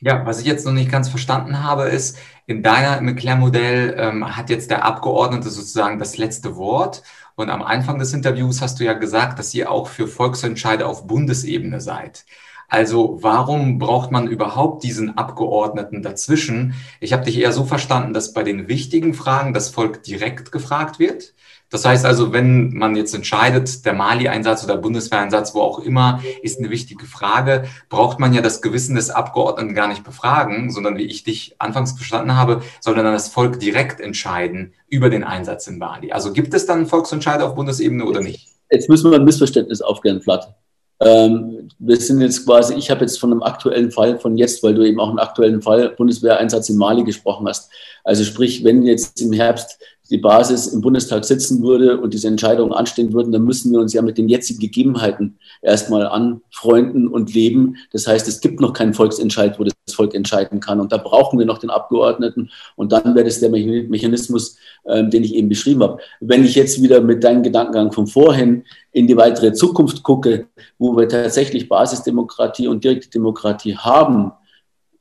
Ja, 0.00 0.26
was 0.26 0.40
ich 0.40 0.46
jetzt 0.46 0.66
noch 0.66 0.72
nicht 0.72 0.90
ganz 0.90 1.08
verstanden 1.08 1.62
habe, 1.62 1.84
ist, 1.84 2.18
in 2.46 2.62
deiner 2.62 3.00
McClare-Modell 3.00 3.94
ähm, 3.96 4.36
hat 4.36 4.50
jetzt 4.50 4.70
der 4.70 4.84
Abgeordnete 4.84 5.48
sozusagen 5.48 5.98
das 5.98 6.18
letzte 6.18 6.56
Wort 6.56 7.02
und 7.36 7.50
am 7.50 7.62
Anfang 7.62 7.98
des 7.98 8.12
Interviews 8.12 8.60
hast 8.62 8.80
du 8.80 8.84
ja 8.84 8.94
gesagt, 8.94 9.38
dass 9.38 9.54
ihr 9.54 9.70
auch 9.70 9.88
für 9.88 10.08
Volksentscheide 10.08 10.86
auf 10.86 11.06
Bundesebene 11.06 11.80
seid. 11.80 12.24
Also 12.68 13.18
warum 13.22 13.78
braucht 13.78 14.10
man 14.10 14.26
überhaupt 14.26 14.82
diesen 14.82 15.16
Abgeordneten 15.16 16.02
dazwischen? 16.02 16.74
Ich 16.98 17.12
habe 17.12 17.24
dich 17.24 17.38
eher 17.38 17.52
so 17.52 17.64
verstanden, 17.64 18.12
dass 18.12 18.32
bei 18.32 18.42
den 18.42 18.66
wichtigen 18.66 19.14
Fragen 19.14 19.54
das 19.54 19.68
Volk 19.68 20.02
direkt 20.02 20.50
gefragt 20.50 20.98
wird 20.98 21.34
das 21.76 21.84
heißt 21.84 22.06
also, 22.06 22.32
wenn 22.32 22.72
man 22.72 22.96
jetzt 22.96 23.14
entscheidet, 23.14 23.84
der 23.84 23.92
Mali-Einsatz 23.92 24.64
oder 24.64 24.78
Bundeswehreinsatz, 24.78 25.54
wo 25.54 25.60
auch 25.60 25.78
immer, 25.78 26.22
ist 26.40 26.58
eine 26.58 26.70
wichtige 26.70 27.04
Frage, 27.04 27.64
braucht 27.90 28.18
man 28.18 28.32
ja 28.32 28.40
das 28.40 28.62
Gewissen 28.62 28.96
des 28.96 29.10
Abgeordneten 29.10 29.74
gar 29.74 29.86
nicht 29.86 30.02
befragen, 30.02 30.70
sondern 30.70 30.96
wie 30.96 31.04
ich 31.04 31.22
dich 31.22 31.56
anfangs 31.58 31.92
verstanden 31.92 32.34
habe, 32.34 32.62
soll 32.80 32.94
dann 32.94 33.04
das 33.04 33.28
Volk 33.28 33.60
direkt 33.60 34.00
entscheiden 34.00 34.72
über 34.88 35.10
den 35.10 35.22
Einsatz 35.22 35.66
in 35.66 35.76
Mali. 35.76 36.12
Also 36.12 36.32
gibt 36.32 36.54
es 36.54 36.64
dann 36.64 36.86
Volksentscheide 36.86 37.44
auf 37.44 37.54
Bundesebene 37.54 38.06
oder 38.06 38.22
nicht? 38.22 38.48
Jetzt 38.70 38.88
müssen 38.88 39.10
wir 39.10 39.18
ein 39.18 39.24
Missverständnis 39.26 39.82
aufklären, 39.82 40.22
Flatt. 40.22 40.54
Ähm, 40.98 41.68
wir 41.78 41.96
sind 41.98 42.22
jetzt 42.22 42.46
quasi, 42.46 42.72
ich 42.74 42.90
habe 42.90 43.02
jetzt 43.02 43.20
von 43.20 43.30
einem 43.30 43.42
aktuellen 43.42 43.90
Fall 43.90 44.18
von 44.18 44.38
jetzt, 44.38 44.62
weil 44.62 44.74
du 44.74 44.82
eben 44.82 44.98
auch 44.98 45.10
einen 45.10 45.18
aktuellen 45.18 45.60
Fall 45.60 45.90
Bundeswehreinsatz 45.90 46.70
in 46.70 46.78
Mali 46.78 47.04
gesprochen 47.04 47.46
hast. 47.46 47.70
Also 48.02 48.24
sprich, 48.24 48.64
wenn 48.64 48.82
jetzt 48.82 49.20
im 49.20 49.32
Herbst 49.32 49.78
die 50.10 50.18
Basis 50.18 50.68
im 50.68 50.80
Bundestag 50.80 51.24
sitzen 51.24 51.62
würde 51.62 52.00
und 52.00 52.14
diese 52.14 52.28
Entscheidungen 52.28 52.72
anstehen 52.72 53.12
würden, 53.12 53.32
dann 53.32 53.44
müssen 53.44 53.72
wir 53.72 53.80
uns 53.80 53.92
ja 53.92 54.02
mit 54.02 54.18
den 54.18 54.28
jetzigen 54.28 54.60
Gegebenheiten 54.60 55.38
erstmal 55.62 56.06
anfreunden 56.06 57.08
und 57.08 57.34
leben. 57.34 57.76
Das 57.92 58.06
heißt, 58.06 58.28
es 58.28 58.40
gibt 58.40 58.60
noch 58.60 58.72
keinen 58.72 58.94
Volksentscheid, 58.94 59.58
wo 59.58 59.64
das 59.64 59.74
Volk 59.94 60.14
entscheiden 60.14 60.60
kann. 60.60 60.80
Und 60.80 60.92
da 60.92 60.98
brauchen 60.98 61.38
wir 61.38 61.46
noch 61.46 61.58
den 61.58 61.70
Abgeordneten. 61.70 62.50
Und 62.76 62.92
dann 62.92 63.14
wäre 63.14 63.24
das 63.24 63.40
der 63.40 63.50
Mechanismus, 63.50 64.56
ähm, 64.86 65.10
den 65.10 65.24
ich 65.24 65.34
eben 65.34 65.48
beschrieben 65.48 65.82
habe. 65.82 65.98
Wenn 66.20 66.44
ich 66.44 66.54
jetzt 66.54 66.82
wieder 66.82 67.00
mit 67.00 67.24
deinem 67.24 67.42
Gedankengang 67.42 67.92
von 67.92 68.06
vorhin 68.06 68.64
in 68.92 69.06
die 69.06 69.16
weitere 69.16 69.52
Zukunft 69.52 70.02
gucke, 70.02 70.46
wo 70.78 70.96
wir 70.96 71.08
tatsächlich 71.08 71.68
Basisdemokratie 71.68 72.68
und 72.68 72.84
direkte 72.84 73.10
Demokratie 73.10 73.76
haben, 73.76 74.32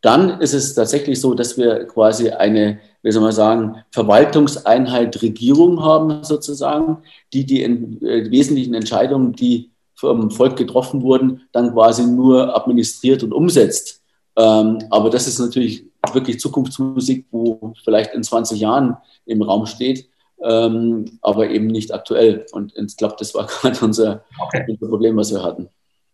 dann 0.02 0.40
ist 0.40 0.54
es 0.54 0.76
tatsächlich 0.76 1.20
so, 1.20 1.34
dass 1.34 1.58
wir 1.58 1.86
quasi 1.86 2.30
eine, 2.30 2.80
wie 3.06 3.12
soll 3.12 3.22
man 3.22 3.32
sagen, 3.34 3.84
Verwaltungseinheit 3.92 5.22
Regierung 5.22 5.84
haben, 5.84 6.24
sozusagen, 6.24 7.04
die 7.34 7.46
die 7.46 7.62
äh, 7.62 8.32
wesentlichen 8.32 8.74
Entscheidungen, 8.74 9.34
die 9.34 9.70
vom 9.94 10.32
Volk 10.32 10.58
getroffen 10.58 11.04
wurden, 11.04 11.42
dann 11.52 11.72
quasi 11.72 12.04
nur 12.04 12.58
administriert 12.58 13.22
und 13.22 13.32
umsetzt. 13.32 14.02
Ähm, 14.36 14.80
aber 14.90 15.12
das 15.12 15.28
ist 15.28 15.38
natürlich 15.38 15.86
wirklich 16.14 16.40
Zukunftsmusik, 16.40 17.28
wo 17.30 17.74
vielleicht 17.84 18.16
in 18.16 18.24
20 18.24 18.60
Jahren 18.60 18.98
im 19.28 19.44
Raum 19.44 19.68
steht, 19.68 20.10
ähm, 20.42 21.20
aber 21.22 21.52
eben 21.52 21.68
nicht 21.68 21.94
aktuell. 21.94 22.48
Und 22.54 22.74
ich 22.76 22.98
glaube, 22.98 23.18
das 23.20 23.36
war 23.36 23.46
gerade 23.62 23.86
unser, 23.86 24.24
okay. 24.48 24.66
unser 24.68 24.88
Problem, 24.88 25.16
was 25.16 25.32
wir 25.32 25.44
hatten. 25.44 25.70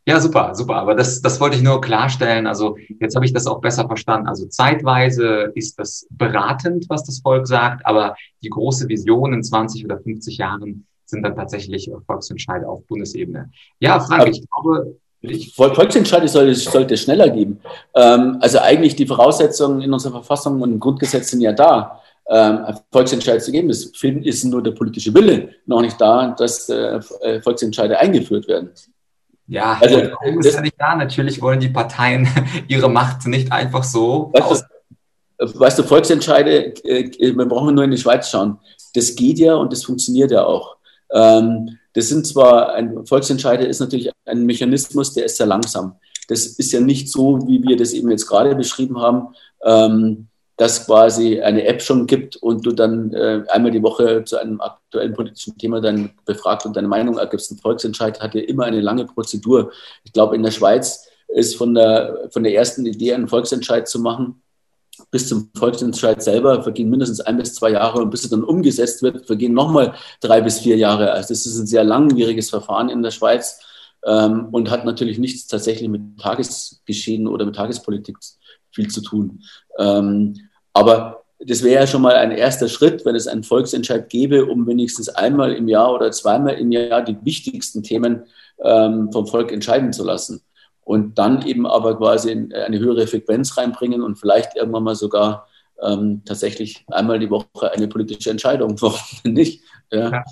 Ja, 0.06 0.20
super, 0.20 0.56
super. 0.56 0.76
Aber 0.76 0.96
das, 0.96 1.22
das 1.22 1.40
wollte 1.40 1.58
ich 1.58 1.62
nur 1.62 1.80
klarstellen. 1.80 2.48
Also 2.48 2.76
jetzt 3.00 3.16
habe 3.16 3.26
ich 3.26 3.34
das 3.34 3.46
auch 3.46 3.62
besser 3.62 3.86
verstanden. 3.88 4.28
Also 4.28 4.48
zeitweise 4.48 5.52
ist 5.54 5.78
das 5.78 6.08
beratend, 6.10 6.86
was 6.90 7.04
das 7.04 7.20
Volk 7.20 7.48
sagt, 7.48 7.86
aber 7.86 8.16
die 8.44 8.50
große 8.50 8.88
Vision 8.90 9.34
in 9.34 9.44
20 9.44 9.86
oder 9.86 10.00
50 10.00 10.38
Jahren 10.38 10.88
sind 11.06 11.24
dann 11.24 11.36
tatsächlich 11.36 11.92
Volksentscheide 12.08 12.68
auf 12.68 12.86
Bundesebene. 12.88 13.52
Ja, 13.80 14.00
Frank, 14.00 14.28
ich 14.30 14.44
glaube, 14.50 14.98
ich, 15.22 15.54
Volksentscheide 15.54 16.28
sollte, 16.28 16.56
sollte 16.56 16.96
es 16.96 17.02
schneller 17.02 17.30
geben. 17.30 17.60
Ähm, 17.94 18.38
also 18.40 18.58
eigentlich 18.58 18.96
die 18.96 19.06
Voraussetzungen 19.06 19.82
in 19.82 19.94
unserer 19.94 20.14
Verfassung 20.14 20.62
und 20.62 20.72
im 20.72 20.80
Grundgesetz 20.80 21.30
sind 21.30 21.42
ja 21.42 21.54
da, 21.54 22.02
ähm, 22.28 22.66
Volksentscheid 22.92 23.44
zu 23.44 23.52
geben. 23.52 23.70
Es 23.70 23.86
ist 23.86 24.44
nur 24.46 24.64
der 24.64 24.72
politische 24.72 25.14
Wille 25.14 25.50
noch 25.68 25.82
nicht 25.82 26.00
da, 26.02 26.34
dass 26.38 26.70
äh, 26.70 27.02
Volksentscheide 27.42 28.00
eingeführt 28.00 28.48
werden. 28.48 28.72
Ja, 29.48 29.78
also, 29.82 29.98
ist 30.40 30.56
ja 30.56 30.62
nicht 30.62 30.76
da? 30.78 30.96
Natürlich 30.96 31.42
wollen 31.42 31.60
die 31.60 31.70
Parteien 31.70 32.28
ihre 32.68 32.90
Macht 32.90 33.28
nicht 33.28 33.52
einfach 33.52 33.84
so. 33.84 34.32
Weißt 34.34 34.66
du, 35.40 35.60
weißt 35.60 35.80
du 35.80 35.84
Volksentscheide, 35.84 36.74
äh, 36.86 37.36
wir 37.36 37.46
brauchen 37.46 37.76
nur 37.76 37.84
in 37.84 37.92
die 37.92 37.98
Schweiz 37.98 38.30
schauen. 38.30 38.60
Das 38.94 39.16
geht 39.16 39.40
ja 39.40 39.56
und 39.56 39.72
das 39.72 39.84
funktioniert 39.84 40.32
ja 40.32 40.46
auch. 40.46 40.78
Ähm, 41.12 41.78
das 41.94 42.08
sind 42.08 42.26
zwar, 42.26 42.74
ein 42.74 43.06
Volksentscheide 43.06 43.66
ist 43.66 43.80
natürlich 43.80 44.12
ein 44.26 44.46
Mechanismus, 44.46 45.14
der 45.14 45.26
ist 45.26 45.38
sehr 45.38 45.48
langsam. 45.48 45.96
Das 46.28 46.46
ist 46.46 46.72
ja 46.72 46.80
nicht 46.80 47.12
so, 47.12 47.46
wie 47.48 47.62
wir 47.62 47.76
das 47.76 47.92
eben 47.92 48.10
jetzt 48.10 48.28
gerade 48.28 48.56
beschrieben 48.56 49.02
haben. 49.02 49.36
Dass 50.62 50.86
quasi 50.86 51.42
eine 51.42 51.66
App 51.66 51.82
schon 51.82 52.06
gibt 52.06 52.36
und 52.36 52.64
du 52.64 52.72
dann 52.72 53.12
äh, 53.14 53.44
einmal 53.48 53.72
die 53.72 53.82
Woche 53.82 54.24
zu 54.26 54.38
einem 54.38 54.62
aktuellen 54.62 55.16
politischen 55.16 55.58
Thema 55.58 55.82
dann 55.82 56.12
befragt 56.24 56.68
und 56.68 56.76
deine 56.76 56.88
Meinung 56.88 57.18
ergibst. 57.18 57.50
Ein 57.50 57.58
Volksentscheid 57.58 58.22
hat 58.22 58.36
ja 58.36 58.42
immer 58.42 58.66
eine 58.66 58.80
lange 58.80 59.06
Prozedur. 59.06 59.72
Ich 60.04 60.14
glaube, 60.14 60.36
in 60.36 60.44
der 60.44 60.52
Schweiz 60.52 61.08
ist 61.30 61.56
von 61.56 61.74
der, 61.74 62.28
von 62.30 62.44
der 62.44 62.54
ersten 62.54 62.86
Idee, 62.86 63.16
einen 63.16 63.28
Volksentscheid 63.28 63.88
zu 63.88 64.00
machen, 64.00 64.44
bis 65.10 65.28
zum 65.28 65.50
Volksentscheid 65.58 66.22
selber 66.22 66.62
vergehen 66.62 66.92
mindestens 66.92 67.22
ein 67.22 67.38
bis 67.38 67.56
zwei 67.56 67.72
Jahre 67.72 68.00
und 68.00 68.12
bis 68.12 68.24
es 68.24 68.30
dann 68.30 68.44
umgesetzt 68.44 69.02
wird, 69.02 69.26
vergehen 69.26 69.54
nochmal 69.54 69.96
drei 70.20 70.42
bis 70.42 70.60
vier 70.60 70.78
Jahre. 70.78 71.12
Also 71.12 71.30
das 71.30 71.48
ist 71.48 71.58
ein 71.58 71.66
sehr 71.66 71.84
langwieriges 71.84 72.52
Verfahren 72.52 72.90
in 72.90 73.02
der 73.02 73.10
Schweiz 73.10 73.62
ähm, 74.06 74.50
und 74.52 74.70
hat 74.70 74.86
natürlich 74.86 75.18
nichts 75.18 75.48
tatsächlich 75.48 75.90
mit 75.90 76.20
Tagesgeschehen 76.20 77.28
oder 77.28 77.46
mit 77.46 77.56
Tagespolitik 77.56 78.18
viel 78.72 78.90
zu 78.90 79.02
tun. 79.02 79.42
Ähm, 79.80 80.36
aber 80.74 81.24
das 81.40 81.64
wäre 81.64 81.82
ja 81.82 81.88
schon 81.88 82.04
mal 82.04 82.16
ein 82.16 82.32
erster 82.32 82.68
Schritt, 82.68 83.04
wenn 83.06 83.16
es 83.16 83.28
einen 83.28 83.44
Volksentscheid 83.44 84.10
gäbe, 84.10 84.46
um 84.46 84.68
wenigstens 84.68 85.10
einmal 85.10 85.54
im 85.54 85.68
Jahr 85.68 85.94
oder 85.94 86.12
zweimal 86.12 86.54
im 86.56 86.72
Jahr 86.72 87.02
die 87.02 87.18
wichtigsten 87.24 87.82
Themen 87.82 88.26
ähm, 88.64 89.12
vom 89.12 89.26
Volk 89.26 89.52
entscheiden 89.52 89.92
zu 89.92 90.04
lassen. 90.04 90.42
Und 90.84 91.18
dann 91.18 91.46
eben 91.46 91.66
aber 91.66 91.98
quasi 91.98 92.32
eine 92.32 92.80
höhere 92.80 93.08
Frequenz 93.08 93.58
reinbringen 93.58 94.02
und 94.02 94.18
vielleicht 94.18 94.56
irgendwann 94.56 94.84
mal 94.84 94.96
sogar 94.96 95.48
ähm, 95.82 96.22
tatsächlich 96.26 96.86
einmal 96.88 97.20
die 97.20 97.30
Woche 97.30 97.72
eine 97.72 97.88
politische 97.88 98.30
Entscheidung. 98.30 98.76
Warum 98.82 99.00
nicht? 99.24 99.64
Ja. 99.92 100.12
ja. 100.12 100.24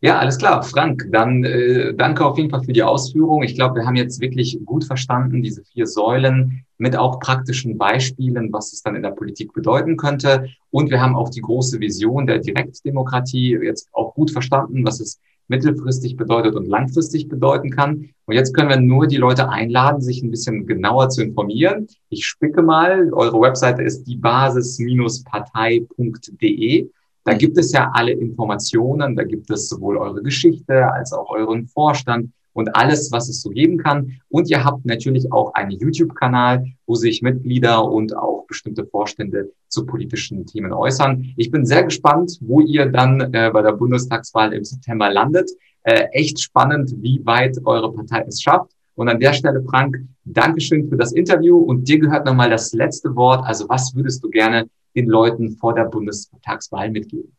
Ja, 0.00 0.18
alles 0.18 0.38
klar. 0.38 0.62
Frank, 0.62 1.06
dann 1.10 1.44
äh, 1.44 1.94
danke 1.94 2.24
auf 2.24 2.38
jeden 2.38 2.50
Fall 2.50 2.62
für 2.62 2.72
die 2.72 2.82
Ausführung. 2.82 3.42
Ich 3.42 3.54
glaube, 3.54 3.76
wir 3.76 3.86
haben 3.86 3.96
jetzt 3.96 4.20
wirklich 4.20 4.58
gut 4.64 4.84
verstanden, 4.84 5.42
diese 5.42 5.64
vier 5.64 5.86
Säulen 5.86 6.64
mit 6.78 6.96
auch 6.96 7.20
praktischen 7.20 7.78
Beispielen, 7.78 8.52
was 8.52 8.72
es 8.72 8.82
dann 8.82 8.96
in 8.96 9.02
der 9.02 9.10
Politik 9.10 9.52
bedeuten 9.52 9.96
könnte. 9.96 10.48
Und 10.70 10.90
wir 10.90 11.00
haben 11.00 11.16
auch 11.16 11.30
die 11.30 11.40
große 11.40 11.80
Vision 11.80 12.26
der 12.26 12.38
Direktdemokratie 12.38 13.58
jetzt 13.62 13.88
auch 13.92 14.14
gut 14.14 14.30
verstanden, 14.30 14.84
was 14.84 15.00
es 15.00 15.20
mittelfristig 15.48 16.16
bedeutet 16.16 16.54
und 16.54 16.66
langfristig 16.66 17.28
bedeuten 17.28 17.68
kann. 17.70 18.08
Und 18.26 18.34
jetzt 18.34 18.54
können 18.54 18.70
wir 18.70 18.80
nur 18.80 19.06
die 19.06 19.18
Leute 19.18 19.50
einladen, 19.50 20.00
sich 20.00 20.22
ein 20.22 20.30
bisschen 20.30 20.66
genauer 20.66 21.10
zu 21.10 21.22
informieren. 21.22 21.86
Ich 22.08 22.24
spicke 22.26 22.62
mal, 22.62 23.12
eure 23.12 23.38
Webseite 23.40 23.82
ist 23.82 24.04
diebasis-partei.de. 24.04 26.88
Da 27.24 27.34
gibt 27.34 27.56
es 27.58 27.72
ja 27.72 27.90
alle 27.94 28.12
Informationen, 28.12 29.16
da 29.16 29.24
gibt 29.24 29.50
es 29.50 29.68
sowohl 29.68 29.96
eure 29.96 30.22
Geschichte 30.22 30.92
als 30.92 31.12
auch 31.12 31.30
euren 31.30 31.66
Vorstand 31.66 32.30
und 32.52 32.74
alles, 32.76 33.10
was 33.12 33.28
es 33.28 33.42
so 33.42 33.50
geben 33.50 33.78
kann. 33.78 34.20
Und 34.28 34.48
ihr 34.48 34.64
habt 34.64 34.86
natürlich 34.86 35.30
auch 35.32 35.52
einen 35.54 35.72
YouTube-Kanal, 35.72 36.64
wo 36.86 36.94
sich 36.94 37.22
Mitglieder 37.22 37.84
und 37.84 38.16
auch 38.16 38.46
bestimmte 38.46 38.86
Vorstände 38.86 39.50
zu 39.68 39.84
politischen 39.84 40.46
Themen 40.46 40.72
äußern. 40.72 41.34
Ich 41.36 41.50
bin 41.50 41.66
sehr 41.66 41.82
gespannt, 41.82 42.38
wo 42.40 42.60
ihr 42.60 42.86
dann 42.86 43.20
äh, 43.32 43.50
bei 43.52 43.62
der 43.62 43.72
Bundestagswahl 43.72 44.52
im 44.52 44.64
September 44.64 45.10
landet. 45.10 45.50
Äh, 45.82 46.04
echt 46.12 46.40
spannend, 46.40 46.94
wie 46.98 47.20
weit 47.24 47.58
eure 47.64 47.92
Partei 47.92 48.24
es 48.26 48.40
schafft. 48.40 48.70
Und 48.94 49.08
an 49.08 49.18
der 49.18 49.32
Stelle, 49.32 49.62
Frank, 49.62 49.96
Dankeschön 50.24 50.88
für 50.88 50.96
das 50.96 51.12
Interview 51.12 51.58
und 51.58 51.88
dir 51.88 51.98
gehört 51.98 52.26
nochmal 52.26 52.50
das 52.50 52.72
letzte 52.72 53.14
Wort. 53.16 53.44
Also 53.44 53.68
was 53.68 53.94
würdest 53.94 54.22
du 54.22 54.30
gerne 54.30 54.66
den 54.94 55.06
Leuten 55.06 55.56
vor 55.56 55.74
der 55.74 55.84
Bundestagswahl 55.84 56.90
mitgeben? 56.90 57.36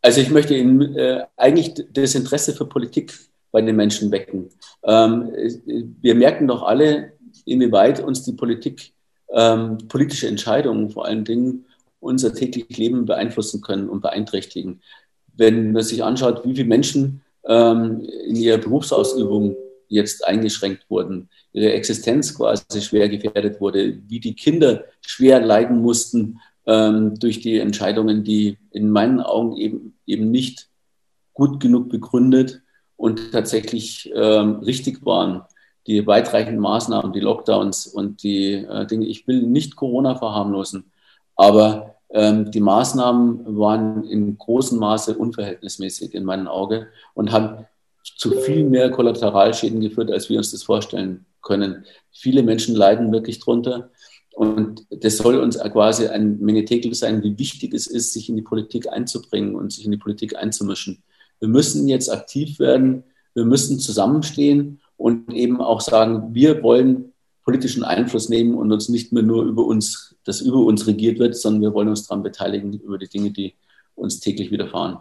Also 0.00 0.20
ich 0.20 0.30
möchte 0.30 0.54
Ihnen 0.54 0.96
äh, 0.96 1.24
eigentlich 1.36 1.74
das 1.92 2.14
Interesse 2.14 2.54
für 2.54 2.66
Politik 2.66 3.12
bei 3.50 3.60
den 3.60 3.76
Menschen 3.76 4.10
wecken. 4.10 4.50
Ähm, 4.82 5.30
wir 6.00 6.14
merken 6.14 6.46
doch 6.46 6.62
alle, 6.62 7.12
inwieweit 7.44 8.00
uns 8.00 8.22
die 8.22 8.32
Politik, 8.32 8.92
ähm, 9.30 9.78
politische 9.88 10.28
Entscheidungen 10.28 10.90
vor 10.90 11.06
allen 11.06 11.24
Dingen 11.24 11.66
unser 12.00 12.32
tägliches 12.32 12.78
Leben 12.78 13.06
beeinflussen 13.06 13.60
können 13.60 13.88
und 13.88 14.02
beeinträchtigen. 14.02 14.80
Wenn 15.36 15.72
man 15.72 15.82
sich 15.82 16.02
anschaut, 16.04 16.44
wie 16.44 16.54
viele 16.54 16.68
Menschen 16.68 17.22
ähm, 17.44 18.00
in 18.26 18.36
ihrer 18.36 18.58
Berufsausübung 18.58 19.56
jetzt 19.88 20.26
eingeschränkt 20.26 20.88
wurden, 20.88 21.28
ihre 21.52 21.72
Existenz 21.72 22.34
quasi 22.34 22.80
schwer 22.80 23.08
gefährdet 23.08 23.60
wurde, 23.60 23.98
wie 24.06 24.20
die 24.20 24.34
Kinder 24.34 24.84
schwer 25.00 25.40
leiden 25.40 25.80
mussten 25.82 26.40
ähm, 26.66 27.18
durch 27.18 27.40
die 27.40 27.58
Entscheidungen, 27.58 28.24
die 28.24 28.58
in 28.70 28.90
meinen 28.90 29.20
Augen 29.20 29.56
eben, 29.56 29.94
eben 30.06 30.30
nicht 30.30 30.68
gut 31.32 31.60
genug 31.60 31.88
begründet 31.88 32.62
und 32.96 33.32
tatsächlich 33.32 34.12
ähm, 34.14 34.56
richtig 34.56 35.04
waren. 35.04 35.42
Die 35.86 36.06
weitreichenden 36.06 36.60
Maßnahmen, 36.60 37.14
die 37.14 37.20
Lockdowns 37.20 37.86
und 37.86 38.22
die 38.22 38.52
äh, 38.52 38.86
Dinge. 38.86 39.06
Ich 39.06 39.26
will 39.26 39.42
nicht 39.42 39.74
Corona 39.74 40.16
verharmlosen, 40.16 40.92
aber 41.34 41.94
ähm, 42.10 42.50
die 42.50 42.60
Maßnahmen 42.60 43.58
waren 43.58 44.04
in 44.04 44.36
großem 44.36 44.78
Maße 44.78 45.16
unverhältnismäßig 45.16 46.14
in 46.14 46.24
meinen 46.24 46.48
Augen 46.48 46.86
und 47.14 47.32
haben 47.32 47.66
zu 48.16 48.32
viel 48.40 48.64
mehr 48.64 48.90
Kollateralschäden 48.90 49.80
geführt, 49.80 50.10
als 50.10 50.28
wir 50.28 50.38
uns 50.38 50.50
das 50.50 50.62
vorstellen 50.62 51.26
können. 51.42 51.84
Viele 52.12 52.42
Menschen 52.42 52.74
leiden 52.74 53.12
wirklich 53.12 53.40
drunter. 53.40 53.90
Und 54.34 54.86
das 54.90 55.16
soll 55.16 55.38
uns 55.40 55.58
quasi 55.58 56.06
ein 56.06 56.38
Menetekel 56.38 56.94
sein, 56.94 57.22
wie 57.24 57.38
wichtig 57.38 57.74
es 57.74 57.86
ist, 57.86 58.12
sich 58.12 58.28
in 58.28 58.36
die 58.36 58.42
Politik 58.42 58.92
einzubringen 58.92 59.56
und 59.56 59.72
sich 59.72 59.84
in 59.84 59.90
die 59.90 59.98
Politik 59.98 60.36
einzumischen. 60.36 61.02
Wir 61.40 61.48
müssen 61.48 61.88
jetzt 61.88 62.10
aktiv 62.10 62.58
werden, 62.58 63.04
wir 63.34 63.44
müssen 63.44 63.80
zusammenstehen 63.80 64.80
und 64.96 65.32
eben 65.32 65.60
auch 65.60 65.80
sagen, 65.80 66.34
wir 66.34 66.62
wollen 66.62 67.12
politischen 67.44 67.82
Einfluss 67.82 68.28
nehmen 68.28 68.54
und 68.54 68.70
uns 68.72 68.88
nicht 68.88 69.12
mehr 69.12 69.22
nur 69.22 69.44
über 69.44 69.64
uns, 69.64 70.16
das 70.24 70.40
über 70.40 70.58
uns 70.58 70.86
regiert 70.86 71.18
wird, 71.18 71.34
sondern 71.34 71.62
wir 71.62 71.74
wollen 71.74 71.88
uns 71.88 72.06
daran 72.06 72.22
beteiligen 72.22 72.74
über 72.74 72.98
die 72.98 73.08
Dinge, 73.08 73.30
die 73.30 73.54
uns 73.94 74.20
täglich 74.20 74.50
widerfahren. 74.50 74.98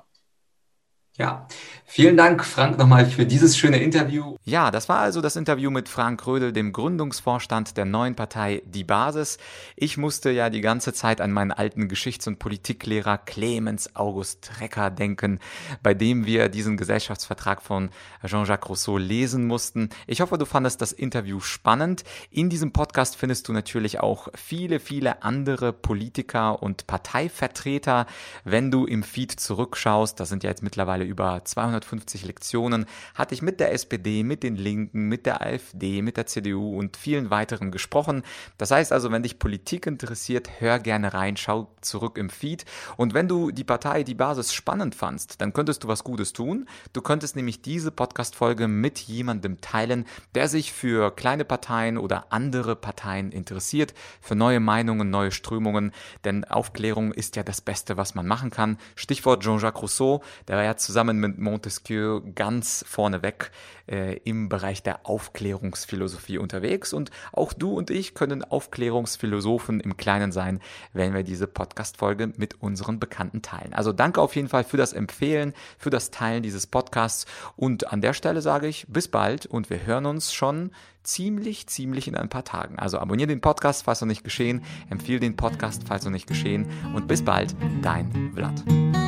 Ja, 1.20 1.48
vielen 1.84 2.16
Dank, 2.16 2.46
Frank, 2.46 2.78
nochmal 2.78 3.08
für 3.08 3.26
dieses 3.26 3.58
schöne 3.58 3.82
Interview. 3.82 4.36
Ja, 4.44 4.70
das 4.70 4.88
war 4.88 5.00
also 5.00 5.20
das 5.20 5.36
Interview 5.36 5.72
mit 5.72 5.90
Frank 5.90 6.28
Rödel, 6.28 6.54
dem 6.54 6.72
Gründungsvorstand 6.72 7.76
der 7.76 7.86
neuen 7.86 8.14
Partei 8.14 8.62
Die 8.68 8.84
Basis. 8.84 9.40
Ich 9.76 9.98
musste 9.98 10.30
ja 10.30 10.52
die 10.52 10.62
ganze 10.62 10.94
Zeit 10.94 11.20
an 11.20 11.32
meinen 11.32 11.52
alten 11.52 11.88
Geschichts- 11.88 12.28
und 12.28 12.38
Politiklehrer 12.38 13.18
Clemens 13.18 13.96
August 13.96 14.52
Recker 14.62 14.92
denken, 14.92 15.40
bei 15.82 15.96
dem 15.96 16.28
wir 16.28 16.50
diesen 16.50 16.78
Gesellschaftsvertrag 16.78 17.64
von 17.64 17.90
Jean-Jacques 18.24 18.70
Rousseau 18.70 19.00
lesen 19.00 19.48
mussten. 19.48 19.90
Ich 20.06 20.22
hoffe, 20.22 20.38
du 20.38 20.46
fandest 20.46 20.84
das 20.84 20.92
Interview 20.92 21.40
spannend. 21.40 22.04
In 22.30 22.52
diesem 22.52 22.74
Podcast 22.74 23.16
findest 23.16 23.48
du 23.48 23.54
natürlich 23.54 24.02
auch 24.02 24.28
viele, 24.36 24.80
viele 24.80 25.24
andere 25.24 25.74
Politiker 25.74 26.62
und 26.62 26.86
Parteivertreter. 26.86 28.06
Wenn 28.44 28.70
du 28.70 28.86
im 28.86 29.02
Feed 29.02 29.32
zurückschaust, 29.32 30.20
da 30.20 30.26
sind 30.26 30.44
ja 30.44 30.52
jetzt 30.52 30.62
mittlerweile 30.62 31.07
über 31.08 31.44
250 31.44 32.26
Lektionen, 32.26 32.86
hatte 33.16 33.34
ich 33.34 33.42
mit 33.42 33.60
der 33.60 33.74
SPD, 33.74 34.24
mit 34.24 34.44
den 34.44 34.56
Linken, 34.56 35.08
mit 35.08 35.26
der 35.26 35.42
AfD, 35.42 36.02
mit 36.02 36.18
der 36.18 36.28
CDU 36.28 36.78
und 36.78 36.98
vielen 36.98 37.30
weiteren 37.30 37.72
gesprochen. 37.72 38.24
Das 38.58 38.72
heißt 38.72 38.92
also, 38.92 39.12
wenn 39.12 39.24
dich 39.24 39.40
Politik 39.40 39.88
interessiert, 39.88 40.50
hör 40.60 40.80
gerne 40.80 41.14
rein, 41.14 41.38
schau 41.38 41.72
zurück 41.82 42.18
im 42.18 42.30
Feed. 42.30 42.66
Und 42.98 43.14
wenn 43.14 43.28
du 43.28 43.52
die 43.52 43.64
Partei, 43.64 44.04
die 44.04 44.14
Basis 44.14 44.54
spannend 44.54 44.96
fandst, 44.96 45.42
dann 45.42 45.54
könntest 45.54 45.84
du 45.84 45.88
was 45.88 46.04
Gutes 46.04 46.34
tun. 46.34 46.68
Du 46.94 47.02
könntest 47.02 47.36
nämlich 47.36 47.62
diese 47.62 47.92
Podcast-Folge 47.92 48.68
mit 48.68 49.00
jemandem 49.00 49.62
teilen, 49.62 50.06
der 50.36 50.48
sich 50.48 50.74
für 50.74 51.12
kleine 51.16 51.46
Parteien 51.46 51.98
oder 51.98 52.28
andere 52.32 52.76
Parteien 52.76 53.32
interessiert, 53.32 53.94
für 54.22 54.36
neue 54.36 54.60
Meinungen, 54.60 55.10
neue 55.10 55.32
Strömungen, 55.32 55.92
denn 56.26 56.44
Aufklärung 56.44 57.12
ist 57.12 57.36
ja 57.36 57.44
das 57.44 57.62
Beste, 57.62 57.98
was 57.98 58.16
man 58.16 58.28
machen 58.28 58.50
kann. 58.50 58.78
Stichwort 58.96 59.44
Jean-Jacques 59.44 59.82
Rousseau, 59.82 60.24
der 60.48 60.58
war 60.58 60.64
ja 60.64 60.76
zusammen 60.76 60.97
zusammen 60.98 61.20
mit 61.20 61.38
Montesquieu 61.38 62.22
ganz 62.34 62.84
vorneweg 62.88 63.52
äh, 63.88 64.18
im 64.24 64.50
Bereich 64.50 64.82
der 64.82 65.06
Aufklärungsphilosophie 65.06 66.40
unterwegs. 66.40 66.92
Und 66.92 67.12
auch 67.32 67.54
du 67.54 67.74
und 67.74 67.92
ich 67.92 68.16
können 68.16 68.44
Aufklärungsphilosophen 68.44 69.80
im 69.80 69.96
Kleinen 69.96 70.32
sein, 70.32 70.60
wenn 70.94 71.14
wir 71.14 71.22
diese 71.22 71.46
Podcast-Folge 71.46 72.34
mit 72.38 72.64
unseren 72.64 73.00
Bekannten 73.00 73.44
teilen. 73.44 73.76
Also 73.76 73.94
danke 73.94 74.22
auf 74.22 74.36
jeden 74.36 74.50
Fall 74.50 74.64
für 74.64 74.78
das 74.78 74.92
Empfehlen, 74.92 75.54
für 75.78 75.92
das 75.92 76.10
Teilen 76.10 76.42
dieses 76.42 76.66
Podcasts. 76.66 77.28
Und 77.56 77.94
an 77.94 78.02
der 78.02 78.14
Stelle 78.14 78.42
sage 78.42 78.66
ich 78.66 78.88
bis 78.90 79.08
bald 79.08 79.46
und 79.46 79.70
wir 79.70 79.86
hören 79.86 80.08
uns 80.08 80.34
schon 80.34 80.72
ziemlich, 81.04 81.68
ziemlich 81.68 82.08
in 82.08 82.16
ein 82.16 82.30
paar 82.30 82.44
Tagen. 82.44 82.80
Also 82.80 82.98
abonniere 82.98 83.28
den 83.28 83.42
Podcast, 83.42 83.84
falls 83.84 84.02
noch 84.02 84.08
nicht 84.08 84.24
geschehen, 84.24 84.64
empfehle 84.90 85.20
den 85.20 85.36
Podcast, 85.36 85.84
falls 85.88 86.06
noch 86.06 86.12
nicht 86.12 86.26
geschehen 86.26 86.66
und 86.96 87.08
bis 87.08 87.24
bald, 87.24 87.56
dein 87.84 88.32
Vlad. 88.34 89.07